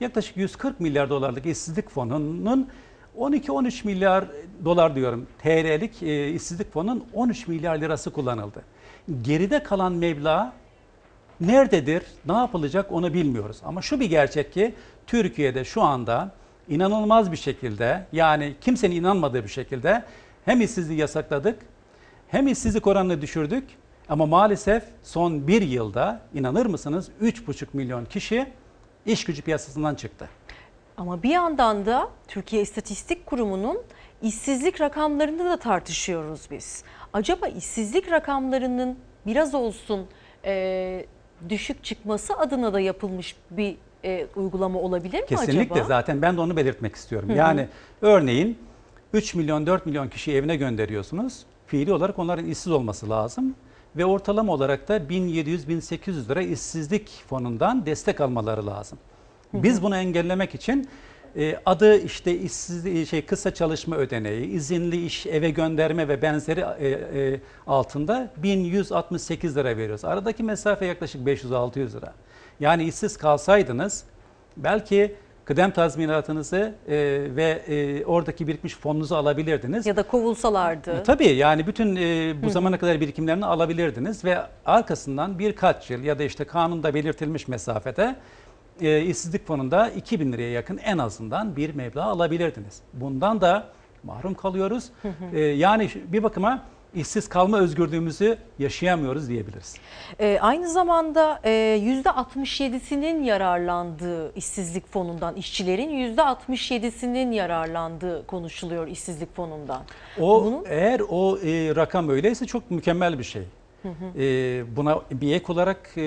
[0.00, 2.68] Yaklaşık 140 milyar dolarlık işsizlik fonunun
[3.18, 4.24] 12-13 milyar
[4.64, 8.62] dolar diyorum TL'lik e, işsizlik fonunun 13 milyar lirası kullanıldı.
[9.22, 10.52] Geride kalan meblağ
[11.40, 13.56] nerededir, ne yapılacak onu bilmiyoruz.
[13.64, 14.74] Ama şu bir gerçek ki
[15.06, 16.30] Türkiye'de şu anda
[16.68, 20.04] inanılmaz bir şekilde yani kimsenin inanmadığı bir şekilde
[20.44, 21.58] hem işsizliği yasakladık
[22.28, 23.64] hem işsizlik oranını düşürdük
[24.08, 28.46] ama maalesef son bir yılda inanır mısınız 3,5 milyon kişi
[29.06, 30.28] iş gücü piyasasından çıktı.
[30.96, 33.82] Ama bir yandan da Türkiye İstatistik Kurumu'nun
[34.22, 36.84] işsizlik rakamlarını da tartışıyoruz biz.
[37.12, 40.06] Acaba işsizlik rakamlarının biraz olsun
[40.44, 41.06] e,
[41.48, 43.76] düşük çıkması adına da yapılmış bir
[44.06, 45.88] e, uygulama olabilir mi Kesinlikle acaba?
[45.88, 47.28] zaten ben de onu belirtmek istiyorum.
[47.28, 47.36] Hı hı.
[47.36, 47.68] Yani
[48.02, 48.58] örneğin
[49.12, 51.42] 3 milyon 4 milyon kişiyi evine gönderiyorsunuz.
[51.66, 53.54] Fiili olarak onların işsiz olması lazım.
[53.96, 58.98] Ve ortalama olarak da 1700-1800 lira işsizlik fonundan destek almaları lazım.
[59.52, 60.88] Biz bunu engellemek için
[61.36, 66.88] e, adı işte işsiz şey kısa çalışma ödeneği, izinli iş eve gönderme ve benzeri e,
[66.88, 70.04] e, altında 1168 lira veriyoruz.
[70.04, 72.12] Aradaki mesafe yaklaşık 500-600 lira.
[72.60, 74.04] Yani işsiz kalsaydınız
[74.56, 76.96] belki kıdem tazminatınızı e,
[77.36, 79.86] ve e, oradaki birikmiş fonunuzu alabilirdiniz.
[79.86, 80.92] Ya da kovulsalardı.
[80.92, 86.18] E, Tabii yani bütün e, bu zamana kadar birikimlerini alabilirdiniz ve arkasından birkaç yıl ya
[86.18, 88.16] da işte kanunda belirtilmiş mesafede
[88.80, 92.80] e, işsizlik fonunda 2000 liraya yakın en azından bir meblağ alabilirdiniz.
[92.92, 93.68] Bundan da
[94.02, 94.84] mahrum kalıyoruz.
[95.02, 95.36] Hı hı.
[95.36, 96.62] E, yani bir bakıma
[96.96, 99.74] işsiz kalma özgürlüğümüzü yaşayamıyoruz diyebiliriz.
[100.20, 101.50] E, aynı zamanda e,
[102.04, 109.82] %67'sinin yararlandığı işsizlik fonundan, işçilerin %67'sinin yararlandığı konuşuluyor işsizlik fonundan.
[110.20, 113.42] O Bunun- eğer o e, rakam öyleyse çok mükemmel bir şey.
[113.82, 114.22] Hı hı.
[114.22, 116.02] E, buna bir ek olarak e,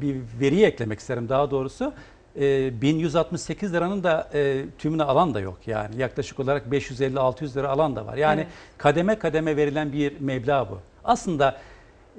[0.00, 1.92] bir veri eklemek isterim daha doğrusu.
[2.40, 7.96] E, 1168 liranın da e, tümünü alan da yok yani yaklaşık olarak 550-600 lira alan
[7.96, 8.16] da var.
[8.16, 8.52] Yani Evet.
[8.78, 10.78] kademe kademe verilen bir meblağ bu.
[11.04, 11.58] Aslında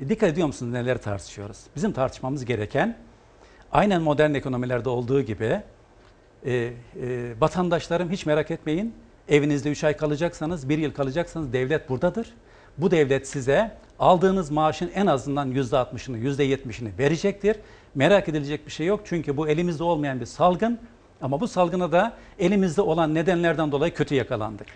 [0.02, 1.58] e, dikkat ediyor musunuz neler tartışıyoruz?
[1.76, 2.98] Bizim tartışmamız gereken
[3.72, 5.62] aynen modern ekonomilerde olduğu gibi
[6.46, 6.74] e, e,
[7.40, 8.94] vatandaşlarım hiç merak etmeyin.
[9.30, 12.34] Evinizde 3 ay kalacaksanız, 1 yıl kalacaksanız devlet buradadır.
[12.78, 17.56] Bu devlet size aldığınız maaşın en azından %60'ını, %70'ini verecektir.
[17.96, 20.80] Merak edilecek bir şey yok çünkü bu elimizde olmayan bir salgın.
[21.22, 24.68] Ama bu salgına da elimizde olan nedenlerden dolayı kötü yakalandık.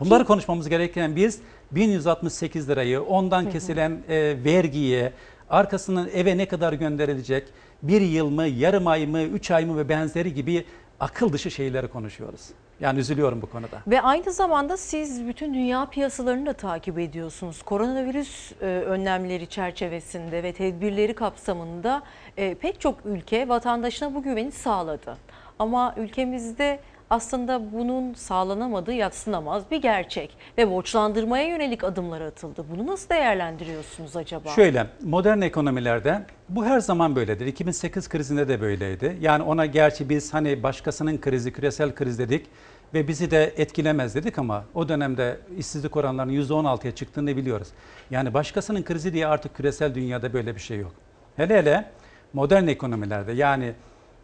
[0.00, 1.40] Bunları konuşmamız gereken biz
[1.70, 5.10] 1168 lirayı, ondan kesilen e, vergiyi,
[5.50, 7.48] arkasından eve ne kadar gönderilecek,
[7.82, 10.64] bir yıl mı, yarım ay mı, üç ay mı ve benzeri gibi
[11.00, 12.50] akıl dışı şeyleri konuşuyoruz.
[12.80, 13.78] Yani üzülüyorum bu konuda.
[13.86, 17.62] Ve aynı zamanda siz bütün dünya piyasalarını da takip ediyorsunuz.
[17.62, 22.02] Koronavirüs e, önlemleri çerçevesinde ve tedbirleri kapsamında
[22.36, 25.16] e, pek çok ülke vatandaşına bu güveni sağladı.
[25.58, 26.80] Ama ülkemizde
[27.14, 32.64] aslında bunun sağlanamadığı yatsınamaz bir gerçek ve borçlandırmaya yönelik adımlar atıldı.
[32.70, 34.48] Bunu nasıl değerlendiriyorsunuz acaba?
[34.48, 37.46] Şöyle modern ekonomilerde bu her zaman böyledir.
[37.46, 39.16] 2008 krizinde de böyleydi.
[39.20, 42.46] Yani ona gerçi biz hani başkasının krizi, küresel kriz dedik
[42.94, 47.68] ve bizi de etkilemez dedik ama o dönemde işsizlik oranlarının %16'ya çıktığını biliyoruz.
[48.10, 50.92] Yani başkasının krizi diye artık küresel dünyada böyle bir şey yok.
[51.36, 51.90] Hele hele
[52.32, 53.72] modern ekonomilerde yani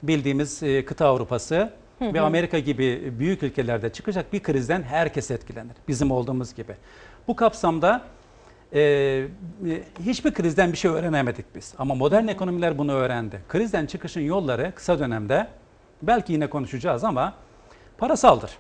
[0.03, 1.71] bildiğimiz e, kıta Avrupası
[2.01, 2.21] ve.
[2.21, 5.73] Amerika gibi büyük ülkelerde çıkacak bir krizden herkes etkilenir.
[5.89, 6.75] Bizim olduğumuz gibi.
[7.29, 8.03] Bu kapsamda
[8.73, 9.27] e, e,
[10.05, 11.75] hiçbir krizden bir şey öğrenemedik biz.
[11.79, 13.41] Ama modern ekonomiler bunu öğrendi.
[13.49, 15.47] Krizden çıkışın yolları kısa dönemde
[16.03, 17.35] belki yine konuşacağız ama
[17.99, 18.51] parasaldır.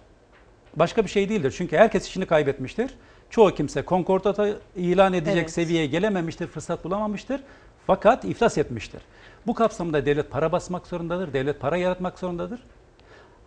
[0.76, 1.54] Başka bir şey değildir.
[1.56, 2.90] Çünkü herkes işini kaybetmiştir.
[3.30, 5.50] Çoğu kimse konkordata ilan edecek Evet.
[5.50, 7.40] seviyeye gelememiştir, fırsat bulamamıştır.
[7.86, 9.00] Fakat iflas etmiştir.
[9.46, 12.60] Bu kapsamda devlet para basmak zorundadır, devlet para yaratmak zorundadır.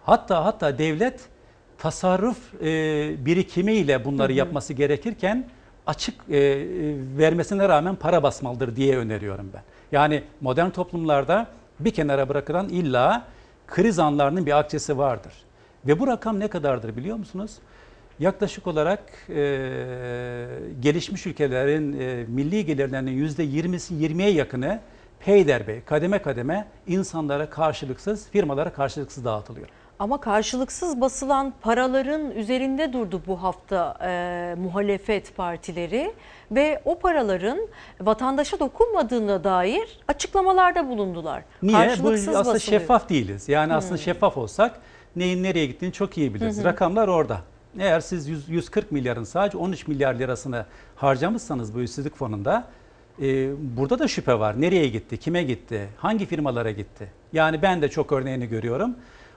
[0.05, 1.19] Hatta hatta devlet
[1.77, 4.37] tasarruf e, birikimiyle bunları Hı hı.
[4.37, 5.45] yapması gerekirken
[5.87, 6.65] açık e, e,
[7.17, 9.61] vermesine rağmen para basmalıdır diye öneriyorum ben.
[9.91, 11.47] Yani modern toplumlarda
[11.79, 13.25] bir kenara bırakılan illa
[13.67, 15.33] kriz anlarının bir akçesi vardır.
[15.87, 17.51] Ve bu rakam ne kadardır biliyor musunuz?
[18.19, 19.35] Yaklaşık olarak e,
[20.79, 24.79] gelişmiş ülkelerin e, milli gelirlerinin %20'si 20'ye yakını
[25.19, 29.67] peyderpey, kademe kademe insanlara karşılıksız, firmalara karşılıksız dağıtılıyor.
[29.99, 36.13] Ama karşılıksız basılan paraların üzerinde durdu bu hafta e, muhalefet partileri
[36.51, 37.59] ve o paraların
[38.01, 41.43] vatandaşa dokunmadığına dair açıklamalarda bulundular.
[41.63, 41.77] Niye?
[41.77, 42.79] Bu Karşılıksız aslında basılıyor.
[42.81, 43.49] şeffaf değiliz.
[43.49, 43.99] Yani aslında Hmm.
[44.03, 44.79] şeffaf olsak
[45.15, 46.59] neyin nereye gittiğini çok iyi biliriz.
[46.59, 46.63] Hı.
[46.63, 47.37] Rakamlar orada.
[47.79, 50.65] Eğer siz 100, 140 milyarın sadece 13 milyar lirasını
[50.95, 52.63] harcamışsanız bu işsizlik fonunda
[53.21, 54.61] e, burada da şüphe var.
[54.61, 55.17] Nereye gitti?
[55.17, 55.87] Kime gitti?
[55.97, 57.07] Hangi firmalara gitti?
[57.33, 58.95] Yani ben de çok örneğini görüyorum.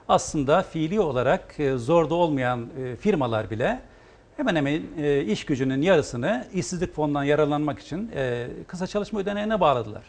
[0.09, 3.81] Aslında fiili olarak e, zorda olmayan e, firmalar bile
[4.37, 8.11] hemen hemen e, iş gücünün yarısını işsizlik fonundan yararlanmak için
[8.67, 10.03] kısa çalışma ödeneğine bağladılar.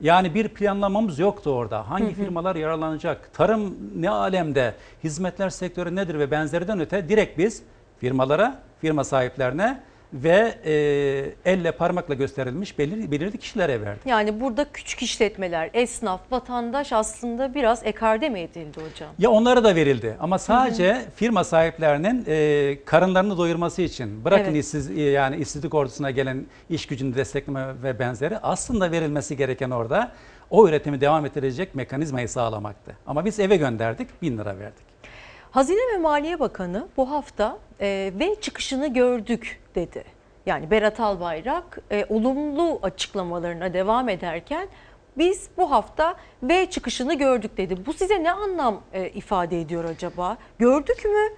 [0.00, 1.90] Yani bir planlamamız yoktu orada.
[1.90, 2.14] Hangi Hı hı.
[2.14, 3.30] firmalar yararlanacak?
[3.34, 4.74] Tarım ne alemde?
[5.04, 7.62] Hizmetler sektörü nedir ve benzerinden öte direkt biz
[7.98, 9.82] firmalara, firma sahiplerine
[10.14, 10.72] ve e,
[11.52, 14.06] elle parmakla gösterilmiş belirli, belirli kişilere verdik.
[14.06, 19.08] Yani burada küçük işletmeler, esnaf, vatandaş aslında biraz ekarte mi edildi hocam?
[19.18, 24.64] Ya onlara da verildi ama sadece firma sahiplerinin e, karınlarını doyurması için bırakın Evet.
[24.64, 30.12] işsiz e, yani işsizlik ordusuna gelen iş gücünü destekleme ve benzeri aslında verilmesi gereken orada
[30.50, 32.96] o üretimi devam ettirecek mekanizmayı sağlamaktı.
[33.06, 34.93] Ama biz eve gönderdik, bin lira verdik.
[35.54, 40.04] Hazine ve Maliye Bakanı bu hafta e, ve çıkışını gördük dedi.
[40.46, 44.68] Yani Berat Albayrak e, olumlu açıklamalarına devam ederken
[45.18, 47.86] biz bu hafta ve çıkışını gördük dedi.
[47.86, 50.36] Bu size ne anlam e, ifade ediyor acaba?
[50.58, 51.36] Gördük mü?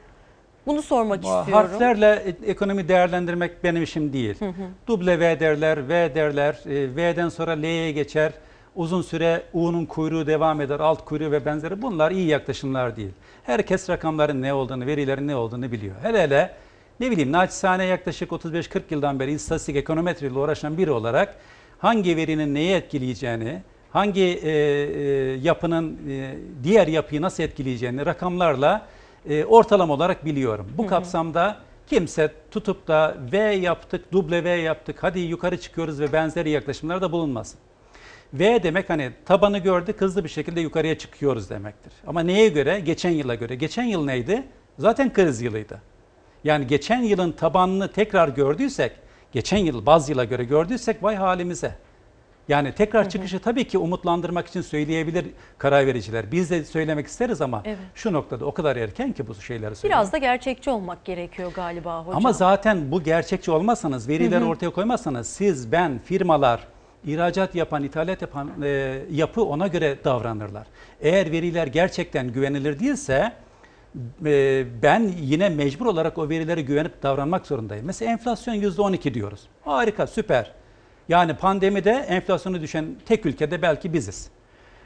[0.66, 1.52] Bunu sormak istiyorum.
[1.52, 4.40] Harflerle e- ekonomi değerlendirmek benim işim değil.
[4.40, 4.68] Hı hı.
[4.86, 8.32] Duble V derler, V derler, e, V'den sonra L'ye geçer.
[8.76, 11.82] Uzun süre U'nun kuyruğu devam eder, alt kuyruğu ve benzeri.
[11.82, 13.12] Bunlar iyi yaklaşımlar değil.
[13.46, 15.94] Herkes rakamların ne olduğunu, verilerin ne olduğunu biliyor.
[16.02, 16.54] Hele hele
[17.00, 21.36] ne bileyim naçizane yaklaşık 35-40 yıldan beri istatistik ekonometriyle uğraşan biri olarak
[21.78, 25.02] hangi verinin neyi etkileyeceğini, hangi e, e,
[25.42, 28.86] yapının e, diğer yapıyı nasıl etkileyeceğini rakamlarla
[29.28, 30.66] e, ortalama olarak biliyorum.
[30.78, 30.90] Bu Hı hı.
[30.90, 37.12] kapsamda kimse tutup da V yaptık, duble V yaptık, hadi yukarı çıkıyoruz ve benzeri yaklaşımlarda
[37.12, 37.58] bulunmasın.
[38.34, 41.92] V demek hani tabanı gördük hızlı bir şekilde yukarıya çıkıyoruz demektir.
[42.06, 42.80] Ama neye göre?
[42.80, 43.54] Geçen yıla göre.
[43.54, 44.42] Geçen yıl neydi?
[44.78, 45.80] Zaten kriz yılıydı.
[46.44, 48.92] Yani geçen yılın tabanını tekrar gördüysek,
[49.32, 51.72] geçen yıl baz yıla göre gördüysek vay halimize.
[52.48, 55.26] Yani tekrar çıkışı tabii ki umutlandırmak için söyleyebilir
[55.58, 56.32] karar vericiler.
[56.32, 57.78] Biz de söylemek isteriz ama Evet.
[57.94, 59.98] şu noktada o kadar erken ki bu şeyleri söylemek.
[59.98, 62.16] Biraz da gerçekçi olmak gerekiyor galiba hocam.
[62.16, 64.48] Ama zaten bu gerçekçi olmazsanız, verileri Hı hı.
[64.48, 66.60] ortaya koymazsanız siz, ben, firmalar,
[67.06, 70.66] ihracat yapan, ithalat yapan e, yapı ona göre davranırlar.
[71.00, 73.32] Eğer veriler gerçekten güvenilir değilse
[74.24, 77.86] e, ben yine mecbur olarak o verilere güvenip davranmak zorundayım.
[77.86, 79.40] Mesela enflasyon %12 diyoruz.
[79.64, 80.52] Harika, süper.
[81.08, 84.30] Yani pandemide enflasyonu düşen tek ülkede belki biziz.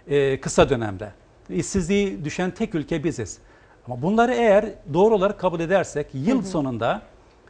[0.08, 1.12] E, kısa dönemde.
[1.50, 3.38] İşsizliği düşen tek ülke biziz.
[3.86, 4.64] Ama bunları eğer
[4.94, 6.46] doğru olarak kabul edersek yıl Hı hı.
[6.46, 7.02] sonunda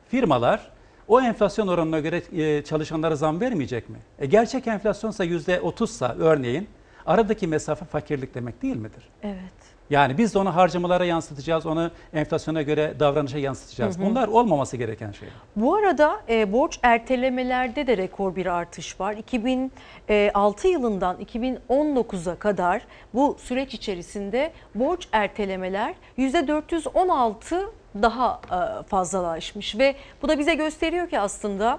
[0.08, 0.70] firmalar
[1.11, 3.96] o enflasyon oranına göre e, çalışanlara zam vermeyecek mi?
[4.18, 6.68] E, gerçek enflasyonsa %30'sa örneğin
[7.06, 9.08] aradaki mesafe fakirlik demek değil midir?
[9.22, 9.70] Evet.
[9.90, 13.98] Yani biz de onu harcamalara yansıtacağız, onu enflasyona göre davranışa yansıtacağız.
[13.98, 14.06] Hı hı.
[14.06, 15.34] Bunlar olmaması gereken şeyler.
[15.56, 19.14] Bu arada e, borç ertelemelerde de rekor bir artış var.
[19.16, 22.82] 2006 yılından 2019'a kadar
[23.14, 31.20] bu süreç içerisinde borç ertelemeler %416 daha e, fazlalaşmış ve bu da bize gösteriyor ki
[31.20, 31.78] aslında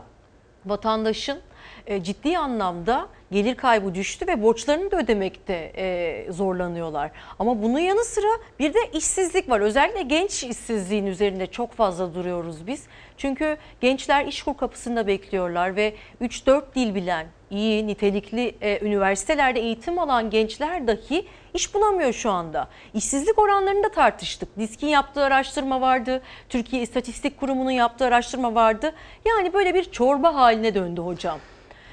[0.66, 1.40] vatandaşın
[1.88, 7.12] e, ciddi anlamda gelir kaybı düştü ve borçlarını da ödemekte e, zorlanıyorlar.
[7.40, 8.28] Ama bunun yanı sıra
[8.60, 9.60] bir de işsizlik var.
[9.60, 12.84] Özellikle genç işsizliğin üzerinde çok fazla duruyoruz biz.
[13.18, 20.88] Çünkü gençler işkur kapısında bekliyorlar ve 3-4 dil bilen, iyi, nitelikli üniversitelerde eğitim alan gençler
[20.88, 22.68] dahi iş bulamıyor şu anda.
[22.94, 24.58] İşsizlik oranlarını da tartıştık.
[24.60, 28.94] Disk'in yaptığı araştırma vardı, Türkiye İstatistik Kurumu'nun yaptığı araştırma vardı.
[29.28, 31.40] Yani böyle bir çorba haline döndü hocam.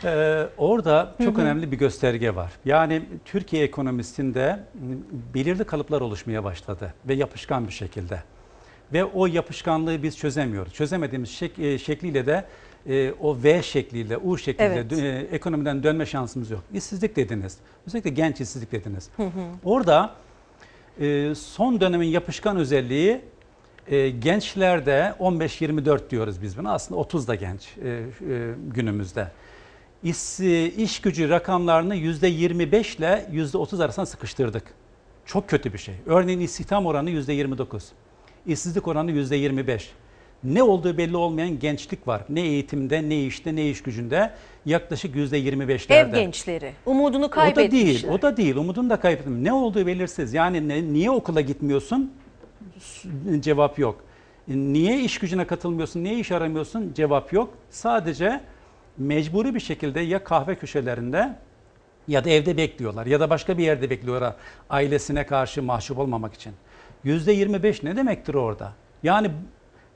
[0.05, 1.45] Ee, orada çok Hı hı.
[1.45, 2.53] önemli bir gösterge var.
[2.65, 4.61] Yani Türkiye ekonomisinde
[5.35, 8.23] belirli kalıplar oluşmaya başladı ve yapışkan bir şekilde.
[8.93, 10.73] Ve o yapışkanlığı biz çözemiyoruz.
[10.75, 12.45] Çözemediğimiz şek- e, şekliyle de
[12.89, 14.93] e, o V şekliyle, U şekliyle Evet.
[14.93, 16.61] dö- e, ekonomiden dönme şansımız yok.
[16.75, 17.57] İşsizlik dediniz.
[17.87, 19.09] Özellikle genç işsizlik dediniz.
[19.17, 19.29] Hı hı.
[19.65, 20.15] Orada
[21.01, 23.21] e, son dönemin yapışkan özelliği
[23.89, 26.73] e, gençlerde 15-24 diyoruz biz buna.
[26.73, 28.05] Aslında 30 da genç e, e,
[28.75, 29.29] günümüzde.
[30.03, 30.41] İş,
[30.77, 34.63] iş gücü rakamlarını %25 ile %30 arasında sıkıştırdık.
[35.27, 35.95] Çok kötü bir şey.
[36.07, 37.83] Örneğin istihdam oranı %29.
[38.47, 39.81] İşsizlik oranı %25.
[40.45, 42.23] Ne olduğu belli olmayan gençlik var.
[42.29, 44.31] Ne eğitimde, ne işte, ne iş gücünde.
[44.67, 45.95] Yaklaşık %25'lerde.
[45.95, 47.71] Ev gençleri umudunu O da kaybetmişler.
[47.73, 48.57] değil, o da değil.
[48.57, 49.45] Umudunu da kaybettim.
[49.45, 50.35] Ne olduğu belirsiz.
[50.35, 52.13] Yani ne, niye okula gitmiyorsun?
[53.41, 54.05] Cevap yok.
[54.49, 56.05] Niye iş gücüne katılmıyorsun?
[56.05, 56.93] Niye iş aramıyorsun?
[56.95, 57.55] Cevap yok.
[57.71, 58.41] Sadece
[58.99, 61.35] mecburi bir şekilde ya kahve köşelerinde
[62.09, 64.35] ya da evde bekliyorlar ya da başka bir yerde bekliyorlar
[64.71, 66.53] ailesine karşı mahcup olmamak için.
[67.05, 68.73] %25 ne demektir orada?
[69.03, 69.31] Yani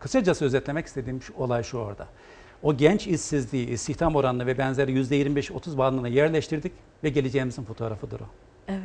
[0.03, 2.07] kısacası özetlemek istediğim olay şu orada.
[2.63, 6.73] O genç işsizliği, istihdam oranını ve benzeri %25-30 bandına yerleştirdik
[7.05, 8.25] ve geleceğimizin fotoğrafıdır o.
[8.69, 8.81] Evet.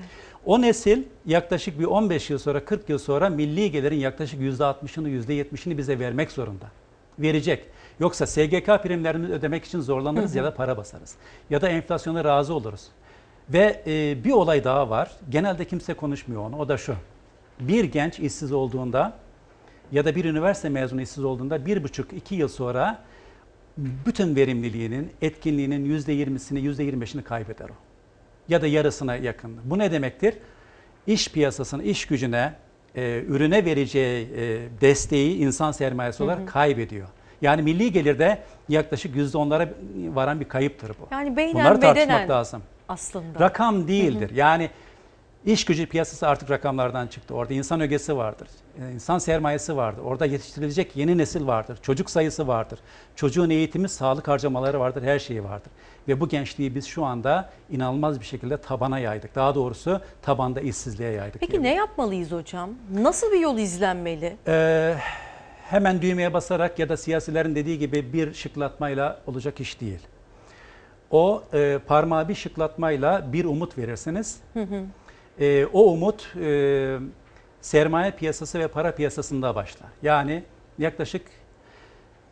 [0.45, 5.77] O nesil yaklaşık bir 15 yıl sonra 40 yıl sonra milli gelirin yaklaşık %60'ını %70'ini
[5.77, 6.65] bize vermek zorunda.
[7.19, 7.65] Verecek.
[7.99, 10.37] Yoksa SGK primlerini ödemek için zorlanırız Hı hı.
[10.37, 11.15] ya da para basarız.
[11.49, 12.87] Ya da enflasyona razı oluruz.
[13.49, 15.11] Ve e, bir olay daha var.
[15.29, 16.57] Genelde kimse konuşmuyor onu.
[16.57, 16.95] O da şu.
[17.59, 19.13] Bir genç işsiz olduğunda
[19.91, 23.03] ya da bir üniversite mezunu işsiz olduğunda bir buçuk iki yıl sonra
[23.77, 27.73] bütün verimliliğinin, etkinliğinin %20'sini, %25'ini kaybeder o
[28.49, 29.57] ya da yarısına yakın.
[29.63, 30.33] Bu ne demektir?
[31.07, 32.53] İş piyasasının iş gücüne,
[32.95, 36.47] e, ürüne vereceği e, desteği insan sermayesi olarak Hı hı.
[36.47, 37.07] kaybediyor.
[37.41, 39.69] Yani milli gelirde yaklaşık %10'lara
[40.15, 41.07] varan bir kayıptır bu.
[41.11, 42.61] Yani beynen Bunları tartışmak bedenen lazım.
[42.89, 43.39] aslında.
[43.39, 44.31] Rakam değildir.
[44.35, 44.69] Yani
[45.45, 47.33] iş gücü piyasası artık rakamlardan çıktı.
[47.35, 48.47] Orada insan ögesi vardır.
[48.81, 50.01] e, insan sermayesi vardır.
[50.01, 51.79] Orada yetiştirilecek yeni nesil vardır.
[51.81, 52.79] Çocuk sayısı vardır.
[53.15, 55.03] Çocuğun eğitimi, sağlık harcamaları vardır.
[55.03, 55.71] Her şeyi vardır.
[56.07, 59.35] Ve bu gençliği biz şu anda inanılmaz bir şekilde tabana yaydık.
[59.35, 61.39] Daha doğrusu tabanda işsizliğe yaydık.
[61.39, 62.69] Peki ne yapmalıyız hocam?
[62.93, 64.37] Nasıl bir yol izlenmeli?
[64.47, 64.95] Ee,
[65.69, 69.99] hemen düğmeye basarak ya da siyasilerin dediği gibi bir şıklatmayla olacak iş değil.
[71.11, 74.37] O e, parmağı bir şıklatmayla bir umut verirsiniz.
[74.53, 74.83] Hı hı.
[75.39, 76.97] E, o umut e,
[77.61, 79.89] sermaye piyasası ve para piyasasında başlar.
[80.03, 80.43] Yani
[80.77, 81.21] yaklaşık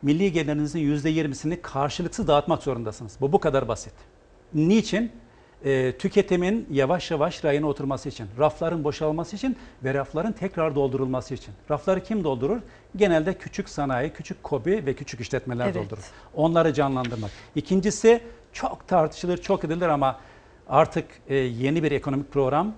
[0.01, 3.17] milli gelirinizin %20'sini karşılıksız dağıtmak zorundasınız.
[3.21, 3.93] Bu bu kadar basit.
[4.53, 5.11] Niçin?
[5.65, 11.53] E, tüketimin yavaş yavaş rayına oturması için, rafların boşalması için ve rafların tekrar doldurulması için.
[11.71, 12.59] Rafları kim doldurur?
[12.95, 15.75] Genelde küçük sanayi, küçük kobi ve küçük işletmeler Evet.
[15.75, 16.03] doldurur.
[16.33, 17.31] Onları canlandırmak.
[17.55, 18.21] İkincisi
[18.53, 20.19] çok tartışılır, çok edilir ama
[20.69, 22.73] artık e, yeni bir ekonomik program,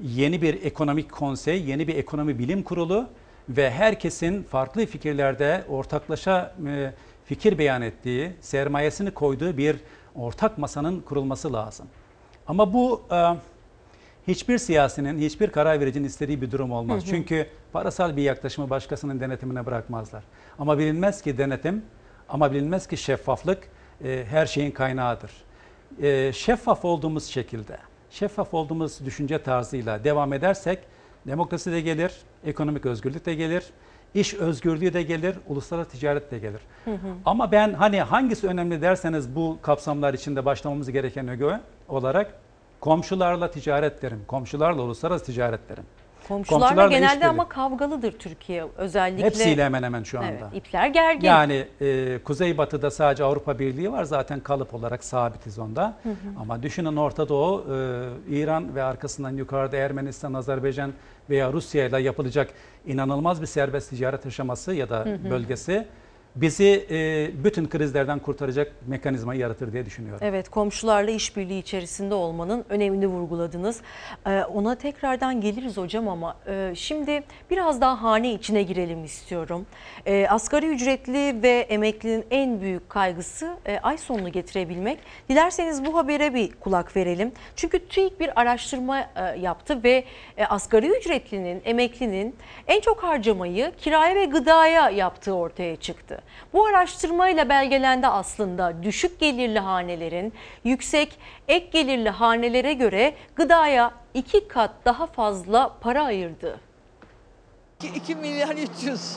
[0.00, 3.08] yeni bir ekonomik konsey, yeni bir ekonomi bilim kurulu
[3.48, 6.92] ve herkesin farklı fikirlerde ortaklaşa e,
[7.24, 9.76] fikir beyan ettiği, sermayesini koyduğu bir
[10.14, 11.86] ortak masanın kurulması lazım.
[12.48, 13.16] Ama bu e,
[14.28, 17.02] hiçbir siyasinin, hiçbir karar vericinin istediği bir durum olmaz.
[17.02, 17.10] Hı hı.
[17.10, 20.24] Çünkü parasal bir yaklaşımı başkasının denetimine bırakmazlar.
[20.58, 21.82] Ama bilinmez ki denetim,
[22.28, 23.68] ama bilinmez ki şeffaflık
[24.04, 25.30] e, her şeyin kaynağıdır.
[26.02, 27.78] E, şeffaf olduğumuz şekilde,
[28.16, 30.78] şeffaf olduğumuz düşünce tarzıyla devam edersek
[31.26, 32.12] demokrasi de gelir,
[32.44, 33.64] ekonomik özgürlük de gelir,
[34.14, 36.60] iş özgürlüğü de gelir, uluslararası ticaret de gelir.
[36.84, 36.96] Hı hı.
[37.24, 42.34] Ama ben hani hangisi önemli derseniz bu kapsamlar içinde başlamamız gereken göre olarak
[42.80, 44.20] komşularla ticaret derim.
[44.26, 45.84] Komşularla uluslararası ticaret derim.
[46.28, 47.28] Komşularla, Komşularla genelde işbirliği.
[47.28, 49.24] ama kavgalıdır Türkiye özellikle.
[49.24, 50.28] Hepsiyle hemen hemen şu anda.
[50.30, 51.26] Evet, ipler gergin.
[51.26, 55.94] Yani e, Kuzeybatı'da sadece Avrupa Birliği var zaten kalıp olarak sabitiz onda.
[56.02, 56.14] Hı hı.
[56.40, 57.64] Ama düşünün Orta Doğu,
[58.28, 60.92] e, İran ve arkasından yukarıda Ermenistan, Azerbaycan
[61.30, 62.50] veya Rusya ile yapılacak
[62.86, 65.30] inanılmaz bir serbest ticaret aşaması ya da Hı hı.
[65.30, 65.86] bölgesi
[66.36, 70.20] bizi e, bütün krizlerden kurtaracak mekanizmayı yaratır diye düşünüyorum.
[70.22, 73.80] Evet, komşularla işbirliği içerisinde olmanın önemini vurguladınız.
[74.26, 79.66] Ee, ona tekrardan geliriz hocam ama e, şimdi biraz daha hane içine girelim istiyorum.
[80.06, 84.98] Ee, asgari ücretli ve emeklinin en büyük kaygısı e, ay sonunu getirebilmek.
[85.28, 87.32] Dilerseniz bu habere bir kulak verelim.
[87.56, 89.06] Çünkü TÜİK bir araştırma e,
[89.40, 90.04] yaptı ve
[90.36, 96.22] e, asgari ücretlinin, emeklinin en çok harcamayı kiraya ve gıdaya yaptığı ortaya çıktı.
[96.52, 100.32] Bu araştırmayla belgelendi aslında düşük gelirli hanelerin
[100.64, 101.18] yüksek
[101.48, 106.60] ek gelirli hanelere göre gıdaya iki kat daha fazla para ayırdı.
[107.94, 109.16] 2 milyon 300.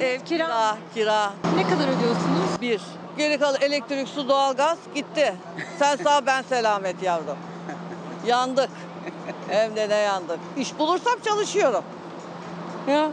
[0.00, 0.76] Ev kira.
[0.94, 1.32] Kira.
[1.56, 2.60] Ne kadar ödüyorsunuz?
[2.60, 2.80] Bir.
[3.18, 5.34] Geri kalan elektrik, su, doğalgaz gitti.
[5.78, 7.36] Sen sağ ben selamet yavrum.
[8.26, 8.70] Yandık.
[9.48, 10.38] Hem de ne yandık.
[10.56, 11.84] İş bulursam çalışıyorum.
[12.88, 13.10] Ya.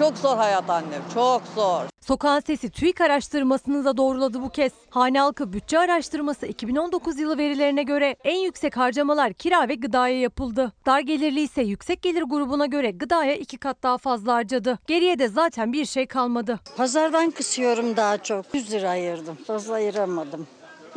[0.00, 1.02] Çok zor hayat annem.
[1.14, 1.82] Çok zor.
[2.00, 4.72] Sokağın Sesi TÜİK araştırmasını da doğruladı bu kez.
[4.90, 10.72] Hane halkı bütçe araştırması 2019 yılı verilerine göre en yüksek harcamalar kira ve gıdaya yapıldı.
[10.86, 14.78] Dar gelirli ise yüksek gelir grubuna göre gıdaya iki kat daha fazla harcadı.
[14.86, 16.60] Geriye de zaten bir şey kalmadı.
[16.76, 18.54] Pazardan kısıyorum daha çok.
[18.54, 19.38] 100 lira ayırdım.
[19.46, 20.46] Fazla ayıramadım.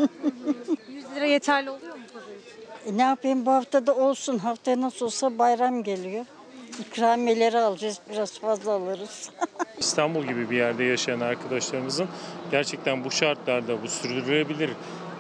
[0.89, 2.01] 100 lira yeterli oluyor mu
[2.86, 4.38] E ne yapayım bu haftada olsun.
[4.38, 6.26] Haftaya nasıl olsa bayram geliyor.
[6.80, 8.00] İkramiyeleri alacağız.
[8.12, 9.30] Biraz fazla alırız.
[9.80, 12.08] İstanbul gibi bir yerde yaşayan arkadaşlarımızın
[12.52, 14.70] gerçekten bu şartlarda bu sürdürülebilir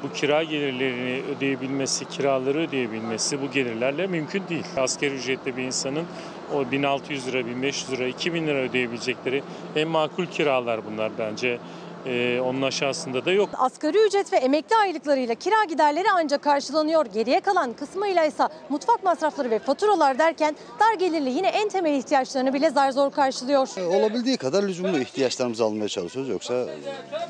[0.03, 4.65] bu kira gelirlerini ödeyebilmesi, kiraları ödeyebilmesi bu gelirlerle mümkün değil.
[4.77, 6.05] Asgari ücretli bir insanın
[6.53, 9.43] o 1600 lira, 1500 lira, 2000 lira ödeyebilecekleri
[9.75, 11.59] en makul kiralar bunlar bence.
[12.05, 13.49] Ee, onun aşağısında da yok.
[13.57, 17.05] Asgari ücret ve emekli aylıklarıyla kira giderleri ancak karşılanıyor.
[17.05, 22.53] Geriye kalan kısmıyla ise mutfak masrafları ve faturalar derken dar gelirli yine en temel ihtiyaçlarını
[22.53, 23.67] bile zar zor karşılıyor.
[23.77, 26.29] Olabildiği kadar lüzumlu ihtiyaçlarımızı almaya çalışıyoruz.
[26.31, 26.65] Yoksa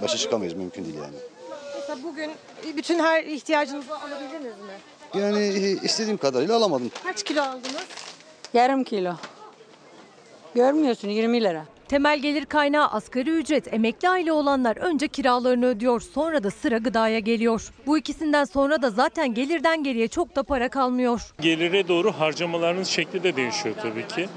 [0.02, 1.16] başa çıkamayız mümkün değil yani.
[1.76, 2.32] Mesela bugün
[2.78, 4.74] bütün her ihtiyacınızı alabildiniz mi?
[5.14, 5.46] Yani
[5.84, 6.92] istediğim kadarıyla alamadım.
[7.04, 7.86] Kaç kilo aldınız?
[8.54, 9.14] Yarım kilo.
[10.56, 11.66] Görmüyorsun 20 lira.
[11.94, 17.20] Temel gelir kaynağı asgari ücret, emekli aile olanlar önce kiralarını ödüyor, sonra da sıra gıdaya
[17.20, 17.72] geliyor.
[17.86, 21.22] Bu ikisinden sonra da zaten gelirden geriye çok da para kalmıyor.
[21.42, 24.30] Gelire doğru harcamaların şekli de değişiyor tabii ki.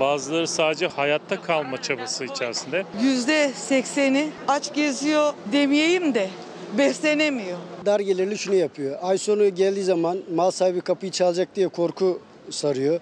[0.00, 2.84] Bazıları sadece hayatta kalma çabası içerisinde.
[3.02, 6.30] Yüzde sekseni aç geziyor demeyeyim de
[6.78, 7.58] beslenemiyor.
[7.86, 8.98] Dar gelirli şunu yapıyor.
[9.02, 13.00] Ay sonu geldiği zaman mal sahibi kapıyı çalacak diye korku sarıyor.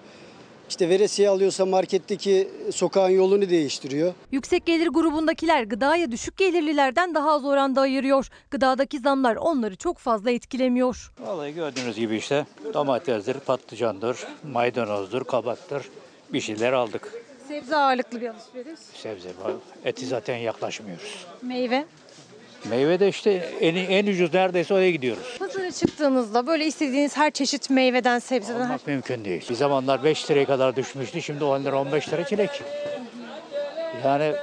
[0.71, 4.13] İşte veresiye alıyorsa marketteki sokağın yolunu değiştiriyor.
[4.31, 8.27] Yüksek gelir grubundakiler gıdaya düşük gelirlilerden daha az oranda ayırıyor.
[8.51, 11.11] Gıdadaki zamlar onları çok fazla etkilemiyor.
[11.19, 15.89] Vallahi gördüğünüz gibi işte domatesdir, patlıcandır, maydanozdur, kabaktır
[16.33, 17.13] bir şeyler aldık.
[17.47, 18.79] Sebze ağırlıklı bir alışveriş.
[18.79, 19.29] Sebze,
[19.85, 21.25] eti zaten yaklaşmıyoruz.
[21.41, 21.85] Meyve.
[22.69, 23.31] Meyve de işte
[23.61, 25.37] en, en ucuz neredeyse oraya gidiyoruz.
[25.39, 29.49] Pazara çıktığınızda böyle istediğiniz her çeşit meyveden, sebzeden her Almak mümkün değil.
[29.49, 31.21] Bir zamanlar 5 liraya kadar düşmüştü.
[31.21, 32.63] Şimdi 10 lira 15 lira çilek.
[34.05, 34.33] Yani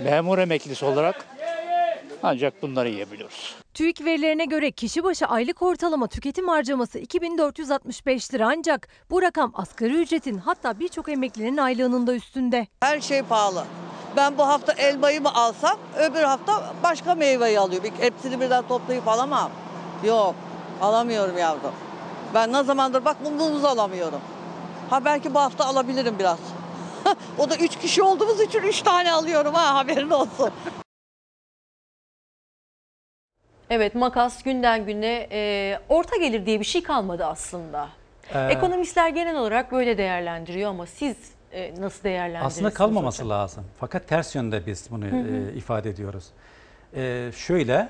[0.00, 1.24] memur emeklisi olarak
[2.22, 3.54] ancak bunları yiyebiliyoruz.
[3.74, 9.94] TÜİK verilerine göre kişi başı aylık ortalama tüketim harcaması 2465 lira ancak bu rakam asgari
[9.94, 12.66] ücretin hatta birçok emeklinin aylığının da üstünde.
[12.80, 13.64] Her şey pahalı.
[14.16, 17.90] Ben bu hafta elmayı mı alsam öbür hafta başka meyveyi alıyorum.
[18.00, 19.50] Hepsini birden toplayıp alamam.
[20.04, 20.34] Yok
[20.80, 21.72] alamıyorum yavrum.
[22.34, 24.20] Ben ne zamandır bak muz alamıyorum.
[24.90, 26.38] Ha belki bu hafta alabilirim biraz.
[27.38, 30.50] o da üç kişi olduğumuz için üç tane alıyorum ha haberin olsun.
[33.70, 37.88] Evet makas günden güne e, orta gelir diye bir şey kalmadı aslında.
[38.34, 41.16] Ee, Ekonomistler genel olarak böyle değerlendiriyor ama siz
[41.52, 43.38] e, nasıl değerlendirirsiniz Aslında kalmaması hocam?
[43.38, 43.64] lazım.
[43.80, 45.50] Fakat ters yönde biz bunu Hı hı.
[45.50, 46.26] e, ifade ediyoruz.
[46.96, 47.88] E, şöyle,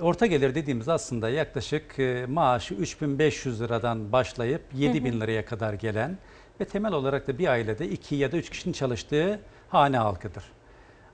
[0.00, 6.18] orta gelir dediğimiz aslında yaklaşık e, maaşı 3500 liradan başlayıp 7000 liraya kadar gelen
[6.60, 10.44] ve temel olarak da bir ailede 2 ya da 3 kişinin çalıştığı hane halkıdır.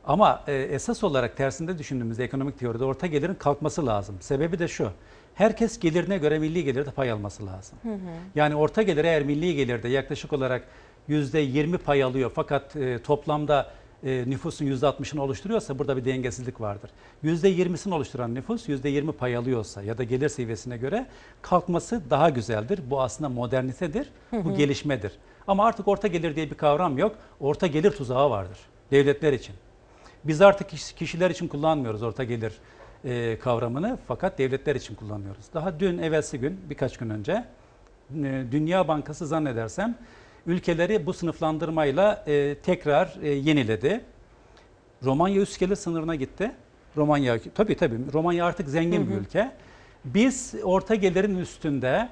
[0.07, 4.17] Ama e, esas olarak tersinde düşündüğümüzde ekonomik teoride orta gelirin kalkması lazım.
[4.21, 4.91] Sebebi de şu,
[5.35, 7.79] herkes gelirine göre milli gelirde pay alması lazım.
[7.83, 7.99] Hı hı.
[8.35, 10.63] Yani orta gelir eğer milli gelirde yaklaşık olarak
[11.09, 13.71] %20 pay alıyor fakat e, toplamda
[14.05, 16.91] e, nüfusun %60'ını oluşturuyorsa burada bir dengesizlik vardır.
[17.25, 21.07] %20'sini oluşturan nüfus %20 pay alıyorsa ya da gelir seviyesine göre
[21.43, 22.81] kalkması daha güzeldir.
[22.91, 25.13] Bu aslında modernitedir, Hı bu gelişmedir.
[25.47, 27.17] Ama artık orta gelir diye bir kavram yok.
[27.41, 28.59] Orta gelir tuzağı vardır
[28.91, 29.55] devletler için.
[30.25, 32.53] Biz artık kiş- kişiler için kullanmıyoruz orta gelir
[33.05, 35.45] e, kavramını fakat devletler için kullanıyoruz.
[35.55, 37.45] Daha dün evvelsi gün birkaç gün önce
[38.25, 39.95] e, Dünya Bankası zannedersem
[40.47, 44.01] ülkeleri bu sınıflandırmayla e, tekrar e, yeniledi.
[45.05, 46.53] Romanya üst gelir sınırına gitti.
[46.97, 49.19] Romanya tabii tabii Romanya artık zengin Hı bir hı.
[49.19, 49.51] ülke.
[50.05, 52.09] Biz orta gelirin üstünde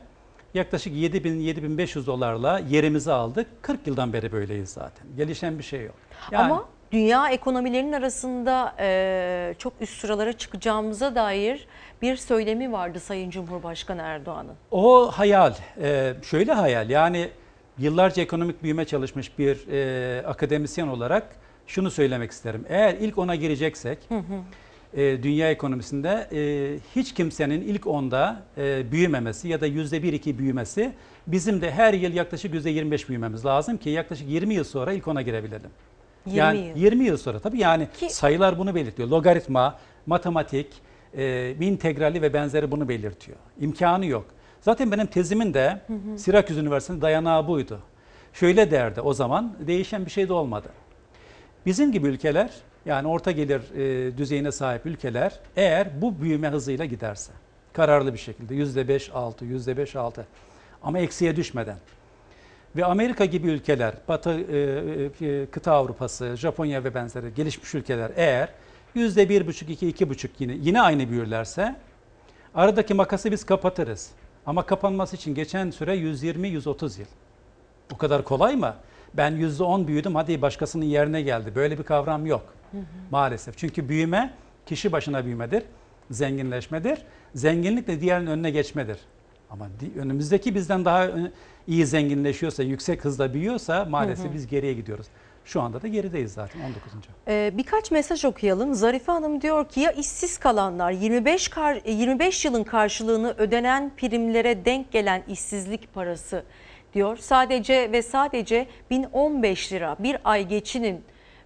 [0.54, 3.46] yaklaşık 7000 7500 dolarla yerimizi aldık.
[3.62, 5.06] 40 yıldan beri böyleyiz zaten.
[5.16, 5.94] Gelişen bir şey yok.
[6.30, 11.66] Yani- Ama dünya ekonomilerinin arasında e, çok üst sıralara çıkacağımıza dair
[12.02, 14.54] bir söylemi vardı Sayın Cumhurbaşkanı Erdoğan'ın.
[14.70, 17.28] O hayal, e, şöyle hayal yani
[17.78, 22.64] yıllarca ekonomik büyüme çalışmış bir e, akademisyen olarak şunu söylemek isterim.
[22.68, 25.00] Eğer ilk ona gireceksek Hı hı.
[25.00, 26.40] e, dünya ekonomisinde e,
[26.96, 30.92] hiç kimsenin ilk onda e, büyümemesi ya da yüzde bir iki büyümesi
[31.26, 35.08] bizim de her yıl yaklaşık yüzde 25 büyümemiz lazım ki yaklaşık 20 yıl sonra ilk
[35.08, 35.70] ona girebilelim.
[36.26, 36.76] 20 yani yıl.
[36.76, 39.08] 20 yıl sonra tabii yani Ki- sayılar bunu belirtiyor.
[39.08, 40.66] Logaritma, matematik,
[41.16, 43.38] e, integrali ve benzeri bunu belirtiyor.
[43.60, 44.26] İmkanı yok.
[44.64, 45.80] Zaten benim tezimin de.
[46.16, 47.80] Sirakyüz Üniversitesi'nin dayanağı buydu.
[48.32, 50.68] Şöyle derdi o zaman değişen bir şey de olmadı.
[51.66, 52.50] Bizim gibi ülkeler
[52.86, 57.32] yani orta gelir e, düzeyine sahip ülkeler eğer bu büyüme hızıyla giderse
[57.72, 60.26] kararlı bir şekilde yüzde beş altı, yüzde beş altı
[60.82, 61.76] ama eksiye düşmeden
[62.76, 68.48] ve Amerika gibi ülkeler, Batı e, e, kıta Avrupası, Japonya ve benzeri gelişmiş ülkeler eğer
[68.94, 71.76] yüzde bir buçuk, iki, iki buçuk yine, yine aynı büyürlerse
[72.54, 74.10] aradaki makası biz kapatırız.
[74.46, 77.06] Ama kapanması için geçen süre 120-130 yıl.
[77.90, 78.74] Bu kadar kolay mı?
[79.14, 81.52] Ben yüzde on büyüdüm hadi başkasının yerine geldi.
[81.54, 82.54] Böyle bir kavram yok.
[83.10, 83.58] Maalesef.
[83.58, 84.34] Çünkü büyüme
[84.66, 85.62] kişi başına büyümedir,
[86.10, 86.98] zenginleşmedir.
[87.34, 88.98] Zenginlik de diğerinin önüne geçmedir.
[89.50, 89.68] Ama
[89.98, 91.30] önümüzdeki bizden daha ö-
[91.66, 94.34] iyi zenginleşiyorsa, yüksek hızla büyüyorsa maalesef Hı hı.
[94.34, 95.06] biz geriye gidiyoruz.
[95.44, 96.92] Şu anda da gerideyiz zaten 19.
[97.28, 98.74] Ee, birkaç mesaj okuyalım.
[98.74, 104.92] Zarife Hanım diyor ki ya işsiz kalanlar 25 kar, 25 yılın karşılığını ödenen primlere denk
[104.92, 106.44] gelen işsizlik parası
[106.94, 107.16] diyor.
[107.16, 111.04] Sadece ve sadece 1015 lira bir ay geçinin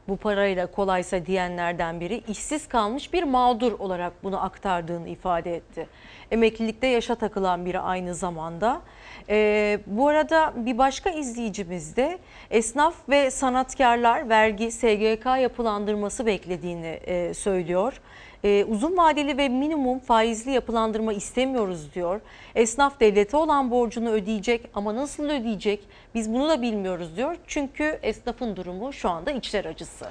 [0.08, 5.86] bu parayla kolaysa diyenlerden biri işsiz kalmış bir mağdur olarak bunu aktardığını ifade etti.
[6.30, 8.80] Emeklilikte yaşa takılan biri aynı zamanda.
[9.28, 12.18] Ee, bu arada bir başka izleyicimiz de
[12.50, 18.00] esnaf ve sanatkarlar vergi SGK yapılandırması beklediğini e, söylüyor.
[18.44, 22.20] Ee, uzun vadeli ve minimum faizli yapılandırma istemiyoruz diyor.
[22.54, 27.36] Esnaf devlete olan borcunu ödeyecek ama nasıl ödeyecek biz bunu da bilmiyoruz diyor.
[27.46, 30.06] Çünkü esnafın durumu şu anda içler acısı.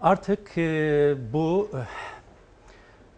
[0.00, 1.70] Artık e, bu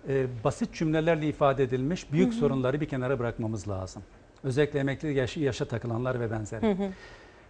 [0.08, 2.40] e, basit cümlelerle ifade edilmiş büyük Hı hı.
[2.40, 4.02] sorunları bir kenara bırakmamız lazım.
[4.44, 6.66] Özellikle emekli yaş, yaşa takılanlar ve benzeri.
[6.66, 6.90] Hı hı.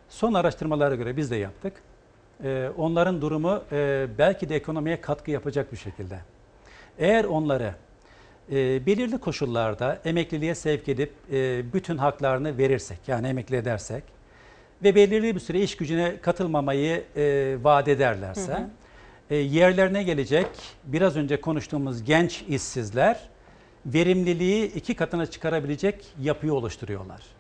[0.09, 1.73] Son araştırmalara göre biz de yaptık.
[2.45, 6.19] E, onların durumu e, belki de ekonomiye katkı yapacak bir şekilde.
[6.99, 7.75] Eğer onları
[8.53, 14.03] e, belirli koşullarda emekliliğe sevk edip e, bütün haklarını verirsek yani emekli edersek
[14.83, 18.69] ve belirli bir süre iş gücüne katılmamayı e, vaat ederlerse Hı hı.
[19.31, 20.47] e, yerlerine gelecek
[20.85, 23.29] biraz önce konuştuğumuz genç işsizler
[23.87, 27.38] verimliliği iki katına çıkarabilecek yapıyı oluşturuyorlar.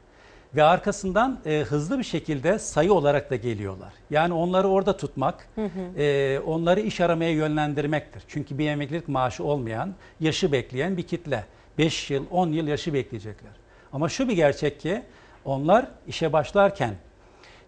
[0.56, 3.92] Ve arkasından e, hızlı bir şekilde sayı olarak da geliyorlar.
[4.10, 6.00] Yani onları orada tutmak, Hı hı.
[6.02, 8.22] e, onları iş aramaya yönlendirmektir.
[8.28, 11.44] Çünkü bir emeklilik maaşı olmayan, yaşı bekleyen bir kitle.
[11.78, 13.52] 5 yıl, 10 yıl yaşı bekleyecekler.
[13.92, 15.02] Ama şu bir gerçek ki
[15.44, 16.94] onlar işe başlarken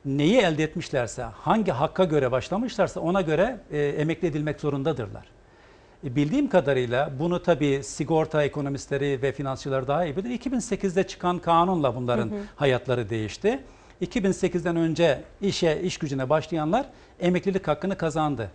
[0.04, 5.26] neyi elde etmişlerse, hangi hakka göre başlamışlarsa ona göre e, emekli edilmek zorundadırlar.
[6.04, 10.40] E, Bildiğim kadarıyla bunu tabii sigorta ekonomistleri ve finansçılar daha iyi bilir.
[10.40, 12.40] 2008'de çıkan kanunla bunların Hı hı.
[12.56, 13.60] hayatları değişti.
[14.02, 16.86] 2008'den önce işe, iş gücüne başlayanlar
[17.20, 18.50] emeklilik hakkını kazandı.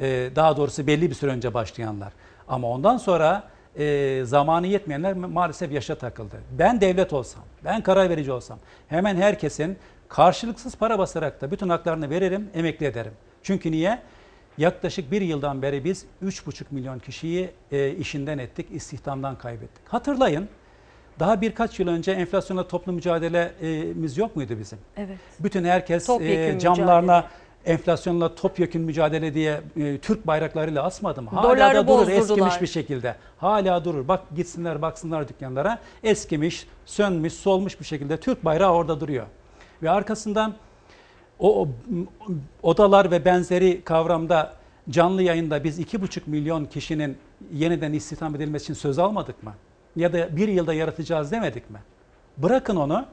[0.00, 2.12] E, daha doğrusu belli bir süre önce başlayanlar.
[2.48, 3.42] Ama ondan sonra
[3.78, 6.36] e, zamanı yetmeyenler ma- maalesef yaşa takıldı.
[6.58, 8.58] Ben devlet olsam, ben karar verici olsam
[8.88, 9.76] hemen herkesin
[10.08, 13.12] karşılıksız para basarak da bütün haklarını veririm, emekli ederim.
[13.42, 13.98] Çünkü niye?
[14.58, 19.88] Yaklaşık bir yıldan beri biz 3,5 milyon kişiyi e, işinden ettik, istihdamdan kaybettik.
[19.88, 20.48] Hatırlayın,
[21.20, 24.78] daha birkaç yıl önce enflasyonla toplu mücadelemiz yok muydu bizim?
[24.96, 25.18] Evet.
[25.40, 27.24] Bütün herkes e, camlarına
[27.66, 31.30] enflasyonla topyekün mücadele diye e, Türk bayraklarıyla asmadı mı?
[31.30, 33.16] Hala Doları da durur eskimiş bir şekilde.
[33.38, 34.08] Hala durur.
[34.08, 35.78] Bak gitsinler baksınlar dükkanlara.
[36.04, 39.26] Eskimiş, sönmüş, solmuş bir şekilde Türk bayrağı orada duruyor.
[39.82, 40.54] Ve arkasından
[41.38, 41.68] o,
[42.62, 44.54] odalar ve benzeri kavramda
[44.90, 47.16] canlı yayında biz 2,5 milyon kişinin
[47.52, 49.54] yeniden istihdam edilmesi için söz almadık mı?
[49.96, 51.78] Ya da bir yılda yaratacağız demedik mi?
[52.36, 53.06] Bırakın onu.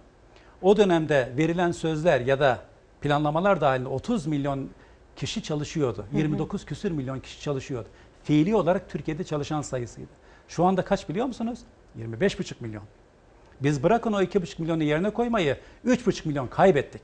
[0.62, 2.60] O dönemde verilen sözler ya da
[3.02, 4.70] planlamalar dahilinde 30 milyon
[5.16, 6.06] kişi çalışıyordu.
[6.12, 6.18] Hı hı.
[6.18, 7.90] 29 küsür milyon kişi çalışıyordu.
[8.24, 10.10] Fiili olarak Türkiye'de çalışan sayısıydı.
[10.48, 11.60] Şu anda kaç biliyor musunuz?
[12.00, 12.84] 25,5 milyon.
[13.62, 17.02] Biz bırakın o 2,5 milyonu yerine koymayı 3,5 milyon kaybettik.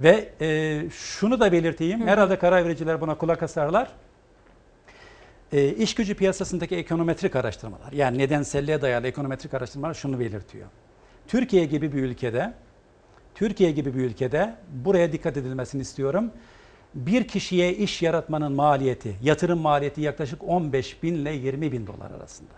[0.00, 2.00] Ve e, şunu da belirteyim.
[2.00, 2.06] Hı.
[2.06, 3.88] Herhalde karar vericiler buna kulak asarlar.
[5.52, 10.66] E, iş gücü piyasasındaki ekonometrik araştırmalar yani nedenselliğe dayalı ekonometrik araştırmalar şunu belirtiyor.
[11.28, 12.52] Türkiye gibi bir ülkede
[13.34, 16.30] Türkiye gibi bir ülkede buraya dikkat edilmesini istiyorum.
[16.94, 22.54] Bir kişiye iş yaratmanın maliyeti, yatırım maliyeti yaklaşık 15 bin ile 20 bin dolar arasında.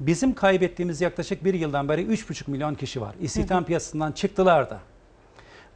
[0.00, 3.14] Bizim kaybettiğimiz yaklaşık bir yıldan beri 3,5 milyon kişi var.
[3.20, 4.80] İstihdam piyasasından çıktılar da.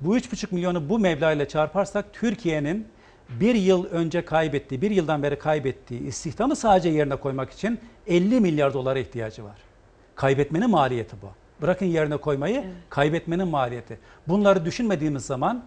[0.01, 2.89] Bu 3,5 milyonu bu meblağ ile çarparsak Türkiye'nin
[3.29, 8.75] bir yıl önce kaybettiği, bir yıldan beri kaybettiği istihdamı sadece yerine koymak için 50 milyar
[8.75, 9.57] dolara ihtiyacı var.
[10.15, 11.27] Kaybetmenin maliyeti bu.
[11.63, 13.99] Bırakın yerine koymayı, kaybetmenin maliyeti.
[14.29, 15.65] Bunları düşünmediğimiz zaman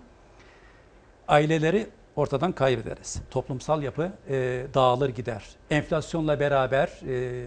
[1.28, 3.22] aileleri ortadan kaybederiz.
[3.32, 5.44] Toplumsal yapı e, dağılır gider.
[5.70, 7.46] Enflasyonla beraber, e,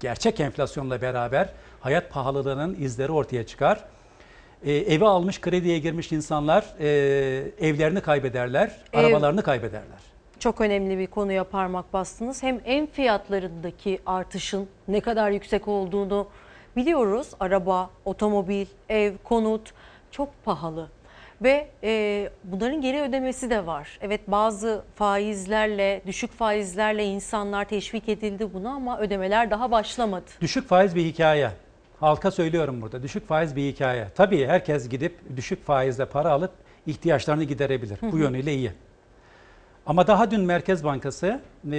[0.00, 3.84] gerçek enflasyonla beraber hayat pahalılığının izleri ortaya çıkar.
[4.64, 6.86] E, evi almış, krediye girmiş insanlar e,
[7.60, 9.98] evlerini kaybederler, Ev- arabalarını kaybederler.
[10.38, 12.42] Çok önemli bir konuya parmak bastınız.
[12.42, 16.28] Hem ev fiyatlarındaki artışın ne kadar yüksek olduğunu
[16.76, 17.28] biliyoruz.
[17.40, 19.72] Araba, otomobil, ev, konut
[20.10, 20.88] çok pahalı.
[21.42, 23.98] Ve e, bunların geri ödemesi de var.
[24.02, 30.24] Evet bazı faizlerle, düşük faizlerle insanlar teşvik edildi buna ama ödemeler daha başlamadı.
[30.40, 31.50] Düşük faiz bir hikaye.
[32.00, 33.02] Halka söylüyorum burada.
[33.02, 34.08] Düşük faiz bir hikaye.
[34.14, 36.50] Tabii herkes gidip düşük faizle para alıp
[36.86, 37.96] ihtiyaçlarını giderebilir.
[37.96, 38.18] Hı Bu hı.
[38.18, 38.72] yönüyle iyi.
[39.86, 41.40] Ama daha dün Merkez Bankası
[41.72, 41.76] e,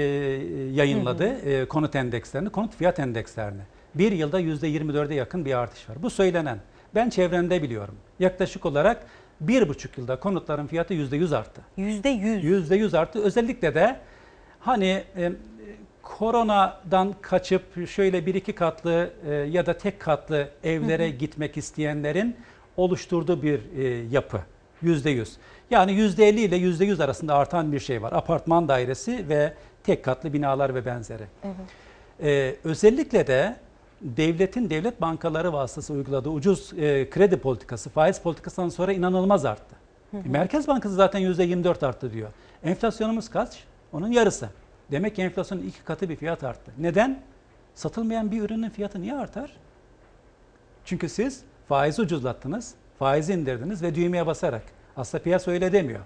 [0.72, 3.62] yayınladı e, konut endekslerini, konut fiyat endekslerini.
[3.96, 6.04] Bir yılda %24'e yakın bir artış var.
[6.04, 6.60] Bu söylenen.
[6.96, 7.96] Ben çevremde biliyorum.
[8.20, 9.06] Yaklaşık olarak
[9.42, 11.62] bir buçuk yılda konutların fiyatı %100 arttı.
[11.78, 12.42] %100.
[12.42, 13.24] %100 arttı.
[13.24, 14.00] Özellikle de
[14.60, 15.32] hani e,
[16.18, 22.36] koronadan kaçıp şöyle bir iki katlı e, ya da tek katlı evlere gitmek isteyenlerin
[22.78, 24.42] oluşturduğu bir e, yapı.
[24.84, 25.28] %100.
[25.70, 28.12] Yani %50 ile %100 arasında artan bir şey var.
[28.14, 29.54] Apartman dairesi ve
[29.84, 31.24] tek katlı binalar ve benzeri.
[32.24, 33.56] Ee, özellikle de
[34.02, 39.76] devletin devlet bankaları vasıtası uyguladığı ucuz e, kredi politikası, faiz politikasından sonra inanılmaz arttı.
[40.12, 40.22] Hı hı.
[40.22, 42.30] E, Merkez Bankası zaten %24 arttı diyor.
[42.64, 43.64] Enflasyonumuz kaç?
[43.94, 44.50] Onun yarısı.
[44.92, 46.72] Demek ki enflasyonun iki katı bir fiyat arttı.
[46.78, 47.22] Neden?
[47.76, 49.52] Satılmayan bir ürünün fiyatı niye artar?
[50.86, 54.64] Çünkü siz faizi ucuzlattınız, faizi indirdiniz ve düğmeye basarak.
[54.98, 56.00] Aslında piyasa öyle demiyor.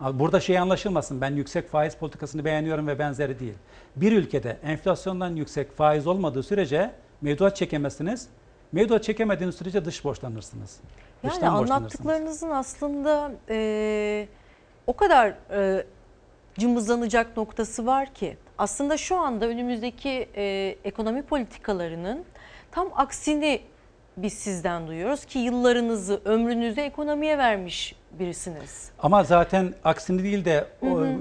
[0.00, 3.54] Burada şey anlaşılmasın ben yüksek faiz politikasını beğeniyorum ve benzeri değil.
[3.96, 6.90] Bir ülkede enflasyondan yüksek faiz olmadığı sürece
[7.20, 8.28] mevduat çekemezsiniz.
[8.72, 10.80] Mevduat çekemediğiniz sürece dış borçlanırsınız.
[11.22, 14.28] Yani Dıştan anlattıklarınızın aslında e,
[14.86, 15.84] o kadar e,
[16.58, 22.24] cımbızlanacak noktası var ki aslında şu anda önümüzdeki e, ekonomi politikalarının
[22.70, 23.60] tam aksini
[24.16, 28.90] biz sizden duyuyoruz ki yıllarınızı, ömrünüzü ekonomiye vermiş birisiniz.
[28.98, 31.06] Ama zaten aksini değil de Hı hı.
[31.06, 31.16] e,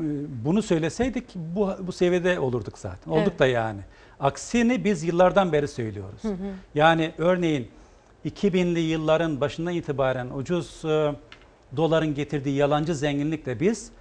[0.45, 3.11] bunu söyleseydik bu, bu seviyede olurduk zaten.
[3.11, 3.39] Olduk Evet.
[3.39, 3.79] da yani.
[4.19, 6.23] Aksini biz yıllardan beri söylüyoruz.
[6.23, 6.53] Hı hı.
[6.75, 7.67] Yani örneğin
[8.25, 11.15] 2000'li yılların başından itibaren ucuz e,
[11.77, 13.91] doların getirdiği yalancı zenginlikle biz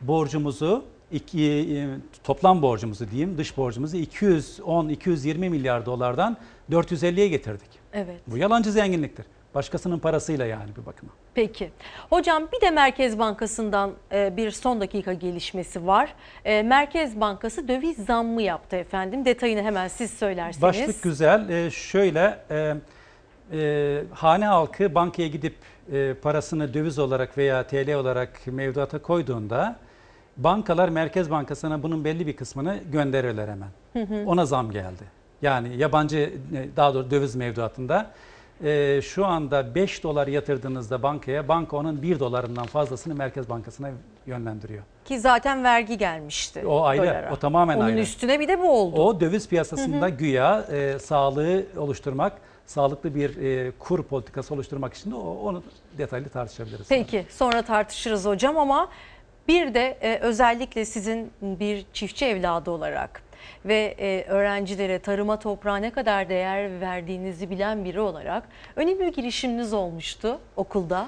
[0.00, 1.86] borcumuzu iki, e,
[2.24, 6.36] toplam borcumuzu diyeyim dış borcumuzu 210-220 milyar dolardan
[6.70, 7.68] 450'ye getirdik.
[7.92, 8.20] Evet.
[8.26, 9.26] Bu yalancı zenginliktir.
[9.54, 11.12] Başkasının parasıyla yani bir bakıma.
[11.34, 11.70] Peki.
[12.10, 16.14] Hocam bir de Merkez Bankası'ndan e, bir son dakika gelişmesi var.
[16.44, 19.24] E, Merkez Bankası döviz zammı yaptı efendim.
[19.24, 20.62] Detayını hemen siz söylerseniz.
[20.62, 21.70] Başlık güzel.
[21.70, 22.38] Şöyle
[24.10, 25.54] hane halkı bankaya gidip
[26.22, 29.76] parasını döviz olarak veya TL olarak mevduata koyduğunda
[30.36, 33.68] bankalar Merkez Bankası'na bunun belli bir kısmını gönderirler hemen.
[33.92, 34.24] Hı hı.
[34.26, 35.04] Ona zam geldi.
[35.42, 38.10] Yani yabancı e, daha doğrusu döviz mevduatında
[38.64, 43.90] e, şu anda 5 dolar yatırdığınızda bankaya banka onun 1 dolarından fazlasını Merkez Bankası'na
[44.26, 44.82] yönlendiriyor.
[45.04, 46.66] Ki zaten vergi gelmişti.
[46.66, 47.32] O ayrı, dolara.
[47.32, 48.00] o tamamen Onun ayrı.
[48.00, 48.96] üstüne bir de bu oldu.
[49.02, 50.16] O döviz piyasasında Hı hı.
[50.16, 52.32] güya e, sağlığı oluşturmak,
[52.66, 55.62] sağlıklı bir e, kur politikası oluşturmak için de o, onu
[55.98, 56.86] detaylı tartışabiliriz.
[56.88, 58.88] Peki sonra tartışırız hocam ama
[59.48, 63.22] bir de e, özellikle sizin bir çiftçi evladı olarak
[63.64, 69.72] ve e, öğrencilere tarıma toprağa ne kadar değer verdiğinizi bilen biri olarak önemli bir girişiminiz
[69.72, 71.06] olmuştu okulda,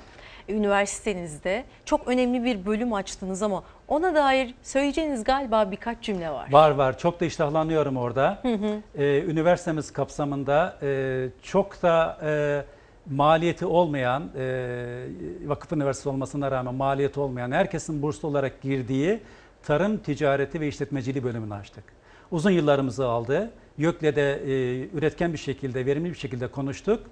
[0.48, 1.64] üniversitenizde.
[1.84, 6.52] Çok önemli bir bölüm açtınız ama ona dair söyleyeceğiniz galiba birkaç cümle var.
[6.52, 6.98] Var var.
[6.98, 8.38] Çok da iştahlanıyorum orada.
[8.42, 8.82] Hı hı.
[8.98, 12.64] Ee, üniversitemiz kapsamında e, çok da e,
[13.10, 15.08] maliyeti olmayan, e,
[15.46, 19.20] vakıf üniversitesi olmasına rağmen maliyeti olmayan, herkesin burslu olarak girdiği
[19.62, 21.84] tarım, ticareti ve işletmeciliği bölümünü açtık.
[22.30, 23.50] Uzun yıllarımızı aldı.
[23.78, 27.02] YÖK'le de e, üretken bir şekilde, verimli bir şekilde konuştuk.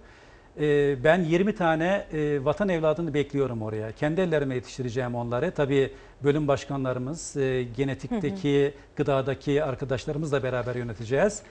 [0.61, 3.93] E, ben 20 tane e, vatan evladını bekliyorum oraya.
[3.93, 5.51] Kendi ellerime yetiştireceğim onları.
[5.51, 5.93] Tabii
[6.25, 11.43] bölüm başkanlarımız, e, genetikteki, gıdadaki arkadaşlarımızla beraber yöneteceğiz.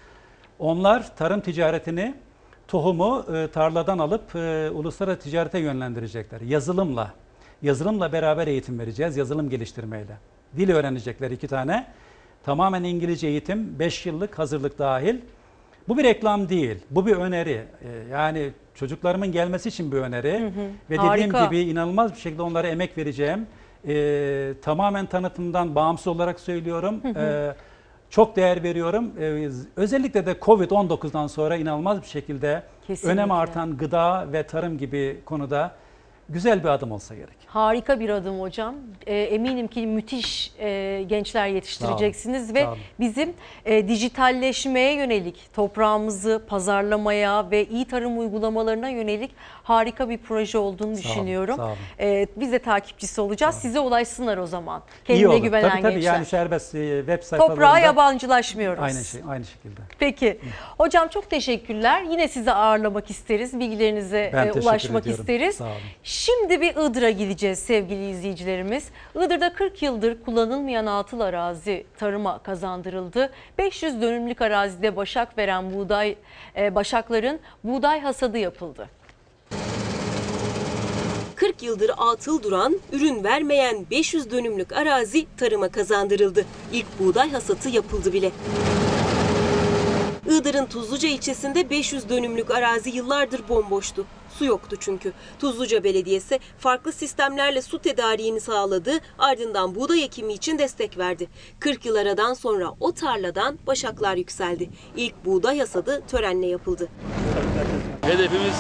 [0.60, 2.16] Onlar tarım ticaretini,
[2.68, 6.42] tohumu e, tarladan alıp e, uluslararası ticarete yönlendirecekler.
[6.42, 7.14] Yazılımla,
[7.62, 10.18] yazılımla beraber eğitim vereceğiz, yazılım geliştirmeyle.
[10.58, 11.88] Dil öğrenecekler iki tane.
[12.44, 15.16] Tamamen İngilizce eğitim, 5 yıllık hazırlık dahil.
[15.88, 17.62] Bu bir reklam değil, bu bir öneri.
[17.84, 20.40] Ee, Yani çocuklarımın gelmesi için bir öneri.
[20.40, 20.52] Hı hı.
[20.90, 21.28] Ve Harika.
[21.28, 23.48] dediğim gibi inanılmaz bir şekilde onlara emek vereceğim.
[23.88, 27.00] Ee, tamamen tanıtımdan bağımsız olarak söylüyorum.
[27.04, 27.20] Hı hı.
[27.20, 27.56] Ee,
[28.14, 29.12] çok değer veriyorum.
[29.20, 33.14] Ee, özellikle de Covid-19'dan sonra inanılmaz bir şekilde Kesinlikle.
[33.14, 35.72] önem artan gıda ve tarım gibi konuda
[36.30, 37.34] güzel bir adım olsa gerek.
[37.48, 38.76] Harika bir adım hocam.
[39.08, 42.80] E, eminim ki müthiş e, gençler yetiştireceksiniz Sağ olun, ve sağ olun.
[43.00, 43.34] bizim
[43.66, 49.32] e, dijitalleşmeye yönelik, toprağımızı pazarlamaya ve iyi tarım uygulamalarına yönelik
[49.64, 51.56] harika bir proje olduğunu olun, düşünüyorum.
[51.56, 51.76] sağ olun.
[52.00, 53.56] E, biz de takipçisi olacağız.
[53.56, 54.82] Size ulaşsınlar o zaman.
[54.82, 55.38] İyi Kendine olur.
[55.44, 56.14] güvenen tabii, tabii, gençler.
[56.14, 57.56] Yani serbest e, web sayfalarında.
[57.56, 58.84] Toprağa yabancılaşmıyoruz.
[58.84, 59.82] Aynı şey, aynı şekilde.
[60.00, 60.40] Peki.
[60.78, 62.04] Hocam çok teşekkürler.
[62.04, 63.60] Yine sizi ağırlamak isteriz.
[63.60, 65.22] Bilgilerinize Ben e, ulaşmak ediyorum.
[65.22, 65.56] isteriz.
[65.56, 65.74] Sağ olun.
[66.14, 68.84] Şimdi bir Iğdır'a gideceğiz sevgili izleyicilerimiz.
[69.16, 73.30] Iğdır'da 40 yıldır kullanılmayan atıl arazi tarıma kazandırıldı.
[73.58, 76.16] 500 dönümlük arazide başak veren buğday
[76.58, 78.90] e, başakların buğday hasadı yapıldı.
[81.36, 86.46] 40 yıldır atıl duran, ürün vermeyen 500 dönümlük arazi tarıma kazandırıldı.
[86.74, 88.32] İlk buğday hasatı yapıldı bile.
[90.30, 94.06] Iğdır'ın Tuzluca ilçesinde 500 dönümlük arazi yıllardır bomboştu.
[94.38, 95.14] Su yoktu çünkü.
[95.40, 101.28] Tuzluca Belediyesi farklı sistemlerle su tedariğini sağladı, ardından buğday ekimi için destek verdi.
[101.60, 104.70] 40 yıl aradan sonra o tarladan başaklar yükseldi.
[104.98, 106.90] İlk buğday hasadı törenle yapıldı.
[108.02, 108.56] Hedefimiz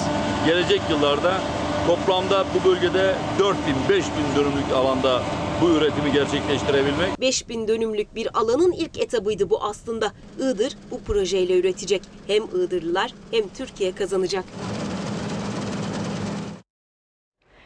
[0.45, 1.41] gelecek yıllarda
[1.88, 4.03] toplamda bu bölgede 4000-5000
[4.35, 5.22] dönümlük alanda
[5.64, 7.22] bu üretimi gerçekleştirebilmek.
[7.22, 10.11] 5000 dönümlük bir alanın ilk etabıydı bu aslında.
[10.40, 12.02] Iğdır bu projeyle üretecek.
[12.27, 14.45] Hem Iğdırlılar hem Türkiye kazanacak.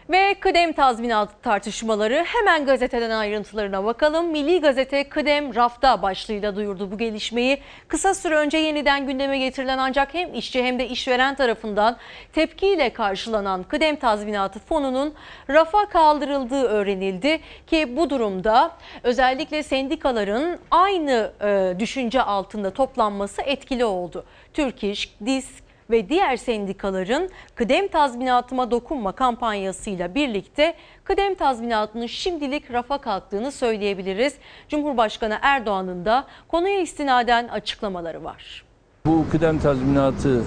[0.09, 4.27] Ve kıdem tazminatı tartışmaları hemen gazeteden ayrıntılarına bakalım.
[4.27, 7.57] Milli Gazete kıdem rafta başlığıyla duyurdu bu gelişmeyi.
[7.87, 11.97] Kısa süre önce yeniden gündeme getirilen ancak hem işçi hem de işveren tarafından
[12.33, 15.13] tepkiyle karşılanan kıdem tazminatı fonunun
[15.49, 17.39] rafa kaldırıldığı öğrenildi.
[17.67, 18.71] Ki bu durumda
[19.03, 24.25] özellikle sendikaların aynı e, düşünce altında toplanması etkili oldu.
[24.53, 30.73] Türk İş, DİSK, ve diğer sendikaların kıdem tazminatıma dokunma kampanyasıyla birlikte
[31.03, 34.33] kıdem tazminatının şimdilik rafa kalktığını söyleyebiliriz.
[34.69, 38.63] Cumhurbaşkanı Erdoğan'ın da konuya istinaden açıklamaları var.
[39.05, 40.43] Bu kıdem tazminatı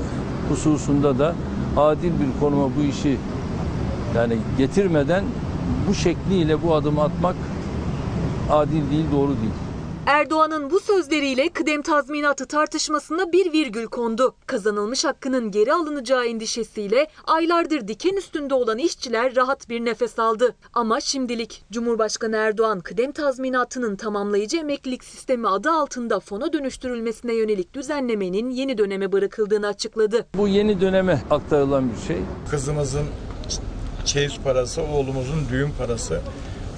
[0.48, 1.34] hususunda da
[1.76, 3.16] adil bir konuma bu işi
[4.16, 5.24] yani getirmeden
[5.88, 7.36] bu şekliyle bu adımı atmak
[8.50, 9.69] adil değil, doğru değil.
[10.06, 14.34] Erdoğan'ın bu sözleriyle kıdem tazminatı tartışmasına bir virgül kondu.
[14.46, 20.54] Kazanılmış hakkının geri alınacağı endişesiyle aylardır diken üstünde olan işçiler rahat bir nefes aldı.
[20.74, 28.50] Ama şimdilik Cumhurbaşkanı Erdoğan kıdem tazminatının tamamlayıcı emeklilik sistemi adı altında fona dönüştürülmesine yönelik düzenlemenin
[28.50, 30.26] yeni döneme bırakıldığını açıkladı.
[30.36, 32.18] Bu yeni döneme aktarılan bir şey.
[32.50, 33.06] Kızımızın
[34.04, 36.20] çeyiz parası, oğlumuzun düğün parası.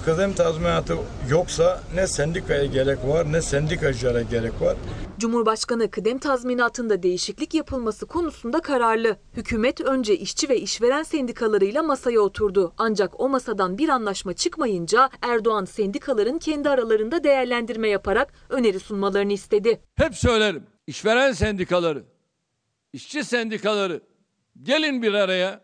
[0.05, 0.97] Kıdem tazminatı
[1.29, 4.77] yoksa ne sendikaya gerek var ne sendikacılara gerek var.
[5.19, 9.17] Cumhurbaşkanı kıdem tazminatında değişiklik yapılması konusunda kararlı.
[9.37, 12.73] Hükümet önce işçi ve işveren sendikalarıyla masaya oturdu.
[12.77, 19.81] Ancak o masadan bir anlaşma çıkmayınca Erdoğan sendikaların kendi aralarında değerlendirme yaparak öneri sunmalarını istedi.
[19.95, 20.63] Hep söylerim.
[20.87, 22.03] İşveren sendikaları,
[22.93, 24.01] işçi sendikaları
[24.63, 25.61] gelin bir araya.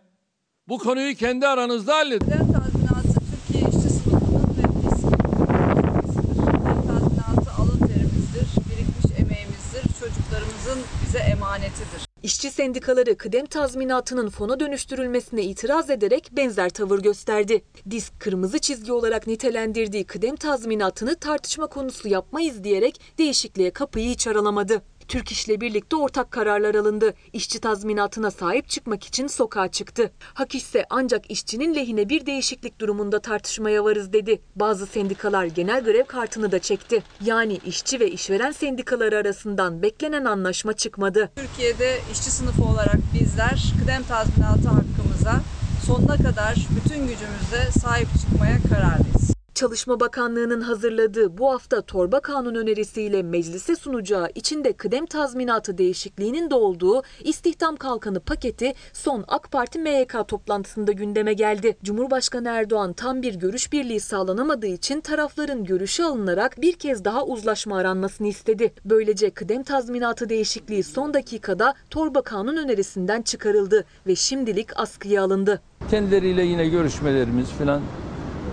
[0.68, 2.26] Bu konuyu kendi aranızda halledin.
[2.26, 11.20] Kıdem tazminatı Türkiye işçi sınıfının ve biz Kıdem tazminatı alın terimizdir, birikmiş emeğimizdir, çocuklarımızın bize
[11.20, 12.06] emanetidir.
[12.30, 17.62] İşçi sendikaları kıdem tazminatının fona dönüştürülmesine itiraz ederek benzer tavır gösterdi.
[17.90, 24.82] Disk kırmızı çizgi olarak nitelendirdiği kıdem tazminatını tartışma konusu yapmayız diyerek değişikliğe kapıyı hiç aralamadı.
[25.10, 27.14] Türk İş'le birlikte ortak kararlar alındı.
[27.34, 30.12] İşçi tazminatına sahip çıkmak için sokağa çıktı.
[30.34, 34.42] Hak ise ancak işçinin lehine bir değişiklik durumunda tartışmaya varız dedi.
[34.56, 37.04] Bazı sendikalar genel grev kartını da çekti.
[37.26, 41.32] Yani işçi ve işveren sendikaları arasından beklenen anlaşma çıkmadı.
[41.36, 45.42] Türkiye'de işçi sınıfı olarak bizler kıdem tazminatı hakkımıza
[45.86, 49.39] sonuna kadar bütün gücümüzle sahip çıkmaya kararlıyız.
[49.60, 56.56] Çalışma Bakanlığı'nın hazırladığı bu hafta torba kanun önerisiyle meclise sunacağı içinde kıdem tazminatı değişikliğinin de
[56.56, 61.78] olduğu istihdam kalkanı paketi son AK Parti MYK toplantısında gündeme geldi.
[61.84, 67.78] Cumhurbaşkanı Erdoğan tam bir görüş birliği sağlanamadığı için tarafların görüşü alınarak bir kez daha uzlaşma
[67.78, 68.74] aranmasını istedi.
[68.86, 75.62] Böylece kıdem tazminatı değişikliği son dakikada torba kanun önerisinden çıkarıldı ve şimdilik askıya alındı.
[75.92, 77.82] Kendileriyle yine görüşmelerimiz falan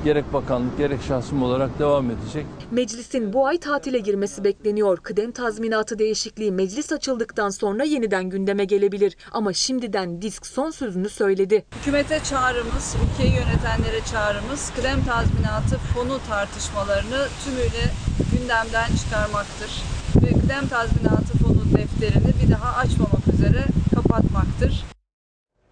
[0.06, 2.46] gerek bakanlık gerek şahsım olarak devam edecek.
[2.70, 4.98] Meclisin bu ay tatile girmesi bekleniyor.
[4.98, 9.16] Kıdem tazminatı değişikliği meclis açıldıktan sonra yeniden gündeme gelebilir.
[9.32, 11.64] Ama şimdiden disk son sözünü söyledi.
[11.80, 17.84] Hükümete çağrımız, ülkeyi yönetenlere çağrımız kıdem tazminatı fonu tartışmalarını tümüyle
[18.32, 19.82] gündemden çıkarmaktır.
[20.16, 23.64] Ve kıdem tazminatı fonu defterini bir daha açmamak üzere
[23.94, 24.95] kapatmaktır.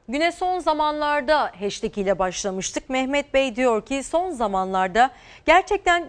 [0.08, 2.90] Güne son zamanlarda hashtag ile başlamıştık.
[2.90, 5.10] Mehmet Bey diyor ki son zamanlarda
[5.46, 6.08] gerçekten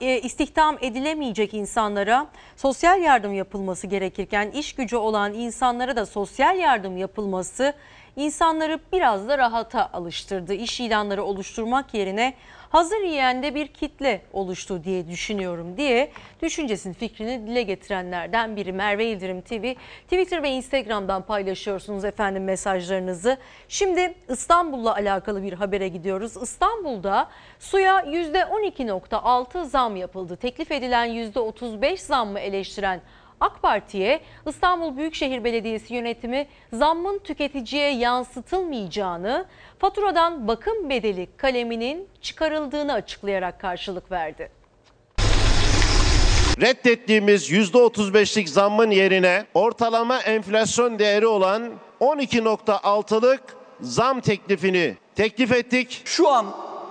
[0.00, 6.96] e, istihdam edilemeyecek insanlara sosyal yardım yapılması gerekirken iş gücü olan insanlara da sosyal yardım
[6.96, 7.74] yapılması
[8.16, 10.54] insanları biraz da rahata alıştırdı.
[10.54, 12.34] İş ilanları oluşturmak yerine
[12.72, 16.12] hazır yiyende bir kitle oluştu diye düşünüyorum diye
[16.42, 19.74] düşüncesini fikrini dile getirenlerden biri Merve İldirim TV.
[20.04, 23.36] Twitter ve Instagram'dan paylaşıyorsunuz efendim mesajlarınızı.
[23.68, 26.36] Şimdi İstanbul'la alakalı bir habere gidiyoruz.
[26.42, 27.28] İstanbul'da
[27.58, 30.36] suya %12.6 zam yapıldı.
[30.36, 33.00] Teklif edilen %35 zammı eleştiren
[33.42, 39.46] AK Parti'ye İstanbul Büyükşehir Belediyesi yönetimi zammın tüketiciye yansıtılmayacağını,
[39.78, 44.50] faturadan bakım bedeli kaleminin çıkarıldığını açıklayarak karşılık verdi.
[46.60, 56.02] Reddettiğimiz %35'lik zammın yerine ortalama enflasyon değeri olan 12.6'lık zam teklifini teklif ettik.
[56.04, 56.46] Şu an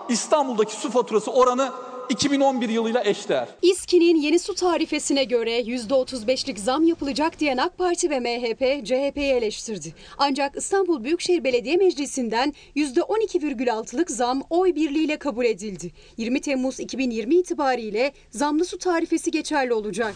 [0.09, 1.71] İstanbul'daki su faturası oranı
[2.11, 3.47] 2011 yılıyla eşdeğer.
[3.61, 9.93] İSKİ'nin yeni su tarifesine göre %35'lik zam yapılacak diyen AK Parti ve MHP CHP'yi eleştirdi.
[10.17, 15.91] Ancak İstanbul Büyükşehir Belediye Meclisi'nden %12,6'lık zam oy birliğiyle kabul edildi.
[16.17, 20.15] 20 Temmuz 2020 itibariyle zamlı su tarifesi geçerli olacak.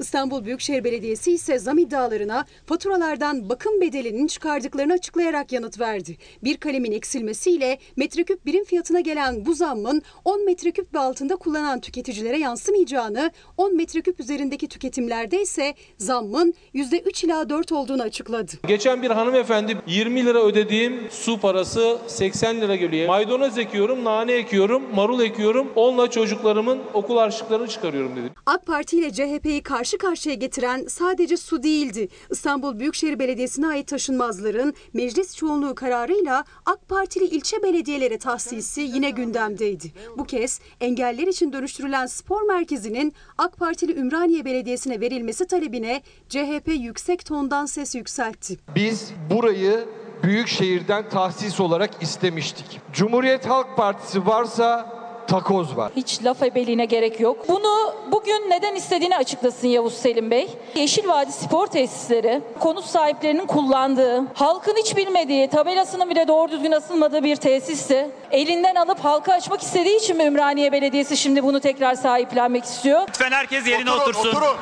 [0.00, 6.16] İstanbul Büyükşehir Belediyesi ise zam iddialarına faturalardan bakım bedelinin çıkardıklarını açıklayarak yanıt verdi.
[6.44, 12.38] Bir kalemin eksilmesiyle metreküp birim fiyatına gelen bu zammın 10 metreküp ve altında kullanan tüketicilere
[12.38, 18.52] yansımayacağını, 10 metreküp üzerindeki tüketimlerde ise zammın %3 ila 4 olduğunu açıkladı.
[18.68, 23.08] Geçen bir hanımefendi 20 lira ödediğim su parası 80 lira geliyor.
[23.08, 25.72] Maydanoz ekiyorum, nane ekiyorum, marul ekiyorum.
[25.76, 28.30] Onunla çocuklarımın okul harçlıklarını çıkarıyorum dedi.
[28.46, 32.08] AK Parti ile CHP'yi karşı karşıya getiren sadece su değildi.
[32.30, 39.92] İstanbul Büyükşehir Belediyesi'ne ait taşınmazların meclis çoğunluğu kararıyla AK Partili ilçe belediyelere tahsisi yine gündemdeydi.
[40.18, 47.26] Bu kez engeller için dönüştürülen spor merkezinin AK Partili Ümraniye Belediyesi'ne verilmesi talebine CHP yüksek
[47.26, 48.58] tondan ses yükseltti.
[48.74, 49.84] Biz burayı
[50.22, 52.80] büyük şehirden tahsis olarak istemiştik.
[52.92, 54.99] Cumhuriyet Halk Partisi varsa
[55.30, 55.92] takoz var.
[55.96, 57.48] Hiç laf ebeliğine gerek yok.
[57.48, 60.48] Bunu bugün neden istediğini açıklasın Yavuz Selim Bey.
[60.74, 67.24] Yeşil Vadi Spor Tesisleri konut sahiplerinin kullandığı, halkın hiç bilmediği, tabelasının bile doğru düzgün asılmadığı
[67.24, 68.10] bir tesisti.
[68.30, 73.02] Elinden alıp halka açmak istediği için mi Ümraniye Belediyesi şimdi bunu tekrar sahiplenmek istiyor?
[73.08, 74.28] Lütfen herkes yerine oturun, otursun.
[74.28, 74.56] Oturun.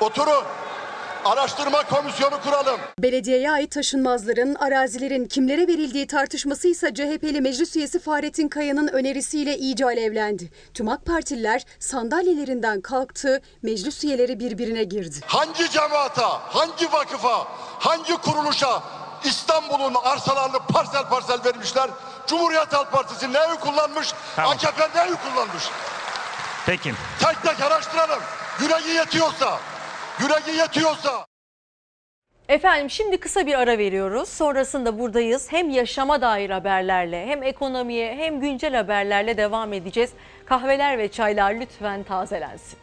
[0.00, 0.44] Oturun.
[1.24, 2.80] Araştırma komisyonu kuralım.
[2.98, 9.84] Belediyeye ait taşınmazların, arazilerin kimlere verildiği tartışması ise CHP'li meclis üyesi Fahrettin Kaya'nın önerisiyle iyice
[9.84, 10.50] alevlendi.
[10.74, 15.16] Tüm AK Partililer sandalyelerinden kalktı, meclis üyeleri birbirine girdi.
[15.26, 17.46] Hangi cemaata, hangi vakıfa,
[17.78, 18.82] hangi kuruluşa
[19.24, 21.90] İstanbul'un arsalarını parsel parsel vermişler?
[22.26, 24.12] Cumhuriyet Halk Partisi ne oy kullanmış?
[24.36, 24.52] Tamam.
[24.52, 25.64] AKP ne oy kullanmış?
[26.66, 26.94] Peki.
[27.20, 28.22] Tek tek araştıralım.
[28.60, 29.58] Yüreği yetiyorsa,
[30.20, 31.26] yüreği yetiyorsa.
[32.48, 34.28] Efendim şimdi kısa bir ara veriyoruz.
[34.28, 35.52] Sonrasında buradayız.
[35.52, 40.10] Hem yaşama dair haberlerle hem ekonomiye hem güncel haberlerle devam edeceğiz.
[40.46, 42.78] Kahveler ve çaylar lütfen tazelensin.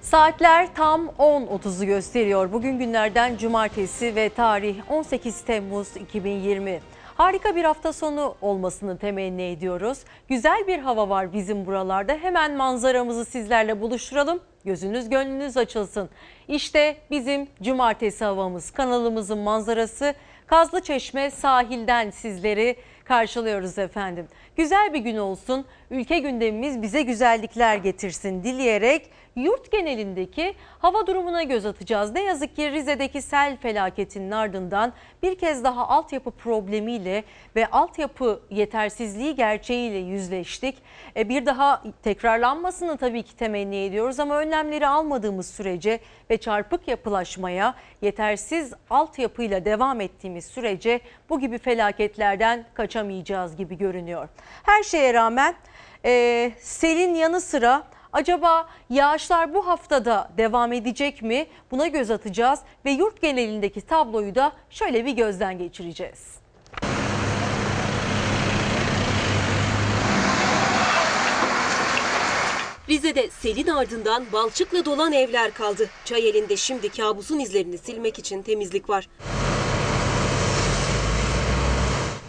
[0.00, 2.52] Saatler tam 10.30'u gösteriyor.
[2.52, 6.80] Bugün günlerden cumartesi ve tarih 18 Temmuz 2020.
[7.20, 9.98] Harika bir hafta sonu olmasını temenni ediyoruz.
[10.28, 12.12] Güzel bir hava var bizim buralarda.
[12.12, 14.40] Hemen manzaramızı sizlerle buluşturalım.
[14.64, 16.10] Gözünüz gönlünüz açılsın.
[16.48, 20.14] İşte bizim cumartesi havamız, kanalımızın manzarası.
[20.46, 24.28] Kazlı Çeşme sahilden sizleri karşılıyoruz efendim.
[24.56, 31.66] Güzel bir gün olsun, ülke gündemimiz bize güzellikler getirsin dileyerek yurt genelindeki hava durumuna göz
[31.66, 32.12] atacağız.
[32.12, 34.92] Ne yazık ki Rize'deki sel felaketinin ardından
[35.22, 37.24] bir kez daha altyapı problemiyle
[37.56, 40.82] ve altyapı yetersizliği gerçeğiyle yüzleştik.
[41.16, 46.00] E, bir daha tekrarlanmasını tabii ki temenni ediyoruz ama önlemleri almadığımız sürece
[46.30, 51.00] ve çarpık yapılaşmaya yetersiz altyapıyla devam ettiğimiz sürece
[51.30, 54.28] bu gibi felaketlerden kaçamayacağız gibi görünüyor.
[54.62, 55.54] Her şeye rağmen
[56.04, 57.82] e, selin yanı sıra
[58.12, 61.46] acaba yağışlar bu haftada devam edecek mi?
[61.70, 66.40] Buna göz atacağız ve yurt genelindeki tabloyu da şöyle bir gözden geçireceğiz.
[72.88, 75.88] Rize'de selin ardından balçıkla dolan evler kaldı.
[76.04, 79.08] Çay elinde şimdi kabusun izlerini silmek için temizlik var.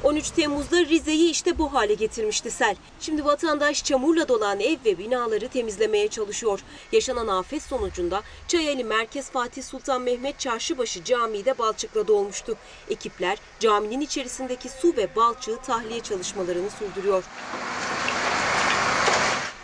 [0.03, 2.76] 13 Temmuz'da Rize'yi işte bu hale getirmişti sel.
[2.99, 6.60] Şimdi vatandaş çamurla dolan ev ve binaları temizlemeye çalışıyor.
[6.91, 12.57] Yaşanan afet sonucunda Çayeli Merkez Fatih Sultan Mehmet Çarşıbaşı Camii de balçıkla dolmuştu.
[12.90, 17.23] Ekipler caminin içerisindeki su ve balçığı tahliye çalışmalarını sürdürüyor.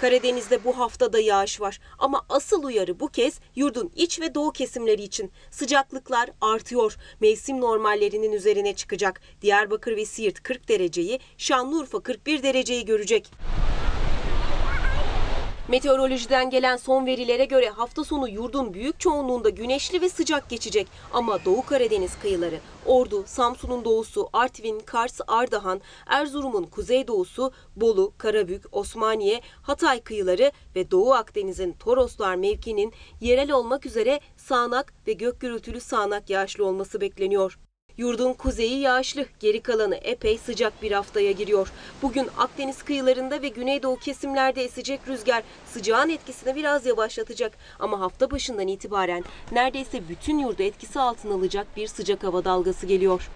[0.01, 5.03] Karadeniz'de bu haftada yağış var ama asıl uyarı bu kez yurdun iç ve doğu kesimleri
[5.03, 5.31] için.
[5.51, 6.97] Sıcaklıklar artıyor.
[7.19, 9.21] Mevsim normallerinin üzerine çıkacak.
[9.41, 13.31] Diyarbakır ve Siirt 40 dereceyi, Şanlıurfa 41 dereceyi görecek.
[15.67, 20.87] Meteorolojiden gelen son verilere göre hafta sonu yurdun büyük çoğunluğunda güneşli ve sıcak geçecek.
[21.13, 29.41] Ama Doğu Karadeniz kıyıları, Ordu, Samsun'un doğusu, Artvin, Kars, Ardahan, Erzurum'un kuzeydoğusu, Bolu, Karabük, Osmaniye,
[29.61, 36.29] Hatay kıyıları ve Doğu Akdeniz'in Toroslar mevkinin yerel olmak üzere sağanak ve gök gürültülü sağanak
[36.29, 37.59] yağışlı olması bekleniyor.
[37.97, 41.71] Yurdun kuzeyi yağışlı, geri kalanı epey sıcak bir haftaya giriyor.
[42.01, 47.57] Bugün Akdeniz kıyılarında ve Güneydoğu kesimlerde esecek rüzgar sıcağın etkisini biraz yavaşlatacak.
[47.79, 53.29] Ama hafta başından itibaren neredeyse bütün yurdu etkisi altına alacak bir sıcak hava dalgası geliyor.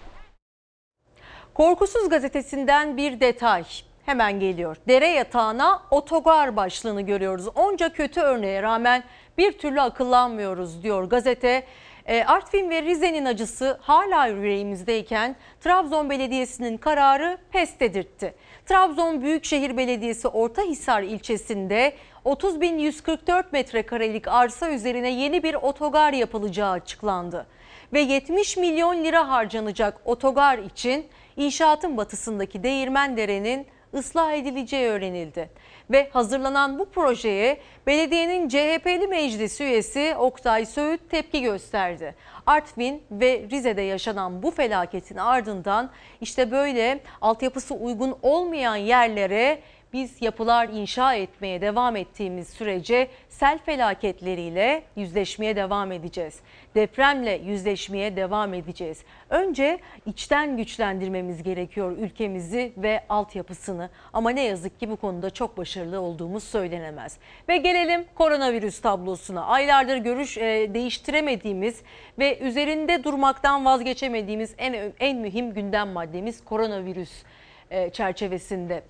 [1.54, 3.64] Korkusuz gazetesinden bir detay
[4.06, 4.76] hemen geliyor.
[4.88, 7.48] Dere yatağına otogar başlığını görüyoruz.
[7.54, 9.04] Onca kötü örneğe rağmen
[9.38, 11.66] bir türlü akıllanmıyoruz diyor gazete.
[12.06, 18.34] E, Artvin ve Rize'nin acısı hala yüreğimizdeyken Trabzon Belediyesi'nin kararı pes dedirtti.
[18.66, 27.46] Trabzon Büyükşehir Belediyesi Ortahisar ilçesinde 30.144 metrekarelik arsa üzerine yeni bir otogar yapılacağı açıklandı.
[27.92, 31.06] Ve 70 milyon lira harcanacak otogar için
[31.36, 35.50] inşaatın batısındaki Değirmendere'nin ıslah edileceği öğrenildi.
[35.92, 42.14] Ve hazırlanan bu projeye belediyenin CHP'li meclis üyesi Oktay Söğüt tepki gösterdi.
[42.46, 45.90] Artvin ve Rize'de yaşanan bu felaketin ardından
[46.20, 49.62] işte böyle altyapısı uygun olmayan yerlere
[49.92, 56.40] biz yapılar inşa etmeye devam ettiğimiz sürece sel felaketleriyle yüzleşmeye devam edeceğiz.
[56.74, 59.02] Depremle yüzleşmeye devam edeceğiz.
[59.30, 63.90] Önce içten güçlendirmemiz gerekiyor ülkemizi ve altyapısını.
[64.12, 67.18] Ama ne yazık ki bu konuda çok başarılı olduğumuz söylenemez.
[67.48, 69.46] Ve gelelim koronavirüs tablosuna.
[69.46, 71.82] Aylardır görüş e, değiştiremediğimiz
[72.18, 77.22] ve üzerinde durmaktan vazgeçemediğimiz en en mühim gündem maddemiz koronavirüs
[77.70, 78.82] e, çerçevesinde.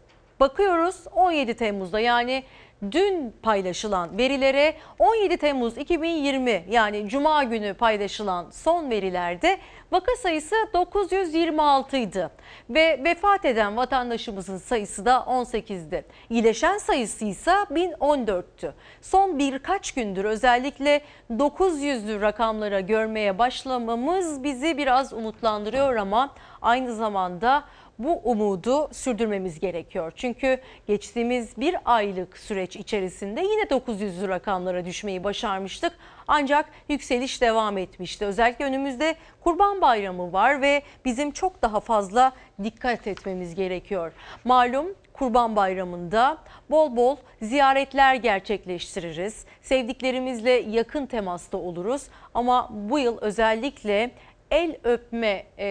[0.43, 2.45] Bakıyoruz 17 Temmuz'da yani
[2.91, 9.59] dün paylaşılan verilere 17 Temmuz 2020 yani cuma günü paylaşılan son verilerde
[9.93, 12.29] vaka sayısı 926 idi
[12.71, 16.05] ve vefat eden vatandaşımızın sayısı da 18'di.
[16.31, 18.73] İyileşen sayısı ise 1014'tü.
[19.01, 21.01] Son birkaç gündür özellikle
[21.31, 27.65] 900'lü rakamlara görmeye başlamamız bizi biraz umutlandırıyor ama aynı zamanda
[27.99, 30.13] bu umudu sürdürmemiz gerekiyor.
[30.17, 35.93] Çünkü geçtiğimiz bir aylık süreç içerisinde yine 900'lü rakamlara düşmeyi başarmıştık.
[36.29, 38.25] Ancak yükseliş devam etmişti.
[38.25, 42.33] Özellikle önümüzde Kurban Bayramı var ve bizim çok daha fazla
[42.63, 44.13] dikkat etmemiz gerekiyor.
[44.45, 46.39] Malum Kurban Bayramı'nda
[46.71, 49.45] bol bol ziyaretler gerçekleştiririz.
[49.63, 52.03] Sevdiklerimizle yakın temasta oluruz.
[52.35, 54.11] Ama bu yıl özellikle
[54.53, 55.67] el öpme e,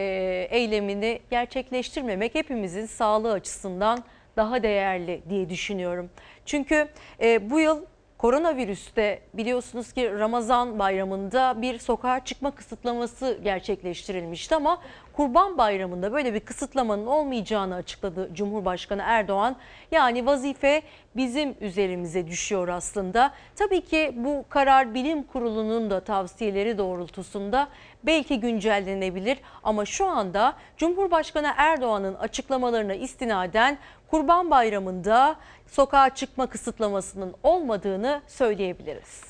[0.52, 4.04] eylemini gerçekleştirmemek hepimizin sağlığı açısından
[4.38, 6.10] daha değerli diye düşünüyorum.
[6.46, 6.88] Çünkü
[7.22, 7.86] e, bu yıl
[8.18, 14.82] koronavirüste biliyorsunuz ki Ramazan bayramında bir sokağa çıkma kısıtlaması gerçekleştirilmişti ama
[15.22, 19.56] Kurban Bayramı'nda böyle bir kısıtlamanın olmayacağını açıkladı Cumhurbaşkanı Erdoğan.
[19.92, 20.82] Yani vazife
[21.16, 23.32] bizim üzerimize düşüyor aslında.
[23.56, 27.68] Tabii ki bu karar bilim kurulunun da tavsiyeleri doğrultusunda
[28.04, 33.78] belki güncellenebilir ama şu anda Cumhurbaşkanı Erdoğan'ın açıklamalarına istinaden
[34.08, 35.36] Kurban Bayramı'nda
[35.68, 39.22] sokağa çıkma kısıtlamasının olmadığını söyleyebiliriz.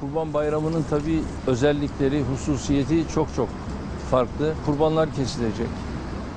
[0.00, 3.48] Kurban Bayramı'nın tabii özellikleri, hususiyeti çok çok
[4.10, 4.54] farklı.
[4.66, 5.66] Kurbanlar kesilecek.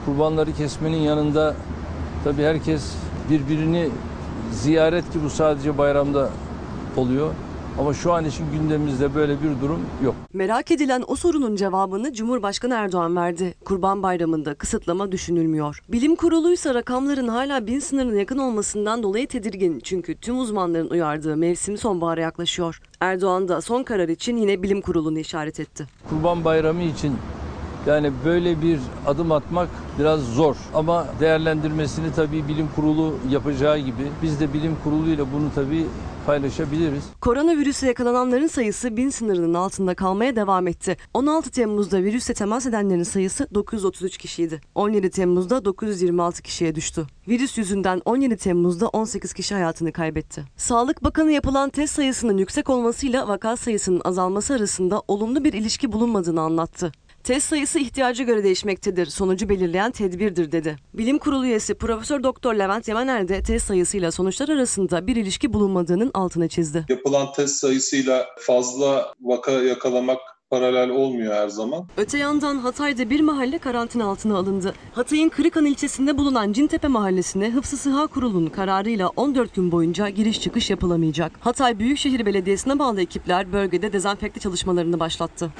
[0.05, 1.55] Kurbanları kesmenin yanında
[2.23, 2.93] tabii herkes
[3.29, 3.89] birbirini
[4.51, 6.29] ziyaret ki bu sadece bayramda
[6.97, 7.33] oluyor.
[7.79, 10.15] Ama şu an için gündemimizde böyle bir durum yok.
[10.33, 13.53] Merak edilen o sorunun cevabını Cumhurbaşkanı Erdoğan verdi.
[13.65, 15.83] Kurban Bayramı'nda kısıtlama düşünülmüyor.
[15.89, 19.79] Bilim kuruluysa rakamların hala bin sınırına yakın olmasından dolayı tedirgin.
[19.79, 22.81] Çünkü tüm uzmanların uyardığı mevsim sonbahara yaklaşıyor.
[22.99, 25.87] Erdoğan da son karar için yine bilim kurulunu işaret etti.
[26.09, 27.13] Kurban Bayramı için
[27.87, 29.69] yani böyle bir adım atmak
[29.99, 35.85] biraz zor ama değerlendirmesini tabii bilim kurulu yapacağı gibi biz de bilim kuruluyla bunu tabii
[36.25, 37.03] paylaşabiliriz.
[37.21, 40.97] Koronavirüse yakalananların sayısı bin sınırının altında kalmaya devam etti.
[41.13, 44.61] 16 Temmuz'da virüse temas edenlerin sayısı 933 kişiydi.
[44.75, 47.07] 17 Temmuz'da 926 kişiye düştü.
[47.27, 50.43] Virüs yüzünden 17 Temmuz'da 18 kişi hayatını kaybetti.
[50.57, 56.41] Sağlık Bakanı yapılan test sayısının yüksek olmasıyla vaka sayısının azalması arasında olumlu bir ilişki bulunmadığını
[56.41, 56.91] anlattı.
[57.23, 59.05] Test sayısı ihtiyaca göre değişmektedir.
[59.05, 60.75] Sonucu belirleyen tedbirdir dedi.
[60.93, 66.11] Bilim Kurulu üyesi Profesör Doktor Levent Yemener de test sayısıyla sonuçlar arasında bir ilişki bulunmadığının
[66.13, 66.85] altını çizdi.
[66.89, 70.19] Yapılan test sayısıyla fazla vaka yakalamak
[70.49, 71.87] paralel olmuyor her zaman.
[71.97, 74.73] Öte yandan Hatay'da bir mahalle karantina altına alındı.
[74.93, 80.69] Hatay'ın Kırıkan ilçesinde bulunan Cintepe mahallesine Hıfzı Sıha Kurulu'nun kararıyla 14 gün boyunca giriş çıkış
[80.69, 81.31] yapılamayacak.
[81.39, 85.51] Hatay Büyükşehir Belediyesi'ne bağlı ekipler bölgede dezenfekte çalışmalarını başlattı.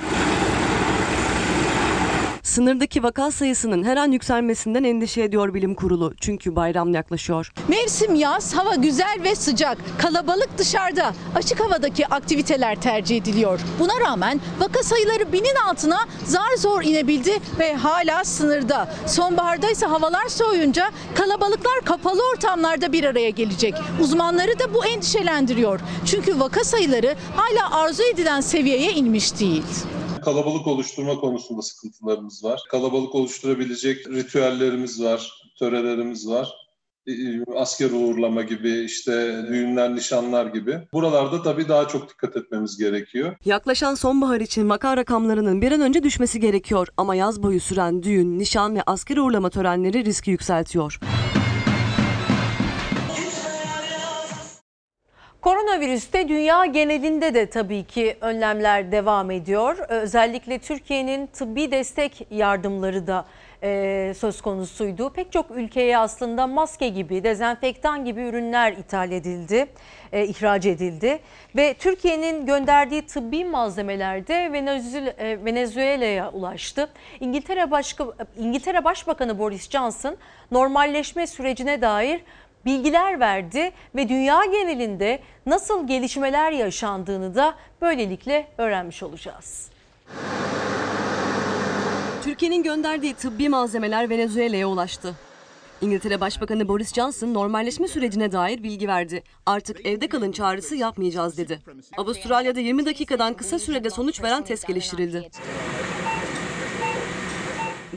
[2.53, 6.13] Sınırdaki vaka sayısının her an yükselmesinden endişe ediyor bilim kurulu.
[6.19, 7.51] Çünkü bayram yaklaşıyor.
[7.67, 9.77] Mevsim yaz, hava güzel ve sıcak.
[9.97, 13.59] Kalabalık dışarıda, açık havadaki aktiviteler tercih ediliyor.
[13.79, 18.93] Buna rağmen vaka sayıları binin altına zar zor inebildi ve hala sınırda.
[19.07, 23.75] Sonbaharda ise havalar soğuyunca kalabalıklar kapalı ortamlarda bir araya gelecek.
[24.01, 25.79] Uzmanları da bu endişelendiriyor.
[26.05, 29.63] Çünkü vaka sayıları hala arzu edilen seviyeye inmiş değil.
[30.23, 32.61] Kalabalık oluşturma konusunda sıkıntılarımız var.
[32.69, 36.49] Kalabalık oluşturabilecek ritüellerimiz var, törelerimiz var.
[37.07, 37.13] Ee,
[37.55, 40.79] Asker uğurlama gibi, işte düğünler, nişanlar gibi.
[40.93, 43.35] Buralarda tabii daha çok dikkat etmemiz gerekiyor.
[43.45, 46.87] Yaklaşan sonbahar için vaka rakamlarının bir an önce düşmesi gerekiyor.
[46.97, 50.99] Ama yaz boyu süren düğün, nişan ve asker uğurlama törenleri riski yükseltiyor.
[55.43, 59.77] Koronavirüste dünya genelinde de tabii ki önlemler devam ediyor.
[59.89, 63.25] Özellikle Türkiye'nin tıbbi destek yardımları da
[63.63, 65.09] e, söz konusuydu.
[65.09, 69.65] Pek çok ülkeye aslında maske gibi, dezenfektan gibi ürünler ithal edildi,
[70.11, 71.19] e, ihraç edildi.
[71.55, 74.33] Ve Türkiye'nin gönderdiği tıbbi malzemeler de
[75.17, 76.89] e, Venezuela'ya ulaştı.
[77.19, 78.05] İngiltere, Başka,
[78.37, 80.17] İngiltere Başbakanı Boris Johnson
[80.51, 82.21] normalleşme sürecine dair
[82.65, 89.69] bilgiler verdi ve dünya genelinde nasıl gelişmeler yaşandığını da böylelikle öğrenmiş olacağız.
[92.23, 95.15] Türkiye'nin gönderdiği tıbbi malzemeler Venezuela'ya ulaştı.
[95.81, 99.23] İngiltere Başbakanı Boris Johnson normalleşme sürecine dair bilgi verdi.
[99.45, 101.59] Artık evde kalın çağrısı yapmayacağız dedi.
[101.97, 105.29] Avustralya'da 20 dakikadan kısa sürede sonuç veren test geliştirildi.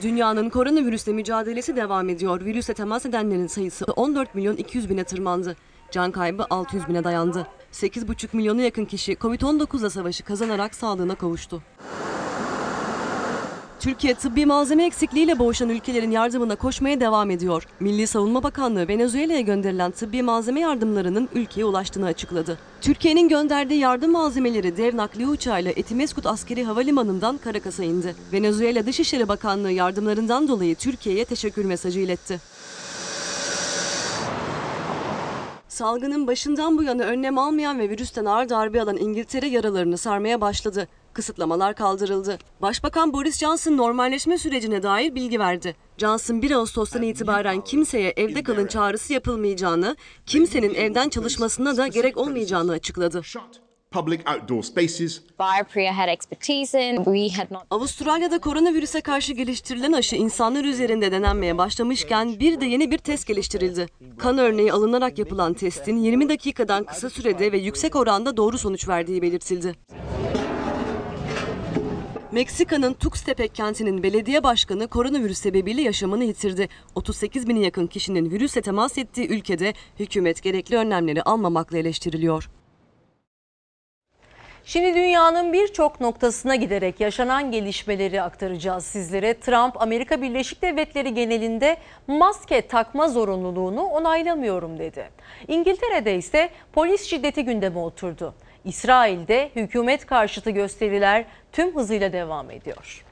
[0.02, 2.44] Dünyanın koronavirüsle mücadelesi devam ediyor.
[2.44, 5.56] Virüsle temas edenlerin sayısı 14 milyon 200 bine tırmandı.
[5.90, 7.47] Can kaybı 600 bine dayandı.
[7.73, 11.62] 8,5 milyona yakın kişi Covid-19'la savaşı kazanarak sağlığına kavuştu.
[13.86, 17.68] Türkiye tıbbi malzeme eksikliğiyle boğuşan ülkelerin yardımına koşmaya devam ediyor.
[17.80, 22.58] Milli Savunma Bakanlığı Venezuela'ya gönderilen tıbbi malzeme yardımlarının ülkeye ulaştığını açıkladı.
[22.80, 28.14] Türkiye'nin gönderdiği yardım malzemeleri dev nakliye uçağıyla Etimeskut Askeri Havalimanı'ndan Karakas'a indi.
[28.32, 32.40] Venezuela Dışişleri Bakanlığı yardımlarından dolayı Türkiye'ye teşekkür mesajı iletti.
[35.68, 40.88] Salgının başından bu yana önlem almayan ve virüsten ağır darbe alan İngiltere yaralarını sarmaya başladı.
[41.16, 42.38] Kısıtlamalar kaldırıldı.
[42.62, 45.76] Başbakan Boris Johnson normalleşme sürecine dair bilgi verdi.
[45.98, 52.72] Johnson 1 Ağustos'tan itibaren kimseye evde kalın çağrısı yapılmayacağını, kimsenin evden çalışmasına da gerek olmayacağını
[52.72, 53.22] açıkladı.
[53.90, 55.22] public outdoor spaces.
[55.40, 56.97] Biopriya had expertise in.
[56.97, 57.62] We had not.
[57.70, 63.86] Avustralya'da koronavirüse karşı geliştirilen aşı insanlar üzerinde denenmeye başlamışken bir de yeni bir test geliştirildi.
[64.18, 69.22] Kan örneği alınarak yapılan testin 20 dakikadan kısa sürede ve yüksek oranda doğru sonuç verdiği
[69.22, 69.74] belirtildi.
[72.32, 76.68] Meksika'nın Tuxtepec kentinin belediye başkanı koronavirüs sebebiyle yaşamını yitirdi.
[76.94, 82.50] 38 bine yakın kişinin virüsle temas ettiği ülkede hükümet gerekli önlemleri almamakla eleştiriliyor.
[84.64, 89.34] Şimdi dünyanın birçok noktasına giderek yaşanan gelişmeleri aktaracağız sizlere.
[89.34, 91.76] Trump, Amerika Birleşik Devletleri genelinde
[92.06, 95.10] maske takma zorunluluğunu onaylamıyorum dedi.
[95.48, 98.34] İngiltere'de ise polis şiddeti gündeme oturdu.
[98.66, 103.05] İsrail'de hükümet karşıtı gösteriler tüm hızıyla devam ediyor.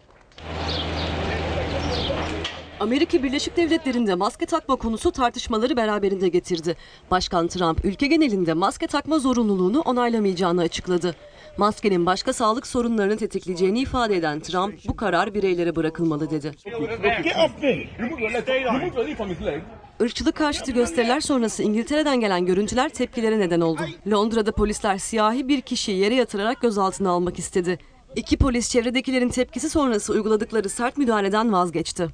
[2.80, 6.76] Amerika Birleşik Devletleri'nde maske takma konusu tartışmaları beraberinde getirdi.
[7.10, 11.14] Başkan Trump ülke genelinde maske takma zorunluluğunu onaylamayacağını açıkladı.
[11.56, 16.52] Maskenin başka sağlık sorunlarını tetikleyeceğini ifade eden Trump bu karar bireylere bırakılmalı dedi.
[20.00, 23.82] Irkçılık karşıtı gösteriler sonrası İngiltere'den gelen görüntüler tepkilere neden oldu.
[24.10, 27.78] Londra'da polisler siyahi bir kişiyi yere yatırarak gözaltına almak istedi.
[28.16, 32.08] İki polis çevredekilerin tepkisi sonrası uyguladıkları sert müdahaleden vazgeçti.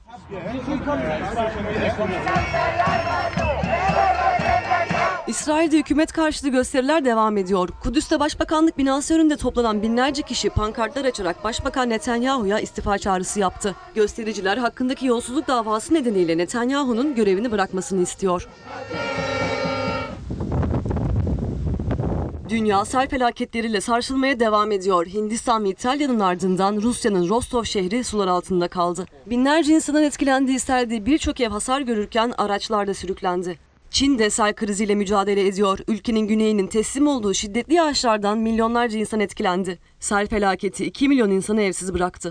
[5.31, 7.69] İsrail'de hükümet karşıtı gösteriler devam ediyor.
[7.83, 13.77] Kudüs'te başbakanlık binası önünde toplanan binlerce kişi pankartlar açarak Başbakan Netanyahu'ya istifa çağrısı yaptı.
[13.95, 18.49] Göstericiler hakkındaki yolsuzluk davası nedeniyle Netanyahu'nun görevini bırakmasını istiyor.
[22.49, 25.07] Dünya sel felaketleriyle sarsılmaya devam ediyor.
[25.07, 29.07] Hindistan ve İtalya'nın ardından Rusya'nın Rostov şehri sular altında kaldı.
[29.27, 33.70] Binlerce insanın etkilendiği selde birçok ev hasar görürken araçlar da sürüklendi.
[33.91, 35.79] Çin de sel kriziyle mücadele ediyor.
[35.89, 39.79] Ülkenin güneyinin teslim olduğu şiddetli yağışlardan milyonlarca insan etkilendi.
[40.01, 42.31] Sel felaketi 2 milyon insanı evsiz bıraktı.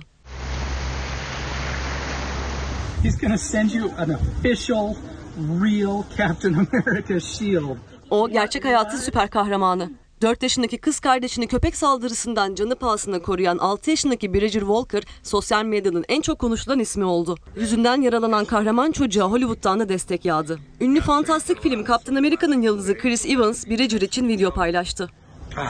[3.04, 4.94] He's to send you an official,
[5.38, 7.78] real Captain America shield.
[8.10, 9.92] O gerçek hayatın süper kahramanı.
[10.22, 16.06] 4 yaşındaki kız kardeşini köpek saldırısından canı pahasına koruyan 6 yaşındaki Bridger Walker sosyal medyanın
[16.10, 17.36] en çok konuşulan ismi oldu.
[17.56, 20.60] Yüzünden yaralanan kahraman çocuğa Hollywood'dan da destek yağdı.
[20.82, 25.10] Ünlü fantastik film Kaptan Amerika'nın yıldızı Chris Evans Bridger için video paylaştı.
[25.56, 25.64] Pal,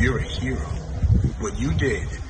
[0.00, 0.56] you're a hero.
[1.40, 2.20] What you did.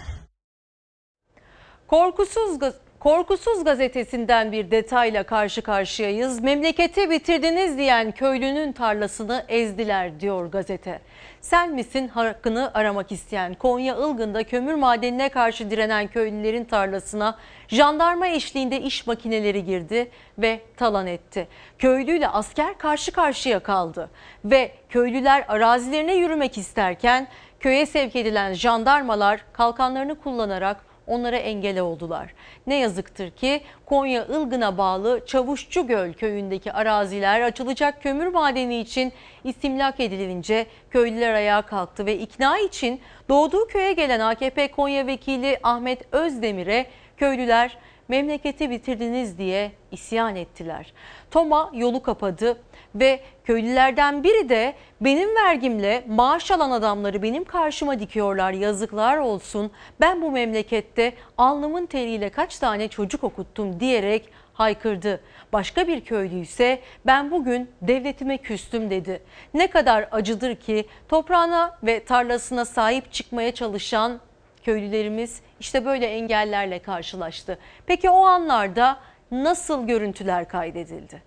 [1.86, 2.58] Korkusuz
[3.00, 6.40] Korkusuz gazetesinden bir detayla karşı karşıyayız.
[6.40, 11.00] Memleketi bitirdiniz diyen köylünün tarlasını ezdiler diyor gazete.
[11.40, 18.80] Sen misin hakkını aramak isteyen Konya Ilgın'da kömür madenine karşı direnen köylülerin tarlasına jandarma eşliğinde
[18.80, 21.48] iş makineleri girdi ve talan etti.
[21.78, 24.10] Köylüyle asker karşı karşıya kaldı
[24.44, 27.28] ve köylüler arazilerine yürümek isterken
[27.60, 32.34] köye sevk edilen jandarmalar kalkanlarını kullanarak onlara engel oldular.
[32.66, 39.12] Ne yazıktır ki Konya Ilgın'a bağlı Çavuşçugöl köyündeki araziler açılacak kömür madeni için
[39.44, 46.14] istimlak edilince köylüler ayağa kalktı ve ikna için doğduğu köye gelen AKP Konya Vekili Ahmet
[46.14, 46.86] Özdemir'e
[47.16, 47.78] köylüler
[48.08, 50.92] memleketi bitirdiniz diye isyan ettiler.
[51.30, 52.62] Toma yolu kapadı
[52.94, 59.70] ve köylülerden biri de benim vergimle maaş alan adamları benim karşıma dikiyorlar yazıklar olsun.
[60.00, 65.20] Ben bu memlekette alnımın teriyle kaç tane çocuk okuttum diyerek haykırdı.
[65.52, 69.22] Başka bir köylü ise ben bugün devletime küstüm dedi.
[69.54, 74.20] Ne kadar acıdır ki toprağına ve tarlasına sahip çıkmaya çalışan
[74.62, 77.58] köylülerimiz işte böyle engellerle karşılaştı.
[77.86, 78.96] Peki o anlarda
[79.30, 81.22] nasıl görüntüler kaydedildi?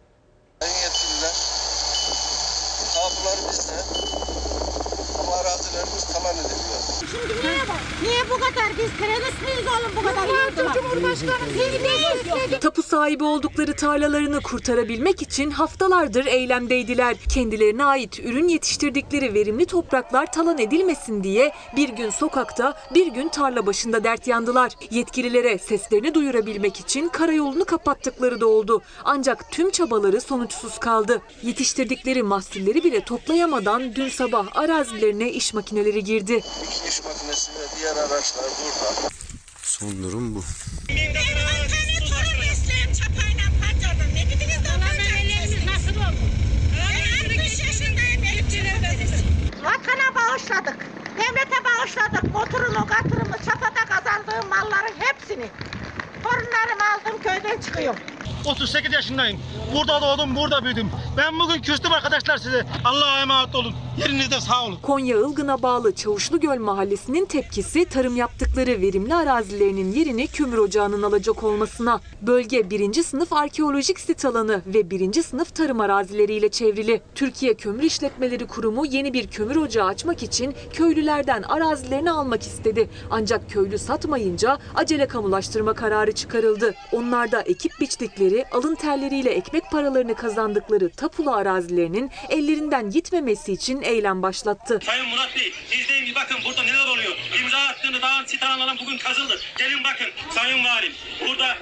[0.60, 1.34] Sayın yetkililer,
[2.96, 3.74] tapuları bizde
[5.20, 6.80] ama arazilerimiz talan ediliyor.
[7.00, 8.70] Şimdi niye bu kadar?
[8.78, 10.74] Biz terörist miyiz oğlum bu kadar yurdular?
[10.74, 12.60] Cumhurbaşkanı biz neyiz?
[12.62, 17.18] Tapu sahibi oldukları tarlalarını kurtarabilmek için haftalardır eylemdeydiler.
[17.34, 23.66] Kendilerine ait ürün yetiştirdikleri verimli topraklar talan edilmesin diye bir gün sokakta, bir gün tarla
[23.66, 24.72] başında dert yandılar.
[24.92, 28.82] Yetkililere seslerini duyurabilmek için karayolunu kapattıkları da oldu.
[29.06, 31.22] Ancak tüm çabaları sonuçsuz kaldı.
[31.44, 36.44] Yetiştirdikleri mahsulleri bile toplayamadan dün sabah arazilerine iş makineleri girdi.
[36.90, 39.10] İş makinesi ve diğer araçlar burada.
[39.64, 40.44] Son durum bu.
[49.64, 50.78] Vatana bağışladık.
[51.18, 52.34] Devlete bağışladık.
[52.34, 55.46] Motorumu, katırımı, çapada kazandığım malların hepsini.
[56.24, 58.00] Torunlarımı aldım köyden çıkıyorum.
[58.46, 59.40] 38 yaşındayım.
[59.76, 60.90] Burada doğdum, burada büyüdüm.
[61.18, 62.66] Ben bugün küstüm arkadaşlar size.
[62.86, 63.74] Allah'a emanet olun.
[63.98, 64.78] Yerinizde sağ olun.
[64.82, 72.00] Konya Ilgın'a bağlı Çavuşlugöl mahallesinin tepkisi tarım yaptıkları verimli arazilerinin yerini kömür ocağının alacak olmasına.
[72.22, 73.04] Bölge 1.
[73.04, 75.24] sınıf arkeolojik sit alanı ve 1.
[75.24, 77.02] sınıf tarım arazileriyle çevrili.
[77.16, 82.90] Türkiye Kömür İşletmeleri Kurumu yeni bir kömür ocağı açmak için köylülerden arazilerini almak istedi.
[83.12, 86.76] Ancak köylü satmayınca acele kamulaştırma kararı çıkarıldı.
[86.92, 94.22] Onlar da ekip biçtikleri, alın terleriyle ekmek paralarını kazandıkları tapulu arazilerinin ellerinden gitmemesi için eylem
[94.22, 94.80] başlattı.
[94.86, 97.18] Sayın Murat Bey, izleyin bir bakın burada neler oluyor.
[97.44, 99.40] İmza attığını dağın sit alanlarına bugün kazıldı.
[99.58, 100.92] Gelin bakın Sayın Valim.
[101.28, 101.56] Burada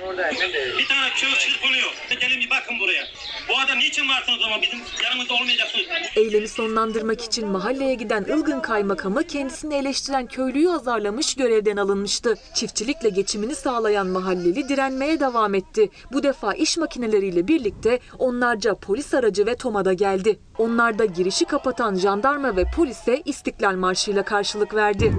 [0.78, 1.92] bir tane köy çırpınıyor.
[2.22, 3.08] Gelin bir bakın buraya.
[3.50, 5.86] Bu adam niçin varsınız o zaman bizim yanımızda olmayacaksınız.
[6.16, 12.38] Eylemi sonlandırmak için mahalleye giden Ilgın Kaymakamı kendisini eleştiren köylüyü azarlamış görevden alınmıştı.
[12.56, 14.08] Çiftçilikle geçimini sağlayan
[14.42, 15.90] mahalleli direnmeye devam etti.
[16.12, 20.40] Bu defa iş makineleriyle birlikte onlarca polis aracı ve tomada geldi.
[20.58, 25.14] Onlar da girişi kapatan jandarma ve polise İstiklal Marşı'yla karşılık verdi.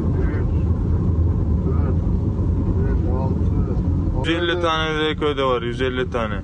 [4.25, 6.41] 150 tane de köyde var 150 tane.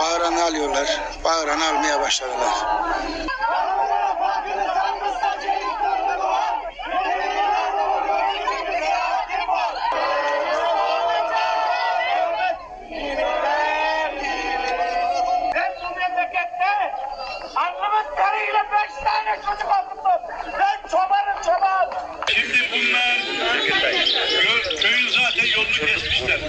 [0.00, 1.00] Bağıranı alıyorlar.
[1.24, 2.54] Bağıranı almaya başladılar.
[17.64, 20.20] Alnımın teriyle beş tane çocuk okuttum.
[20.60, 21.86] Ben çobanım çoban.
[22.34, 23.16] Şimdi bunlar
[23.68, 26.40] köy, köyün zaten yolunu kesmişler.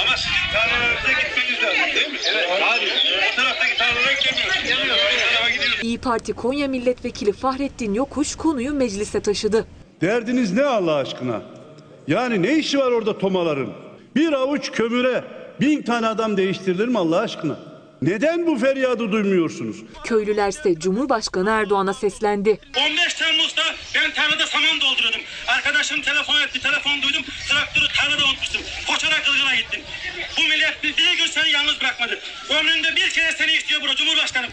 [0.00, 2.18] Ama sizin tarlalarınıza gitmeniz lazım değil mi?
[2.32, 2.62] Evet.
[2.62, 2.92] Hayır.
[3.32, 5.82] O taraftaki tarlalara gidemiyorsunuz.
[5.82, 9.66] İyi Parti Konya Milletvekili Fahrettin Yokuş konuyu meclise taşıdı.
[10.00, 11.42] Derdiniz ne Allah aşkına?
[12.06, 13.72] Yani ne işi var orada tomaların?
[14.16, 15.24] Bir avuç kömüre
[15.60, 17.71] bin tane adam değiştirilir mi Allah aşkına?
[18.02, 19.76] Neden bu feryadı duymuyorsunuz?
[20.04, 22.58] Köylülerse Cumhurbaşkanı Erdoğan'a seslendi.
[22.90, 23.62] 15 Temmuz'da
[23.94, 25.20] ben tarlada saman dolduruyordum.
[25.46, 27.22] Arkadaşım telefon etti, telefon duydum.
[27.48, 28.62] Traktörü tarlada unutmuştum.
[28.86, 29.80] Koşarak Kılgın'a gittim.
[30.38, 32.18] Bu millet bir, bir gün seni yalnız bırakmadı.
[32.50, 34.50] Ömründe bir kere seni istiyor burada Cumhurbaşkanım.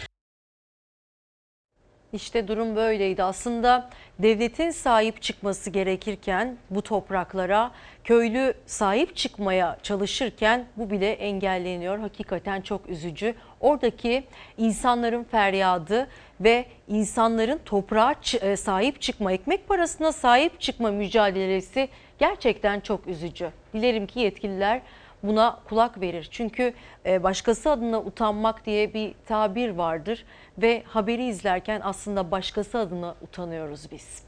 [2.12, 3.22] İşte durum böyleydi.
[3.22, 7.72] Aslında devletin sahip çıkması gerekirken bu topraklara
[8.04, 11.98] köylü sahip çıkmaya çalışırken bu bile engelleniyor.
[11.98, 13.34] Hakikaten çok üzücü.
[13.60, 14.24] Oradaki
[14.58, 16.08] insanların feryadı
[16.40, 23.50] ve insanların toprağa e, sahip çıkma, ekmek parasına sahip çıkma mücadelesi gerçekten çok üzücü.
[23.74, 24.82] Dilerim ki yetkililer
[25.22, 26.28] buna kulak verir.
[26.30, 26.74] Çünkü
[27.06, 30.24] e, başkası adına utanmak diye bir tabir vardır
[30.58, 34.22] ve haberi izlerken aslında başkası adına utanıyoruz biz.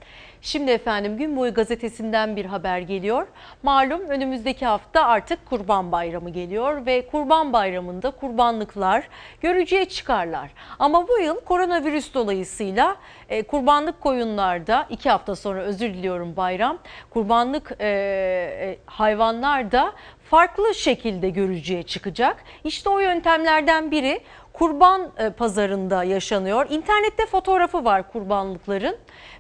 [0.45, 3.27] Şimdi efendim gün boyu gazetesinden bir haber geliyor.
[3.63, 9.09] Malum önümüzdeki hafta artık Kurban Bayramı geliyor ve Kurban Bayramı'nda kurbanlıklar
[9.41, 10.51] görücüye çıkarlar.
[10.79, 12.97] Ama bu yıl koronavirüs dolayısıyla
[13.29, 16.79] e, kurbanlık koyunlarda iki hafta sonra özür diliyorum bayram
[17.11, 19.93] kurbanlık e, e, hayvanlar da
[20.31, 22.37] farklı şekilde görücüye çıkacak.
[22.65, 24.21] İşte o yöntemlerden biri
[24.53, 26.67] kurban e, pazarında yaşanıyor.
[26.71, 28.97] İnternette fotoğrafı var kurbanlıkların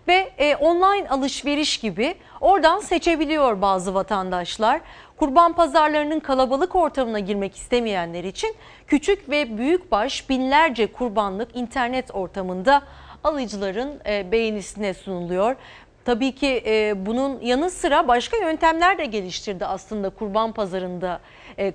[0.09, 4.81] ve e, online alışveriş gibi oradan seçebiliyor bazı vatandaşlar.
[5.17, 8.57] Kurban pazarlarının kalabalık ortamına girmek istemeyenler için
[8.87, 12.83] küçük ve büyükbaş binlerce kurbanlık internet ortamında
[13.25, 15.57] alıcıların e, beğenisine sunuluyor.
[16.05, 16.65] Tabii ki
[16.97, 21.21] bunun yanı sıra başka yöntemler de geliştirdi aslında kurban pazarında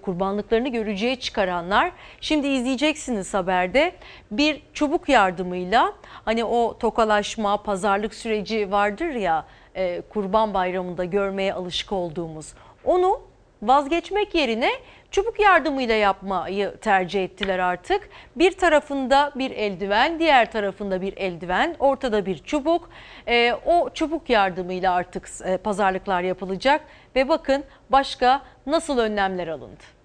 [0.01, 1.91] kurbanlıklarını görücüye çıkaranlar.
[2.21, 3.91] Şimdi izleyeceksiniz haberde
[4.31, 5.93] bir çubuk yardımıyla
[6.25, 9.45] hani o tokalaşma pazarlık süreci vardır ya
[9.75, 13.21] e, kurban bayramında görmeye alışık olduğumuz onu
[13.61, 14.71] vazgeçmek yerine
[15.11, 18.09] çubuk yardımıyla yapmayı tercih ettiler artık.
[18.35, 22.89] Bir tarafında bir eldiven, diğer tarafında bir eldiven, ortada bir çubuk.
[23.27, 26.81] Ee, o çubuk yardımıyla artık e, pazarlıklar yapılacak
[27.15, 29.96] ve bakın başka nasıl önlemler alındı.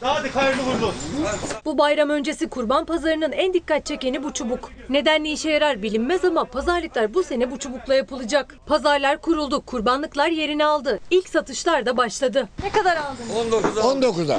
[0.00, 1.00] Hadi hayırlı uğurlu olsun.
[1.64, 4.70] Bu bayram öncesi kurban pazarının en dikkat çekeni bu çubuk.
[4.88, 8.54] Neden ne işe yarar bilinmez ama pazarlıklar bu sene bu çubukla yapılacak.
[8.66, 11.00] Pazarlar kuruldu, kurbanlıklar yerini aldı.
[11.10, 12.48] İlk satışlar da başladı.
[12.62, 13.24] Ne kadar aldın?
[13.82, 14.38] 19'a.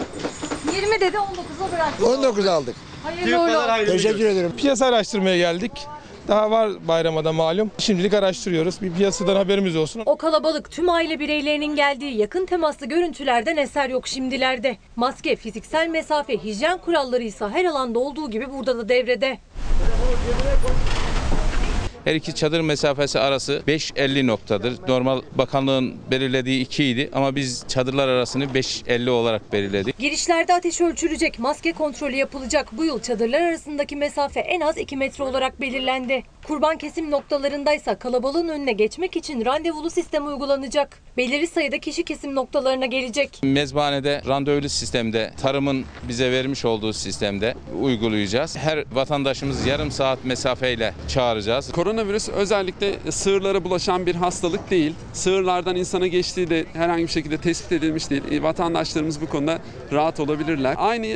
[0.76, 2.06] 20 dedi 19'a bıraktı.
[2.06, 2.76] 19 aldık.
[3.04, 3.86] Hayırlı uğurlu olsun.
[3.86, 4.54] Teşekkür ederim.
[4.58, 5.72] Piyasa araştırmaya geldik.
[6.28, 7.72] Daha var bayrama da malum.
[7.78, 8.82] Şimdilik araştırıyoruz.
[8.82, 10.04] Bir piyasadan haberimiz olsun.
[10.06, 14.78] O kalabalık tüm aile bireylerinin geldiği yakın temaslı görüntülerden eser yok şimdilerde.
[14.96, 19.38] Maske, fiziksel mesafe, hijyen kuralları ise her alanda olduğu gibi burada da devrede.
[22.08, 24.74] Her iki çadır mesafesi arası 5.50 noktadır.
[24.88, 29.98] Normal bakanlığın belirlediği 2 idi ama biz çadırlar arasını 5.50 olarak belirledik.
[30.00, 32.68] Girişlerde ateş ölçülecek, maske kontrolü yapılacak.
[32.72, 36.24] Bu yıl çadırlar arasındaki mesafe en az 2 metre olarak belirlendi.
[36.48, 41.00] Kurban kesim noktalarındaysa kalabalığın önüne geçmek için randevulu sistem uygulanacak.
[41.18, 43.40] Belirli sayıda kişi kesim noktalarına gelecek.
[43.44, 48.58] Mezbanede randevulu sistemde tarımın bize vermiş olduğu sistemde uygulayacağız.
[48.58, 51.72] Her vatandaşımız yarım saat mesafeyle çağıracağız.
[51.98, 54.94] Koronavirüs özellikle sığırlara bulaşan bir hastalık değil.
[55.14, 58.24] Sığırlardan insana geçtiği de herhangi bir şekilde tespit edilmiş değil.
[58.32, 59.60] E, Vatandaşlarımız bu konuda
[59.92, 60.76] rahat olabilirler.
[60.78, 61.08] Aynı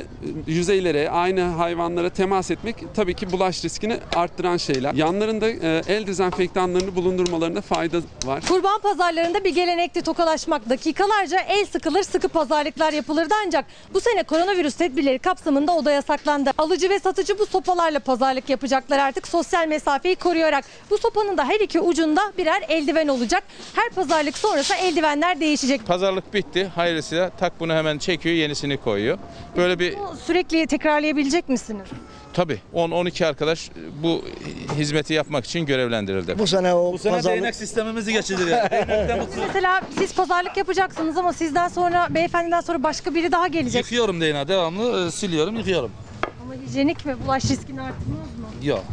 [0.48, 4.94] yüzeylere, aynı hayvanlara temas etmek tabii ki bulaş riskini arttıran şeyler.
[4.94, 8.44] Yanlarında e, el dezenfektanlarını bulundurmalarında fayda var.
[8.48, 10.70] Kurban pazarlarında bir gelenekti tokalaşmak.
[10.70, 16.52] Dakikalarca el sıkılır sıkı pazarlıklar yapılırdı ancak bu sene koronavirüs tedbirleri kapsamında o da yasaklandı.
[16.58, 20.70] Alıcı ve satıcı bu sopalarla pazarlık yapacaklar artık sosyal mesafeyi koruyarak.
[20.89, 23.43] Bu sopanın da her iki ucunda birer eldiven olacak.
[23.73, 25.85] Her pazarlık sonrası eldivenler değişecek.
[25.88, 26.65] Pazarlık bitti.
[26.76, 29.18] Hayırlısıyla tak bunu hemen çekiyor, yenisini koyuyor.
[29.57, 29.95] Böyle bir
[30.26, 31.88] Sürekli tekrarlayabilecek misiniz?
[32.34, 33.69] tabii 10-12 arkadaş
[34.03, 34.22] bu
[34.77, 36.39] hizmeti yapmak için görevlendirildi.
[36.39, 38.48] Bu sene o Bu sene değnek sistemimizi geçirdik.
[38.48, 39.48] Değnekten mutluyuz.
[39.48, 43.84] Mesela siz pazarlık yapacaksınız ama sizden sonra beyefendiden sonra başka biri daha gelecek.
[43.84, 45.91] Yıkıyorum değneği devamlı e, siliyorum yıkıyorum.
[46.43, 47.15] Ama hijyenik mi?
[47.26, 48.07] Bulaş riskini arttırmaz
[48.38, 48.65] mı?
[48.68, 48.84] Yok.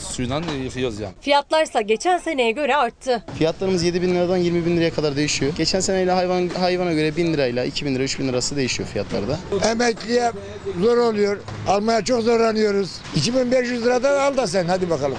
[0.00, 1.14] Suyla yıkıyoruz yani.
[1.20, 3.22] Fiyatlarsa geçen seneye göre arttı.
[3.38, 5.52] Fiyatlarımız 7 bin liradan 20 bin liraya kadar değişiyor.
[5.56, 9.38] Geçen seneyle hayvan hayvana göre 1000 lirayla 2000 lira 3000 lirası değişiyor fiyatlarda.
[9.70, 10.32] Emekliye
[10.80, 11.38] zor oluyor.
[11.68, 12.90] Almaya çok zorlanıyoruz.
[13.16, 15.18] 2500 liradan al da sen hadi bakalım.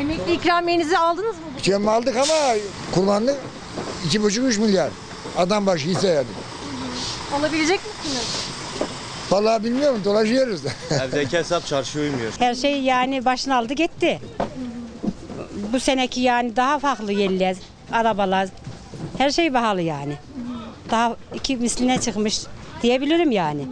[0.00, 1.42] Emekli ikramiyenizi aldınız mı?
[1.62, 2.54] Cem aldık ama
[2.94, 3.36] kurbanlık
[4.08, 4.90] 2,5-3 milyar.
[5.36, 6.26] Adam başı ise yani.
[7.38, 8.51] Alabilecek misiniz?
[9.32, 10.62] Vallahi bilmiyorum dolaşıyoruz.
[11.02, 12.32] Evdeki hesap çarşıya uymuyor.
[12.38, 14.20] Her şey yani başını aldı gitti.
[15.72, 17.56] Bu seneki yani daha farklı yerler,
[17.92, 18.48] arabalar,
[19.18, 20.14] her şey pahalı yani.
[20.90, 22.40] Daha iki misline çıkmış
[22.82, 23.66] diyebilirim yani.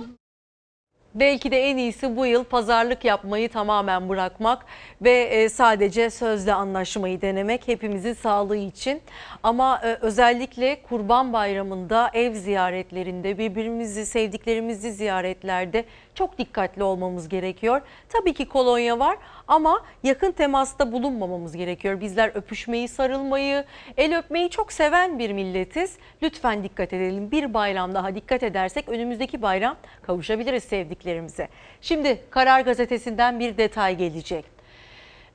[1.15, 4.67] Belki de en iyisi bu yıl pazarlık yapmayı tamamen bırakmak
[5.03, 9.03] ve e, sadece sözle anlaşmayı denemek hepimizin sağlığı için.
[9.43, 15.85] Ama e, özellikle Kurban Bayramı'nda ev ziyaretlerinde birbirimizi sevdiklerimizi ziyaretlerde
[16.15, 17.81] çok dikkatli olmamız gerekiyor.
[18.09, 19.17] Tabii ki kolonya var
[19.51, 22.01] ama yakın temasta bulunmamamız gerekiyor.
[22.01, 23.65] Bizler öpüşmeyi, sarılmayı,
[23.97, 25.97] el öpmeyi çok seven bir milletiz.
[26.23, 27.31] Lütfen dikkat edelim.
[27.31, 31.49] Bir bayram daha dikkat edersek önümüzdeki bayram kavuşabiliriz sevdiklerimize.
[31.81, 34.45] Şimdi Karar Gazetesi'nden bir detay gelecek.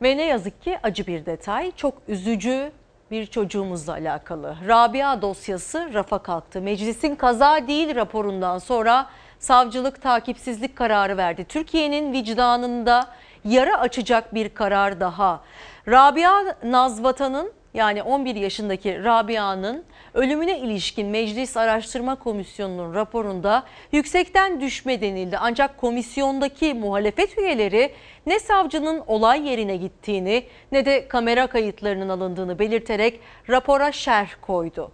[0.02, 1.72] Ve ne yazık ki acı bir detay.
[1.72, 2.72] Çok üzücü
[3.12, 4.56] bir çocuğumuzla alakalı.
[4.68, 6.62] Rabia dosyası rafa kalktı.
[6.62, 9.10] Meclisin kaza değil raporundan sonra
[9.40, 11.46] savcılık takipsizlik kararı verdi.
[11.50, 13.08] Türkiye'nin vicdanında
[13.46, 15.44] yara açacak bir karar daha.
[15.88, 25.38] Rabia Nazvatan'ın yani 11 yaşındaki Rabia'nın ölümüne ilişkin Meclis Araştırma Komisyonu'nun raporunda yüksekten düşme denildi.
[25.38, 27.92] Ancak komisyondaki muhalefet üyeleri
[28.26, 33.20] ne savcının olay yerine gittiğini ne de kamera kayıtlarının alındığını belirterek
[33.50, 34.92] rapora şerh koydu.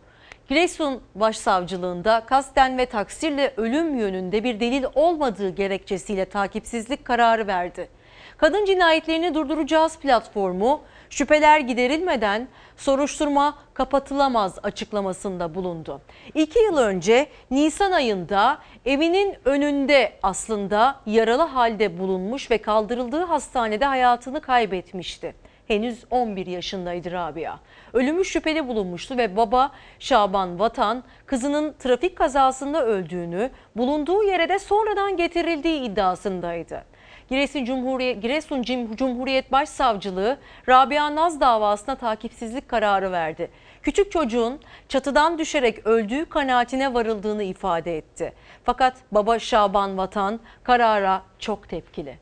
[0.47, 8.00] Giresun Başsavcılığında kasten ve taksirle ölüm yönünde bir delil olmadığı gerekçesiyle takipsizlik kararı verdi.
[8.41, 12.47] Kadın cinayetlerini durduracağız platformu şüpheler giderilmeden
[12.77, 16.01] soruşturma kapatılamaz açıklamasında bulundu.
[16.33, 24.41] İki yıl önce Nisan ayında evinin önünde aslında yaralı halde bulunmuş ve kaldırıldığı hastanede hayatını
[24.41, 25.35] kaybetmişti.
[25.67, 27.55] Henüz 11 yaşındaydı Rabia.
[27.93, 35.17] Ölümü şüpheli bulunmuştu ve baba Şaban Vatan kızının trafik kazasında öldüğünü, bulunduğu yere de sonradan
[35.17, 36.90] getirildiği iddiasındaydı.
[37.31, 38.61] Giresun Cumhuriyet, Giresun
[38.95, 40.37] Cumhuriyet Başsavcılığı
[40.69, 43.51] Rabia Naz davasına takipsizlik kararı verdi.
[43.83, 44.59] Küçük çocuğun
[44.89, 48.33] çatıdan düşerek öldüğü kanaatine varıldığını ifade etti.
[48.63, 52.17] Fakat baba Şaban Vatan karara çok tepkili.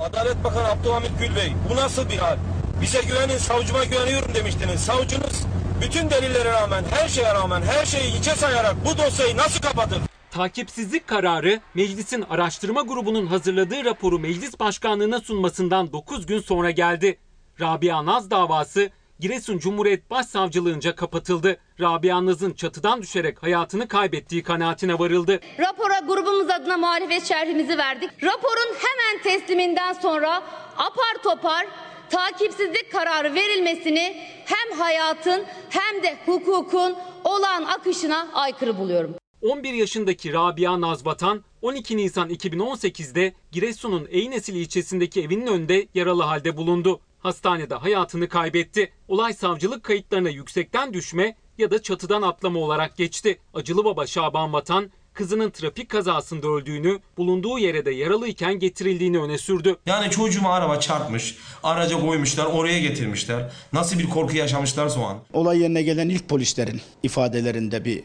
[0.00, 2.36] Adalet Bakanı Abdülhamit Gülbey bu nasıl bir hal?
[2.82, 4.80] Bize güvenin savcıma güveniyorum demiştiniz.
[4.80, 5.46] Savcınız
[5.82, 9.98] bütün delillere rağmen her şeye rağmen her şeyi hiçe sayarak bu dosyayı nasıl kapatır?
[10.30, 17.18] Takipsizlik kararı meclisin araştırma grubunun hazırladığı raporu meclis başkanlığına sunmasından 9 gün sonra geldi.
[17.60, 18.90] Rabia Naz davası
[19.20, 21.56] Giresun Cumhuriyet Başsavcılığınca kapatıldı.
[21.80, 25.40] Rabia Naz'ın çatıdan düşerek hayatını kaybettiği kanaatine varıldı.
[25.58, 28.10] Rapora grubumuz adına muhalefet şerhimizi verdik.
[28.22, 30.42] Raporun hemen tesliminden sonra
[30.76, 31.66] apar topar
[32.10, 39.14] takipsizlik kararı verilmesini hem hayatın hem de hukukun olağan akışına aykırı buluyorum.
[39.42, 47.00] 11 yaşındaki Rabia Nazbatan 12 Nisan 2018'de Giresun'un Eynesil ilçesindeki evinin önünde yaralı halde bulundu.
[47.18, 48.92] Hastanede hayatını kaybetti.
[49.08, 53.38] Olay savcılık kayıtlarına yüksekten düşme ya da çatıdan atlama olarak geçti.
[53.54, 59.76] Acılı baba Şaban Vatan kızının trafik kazasında öldüğünü, bulunduğu yere de yaralıyken getirildiğini öne sürdü.
[59.86, 63.52] Yani çocuğuma araba çarpmış, araca koymuşlar, oraya getirmişler.
[63.72, 65.18] Nasıl bir korku yaşamışlarsa o an.
[65.32, 68.02] Olay yerine gelen ilk polislerin ifadelerinde bir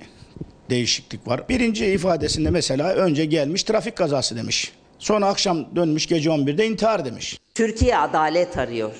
[0.69, 1.49] değişiklik var.
[1.49, 4.71] Birinci ifadesinde mesela önce gelmiş trafik kazası demiş.
[4.99, 7.39] Sonra akşam dönmüş gece 11'de intihar demiş.
[7.55, 8.91] Türkiye adalet arıyor.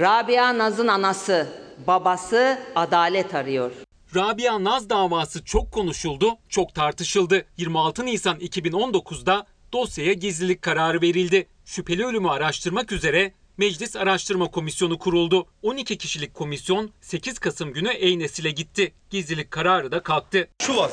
[0.00, 1.46] Rabia Naz'ın anası,
[1.86, 3.70] babası adalet arıyor.
[4.14, 7.44] Rabia Naz davası çok konuşuldu, çok tartışıldı.
[7.56, 11.46] 26 Nisan 2019'da dosyaya gizlilik kararı verildi.
[11.64, 15.46] Şüpheli ölümü araştırmak üzere Meclis Araştırma Komisyonu kuruldu.
[15.62, 18.92] 12 kişilik komisyon 8 Kasım günü Eynesil'e gitti.
[19.10, 20.48] Gizlilik kararı da kalktı.
[20.62, 20.90] Şu var.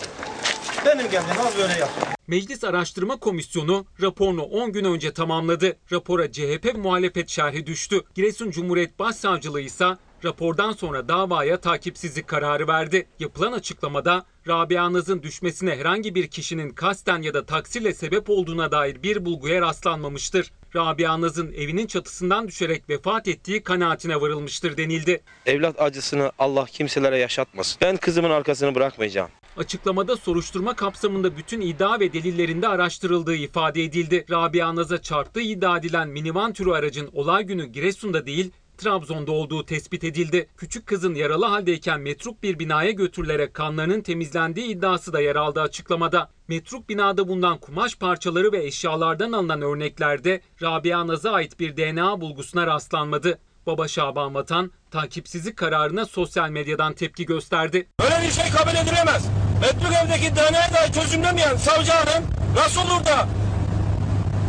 [0.85, 2.17] Benim geldiğim az böyle yap.
[2.27, 5.77] Meclis Araştırma Komisyonu raporunu 10 gün önce tamamladı.
[5.91, 8.01] Rapora CHP muhalefet şerhi düştü.
[8.15, 9.85] Giresun Cumhuriyet Başsavcılığı ise
[10.23, 13.07] rapordan sonra davaya takipsizlik kararı verdi.
[13.19, 19.03] Yapılan açıklamada Rabia Naz'ın düşmesine herhangi bir kişinin kasten ya da taksirle sebep olduğuna dair
[19.03, 20.51] bir bulguya rastlanmamıştır.
[20.75, 25.21] Rabia Naz'ın evinin çatısından düşerek vefat ettiği kanaatine varılmıştır denildi.
[25.45, 27.77] Evlat acısını Allah kimselere yaşatmasın.
[27.81, 29.29] Ben kızımın arkasını bırakmayacağım.
[29.57, 34.25] Açıklamada soruşturma kapsamında bütün iddia ve delillerinde araştırıldığı ifade edildi.
[34.29, 40.03] Rabia Naz'a çarptığı iddia edilen minivan türü aracın olay günü Giresun'da değil Trabzon'da olduğu tespit
[40.03, 40.49] edildi.
[40.57, 46.29] Küçük kızın yaralı haldeyken metruk bir binaya götürülerek kanlarının temizlendiği iddiası da yer aldı açıklamada.
[46.47, 52.67] Metruk binada bulunan kumaş parçaları ve eşyalardan alınan örneklerde Rabia Naz'a ait bir DNA bulgusuna
[52.67, 53.39] rastlanmadı.
[53.67, 57.87] Baba Şaban Vatan takipsizlik kararına sosyal medyadan tepki gösterdi.
[58.01, 59.27] Böyle bir şey kabul edilemez.
[59.61, 62.23] Metruk evdeki DNA dahi çözümlemeyen savcı hanım
[62.55, 63.27] nasıl olur da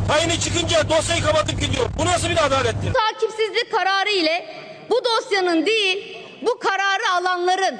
[0.09, 1.87] tayini çıkınca dosyayı kapatıp gidiyor.
[1.99, 2.93] Bu nasıl bir adalettir?
[2.93, 4.47] Takipsizlik kararı ile
[4.91, 7.79] bu dosyanın değil, bu kararı alanların,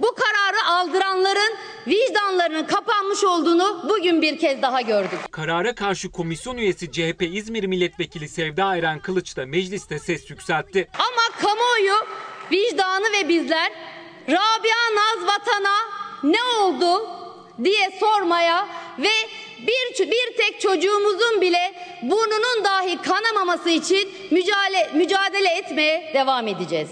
[0.00, 1.54] Bu kararı aldıranların
[1.86, 5.18] vicdanlarının kapanmış olduğunu bugün bir kez daha gördük.
[5.30, 10.88] Karara karşı komisyon üyesi CHP İzmir Milletvekili Sevda Eren Kılıç da mecliste ses yükseltti.
[10.94, 11.94] Ama kamuoyu,
[12.52, 13.72] vicdanı ve bizler
[14.28, 15.76] Rabia Naz vatana
[16.22, 17.08] ne oldu
[17.64, 18.68] diye sormaya
[18.98, 19.12] ve
[19.66, 26.90] bir, bir tek çocuğumuzun bile burnunun dahi kanamaması için mücadele, mücadele etmeye devam edeceğiz.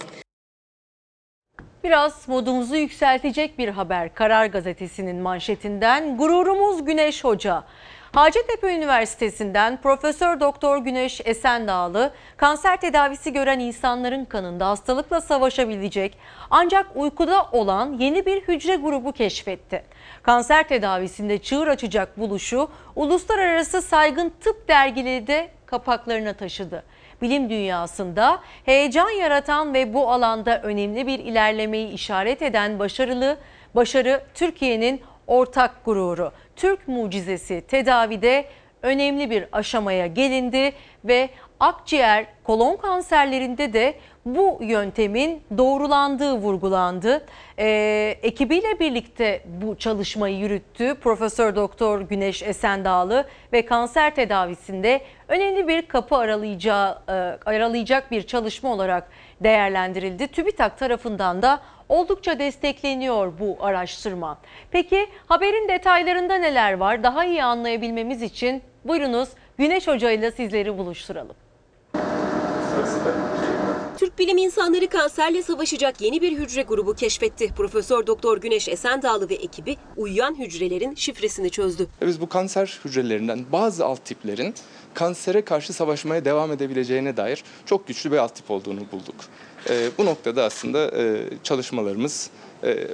[1.85, 7.65] Biraz modumuzu yükseltecek bir haber Karar Gazetesi'nin manşetinden gururumuz Güneş Hoca.
[8.13, 16.19] Hacettepe Üniversitesi'nden Profesör Doktor Güneş Esendağlı kanser tedavisi gören insanların kanında hastalıkla savaşabilecek
[16.51, 19.85] ancak uykuda olan yeni bir hücre grubu keşfetti.
[20.23, 26.85] Kanser tedavisinde çığır açacak buluşu uluslararası saygın tıp dergileri de kapaklarına taşıdı
[27.23, 33.39] bilim dünyasında heyecan yaratan ve bu alanda önemli bir ilerlemeyi işaret eden başarılı
[33.75, 36.33] başarı Türkiye'nin ortak gururu.
[36.57, 38.45] Türk mucizesi tedavide
[38.83, 40.73] önemli bir aşamaya gelindi
[41.05, 41.31] ve
[41.61, 43.95] akciğer, kolon kanserlerinde de
[44.27, 47.27] bu yöntemin doğrulandığı vurgulandı.
[47.59, 55.83] Ee, ekibiyle birlikte bu çalışmayı yürüttü Profesör Doktor Güneş Esendağlı ve kanser tedavisinde önemli bir
[55.83, 57.13] kapı aralayacağı, e,
[57.47, 59.11] aralayacak bir çalışma olarak
[59.41, 60.29] değerlendirildi.
[60.29, 64.39] TÜBİTAK tarafından da oldukça destekleniyor bu araştırma.
[64.71, 67.03] Peki haberin detaylarında neler var?
[67.03, 69.29] Daha iyi anlayabilmemiz için buyurunuz
[69.59, 71.37] Güneş Hoca ile sizleri buluşturalım.
[73.99, 77.49] Türk bilim insanları kanserle savaşacak yeni bir hücre grubu keşfetti.
[77.57, 81.87] Profesör Doktor Güneş Esendağlı ve ekibi uyuyan hücrelerin şifresini çözdü.
[82.07, 84.55] Biz bu kanser hücrelerinden bazı alt tiplerin
[84.95, 89.15] kansere karşı savaşmaya devam edebileceğine dair çok güçlü bir alt tip olduğunu bulduk.
[89.71, 92.31] E, bu noktada aslında e, çalışmalarımız
[92.65, 92.87] e,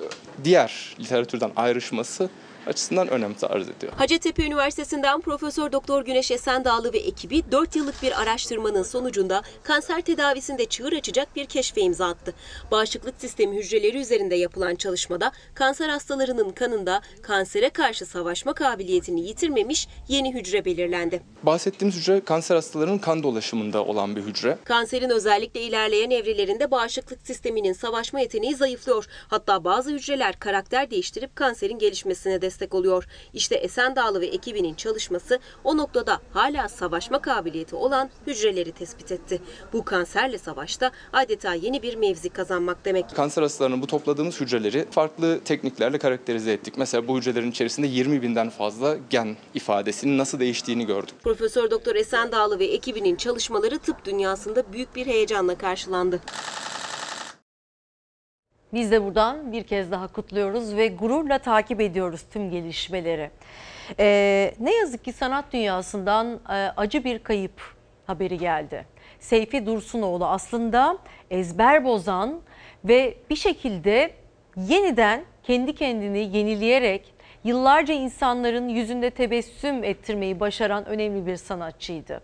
[0.44, 2.30] diğer literatürden ayrışması
[2.66, 3.92] açısından önem arz ediyor.
[3.96, 10.64] Hacettepe Üniversitesi'nden Profesör Doktor Güneş Esendağlı ve ekibi 4 yıllık bir araştırmanın sonucunda kanser tedavisinde
[10.64, 12.34] çığır açacak bir keşfe imza attı.
[12.70, 20.34] Bağışıklık sistemi hücreleri üzerinde yapılan çalışmada kanser hastalarının kanında kansere karşı savaşma kabiliyetini yitirmemiş yeni
[20.34, 21.22] hücre belirlendi.
[21.42, 24.58] Bahsettiğimiz hücre kanser hastalarının kan dolaşımında olan bir hücre.
[24.64, 29.06] Kanserin özellikle ilerleyen evrelerinde bağışıklık sisteminin savaşma yeteneği zayıflıyor.
[29.28, 33.04] Hatta bazı hücreler karakter değiştirip kanserin gelişmesine destek oluyor.
[33.32, 39.42] İşte Esendağlı ve ekibinin çalışması o noktada hala savaşma kabiliyeti olan hücreleri tespit etti.
[39.72, 43.16] Bu kanserle savaşta adeta yeni bir mevzi kazanmak demek.
[43.16, 46.74] Kanser hastalarının bu topladığımız hücreleri farklı tekniklerle karakterize ettik.
[46.78, 51.14] Mesela bu hücrelerin içerisinde 20 binden fazla gen ifadesinin nasıl değiştiğini gördük.
[51.22, 56.20] Profesör Doktor Esendağlı ve ekibinin çalışmaları tıp dünyasında büyük bir heyecanla karşılandı.
[58.76, 63.30] Biz de buradan bir kez daha kutluyoruz ve gururla takip ediyoruz tüm gelişmeleri.
[63.98, 67.74] Ee, ne yazık ki sanat dünyasından e, acı bir kayıp
[68.06, 68.86] haberi geldi.
[69.20, 70.98] Seyfi Dursunoğlu aslında
[71.30, 72.40] ezber bozan
[72.84, 74.10] ve bir şekilde
[74.56, 82.22] yeniden kendi kendini yenileyerek yıllarca insanların yüzünde tebessüm ettirmeyi başaran önemli bir sanatçıydı.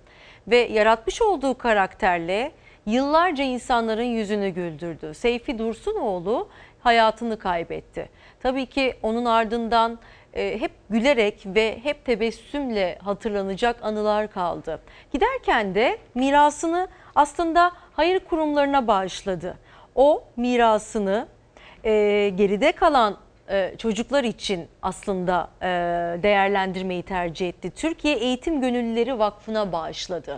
[0.49, 2.53] Ve yaratmış olduğu karakterle
[2.87, 5.15] yıllarca insanların yüzünü güldürdü.
[5.15, 6.49] Seyfi Dursunoğlu
[6.81, 8.09] hayatını kaybetti.
[8.43, 9.99] Tabii ki onun ardından
[10.35, 14.81] e, hep gülerek ve hep tebessümle hatırlanacak anılar kaldı.
[15.13, 19.59] Giderken de mirasını aslında hayır kurumlarına bağışladı.
[19.95, 21.27] O mirasını
[21.85, 21.91] e,
[22.37, 23.17] geride kalan
[23.79, 25.67] çocuklar için aslında e,
[26.23, 27.71] değerlendirmeyi tercih etti.
[27.71, 30.37] Türkiye Eğitim Gönüllüleri Vakfı'na bağışladı.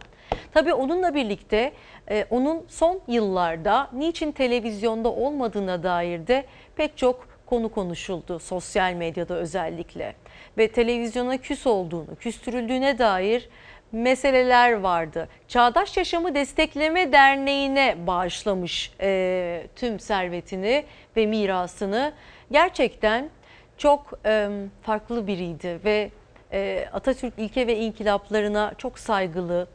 [0.54, 1.72] Tabii onunla birlikte
[2.10, 6.44] e, onun son yıllarda niçin televizyonda olmadığına dair de
[6.76, 10.14] pek çok konu konuşuldu sosyal medyada özellikle.
[10.58, 13.48] Ve televizyona küs olduğunu, küstürüldüğüne dair
[13.92, 15.28] meseleler vardı.
[15.48, 20.84] Çağdaş Yaşamı Destekleme Derneği'ne bağışlamış e, tüm servetini
[21.16, 22.12] ve mirasını.
[22.50, 23.28] Gerçekten
[23.78, 24.48] çok e,
[24.82, 26.10] farklı biriydi ve
[26.52, 29.66] e, Atatürk ilke ve inkılaplarına çok saygılı,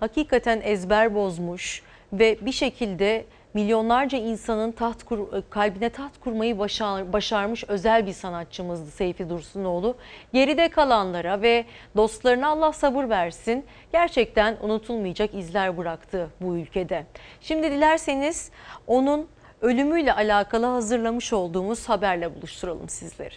[0.00, 1.82] hakikaten ezber bozmuş
[2.12, 3.24] ve bir şekilde
[3.54, 9.96] milyonlarca insanın taht kur, kalbine taht kurmayı başar, başarmış özel bir sanatçımızdı Seyfi Dursunoğlu.
[10.32, 11.64] Geride kalanlara ve
[11.96, 13.64] dostlarına Allah sabır versin.
[13.92, 17.06] Gerçekten unutulmayacak izler bıraktı bu ülkede.
[17.40, 18.50] Şimdi dilerseniz
[18.86, 19.28] onun
[19.64, 23.34] ölümüyle alakalı hazırlamış olduğumuz haberle buluşturalım sizleri.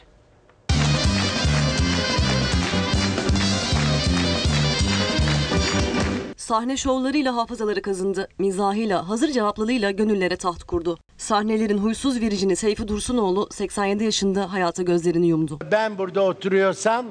[6.37, 8.27] sahne şovlarıyla hafızaları kazındı.
[8.39, 10.97] Mizahıyla, hazır cevaplılığıyla gönüllere taht kurdu.
[11.17, 15.59] Sahnelerin huysuz viricini Seyfi Dursunoğlu 87 yaşında hayata gözlerini yumdu.
[15.71, 17.05] Ben burada oturuyorsam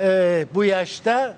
[0.00, 1.36] e, bu yaşta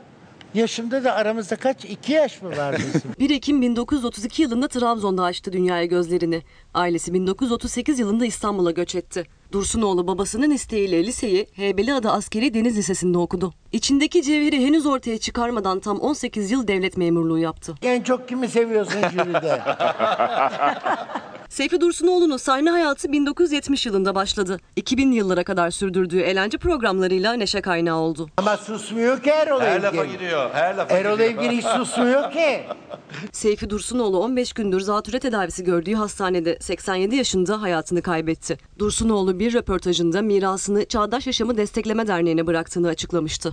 [0.55, 1.85] yaşımda da aramızda kaç?
[1.85, 3.03] iki yaş mı var bizim?
[3.21, 6.43] 1 Ekim 1932 yılında Trabzon'da açtı dünyaya gözlerini.
[6.75, 9.25] Ailesi 1938 yılında İstanbul'a göç etti.
[9.53, 13.53] Dursunoğlu babasının isteğiyle liseyi Heybeliada Askeri Deniz Lisesi'nde okudu.
[13.73, 17.75] İçindeki cevheri henüz ortaya çıkarmadan tam 18 yıl devlet memurluğu yaptı.
[17.83, 19.63] en çok kimi seviyorsun jüride?
[21.59, 24.61] Seyfi Dursunoğlu'nun sahne hayatı 1970 yılında başladı.
[24.77, 28.29] 2000 yıllara kadar sürdürdüğü eğlence programlarıyla neşe kaynağı oldu.
[28.37, 29.83] Ama susmuyor ki Erol Her Evgin.
[29.83, 30.51] lafa giriyor.
[30.53, 31.31] Her lafa Erol giriyor.
[31.31, 32.61] Evgin hiç susmuyor ki.
[33.33, 38.59] Seyfi Dursunoğlu 15 gündür zatüre tedavisi gördüğü hastanede 87 yaşında hayatını kaybetti.
[38.79, 43.53] Dursunoğlu bir röportajında mirasını Çağdaş Yaşamı Destekleme Derneği'ne bıraktığını açıklamıştı.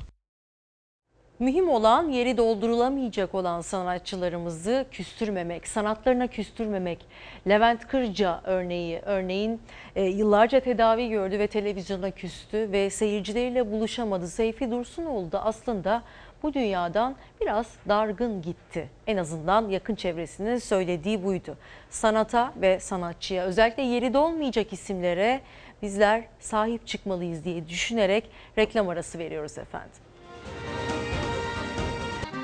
[1.40, 7.06] Mühim olan yeri doldurulamayacak olan sanatçılarımızı küstürmemek, sanatlarına küstürmemek.
[7.48, 9.62] Levent Kırca örneği, örneğin
[9.96, 14.28] e, yıllarca tedavi gördü ve televizyona küstü ve seyircileriyle buluşamadı.
[14.28, 16.04] Seyfi Dursunoğlu da aslında
[16.44, 18.90] bu dünyadan biraz dargın gitti.
[19.08, 21.58] En azından yakın çevresinin söylediği buydu.
[21.90, 25.42] Sanata ve sanatçıya özellikle yeri dolmayacak isimlere
[25.82, 30.06] bizler sahip çıkmalıyız diye düşünerek reklam arası veriyoruz efendim.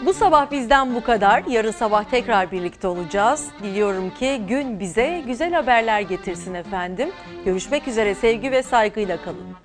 [0.06, 1.44] Bu sabah bizden bu kadar.
[1.48, 3.48] Yarın sabah tekrar birlikte olacağız.
[3.64, 7.10] Diliyorum ki gün bize güzel haberler getirsin efendim.
[7.46, 9.56] Görüşmek üzere sevgi ve saygıyla kalın.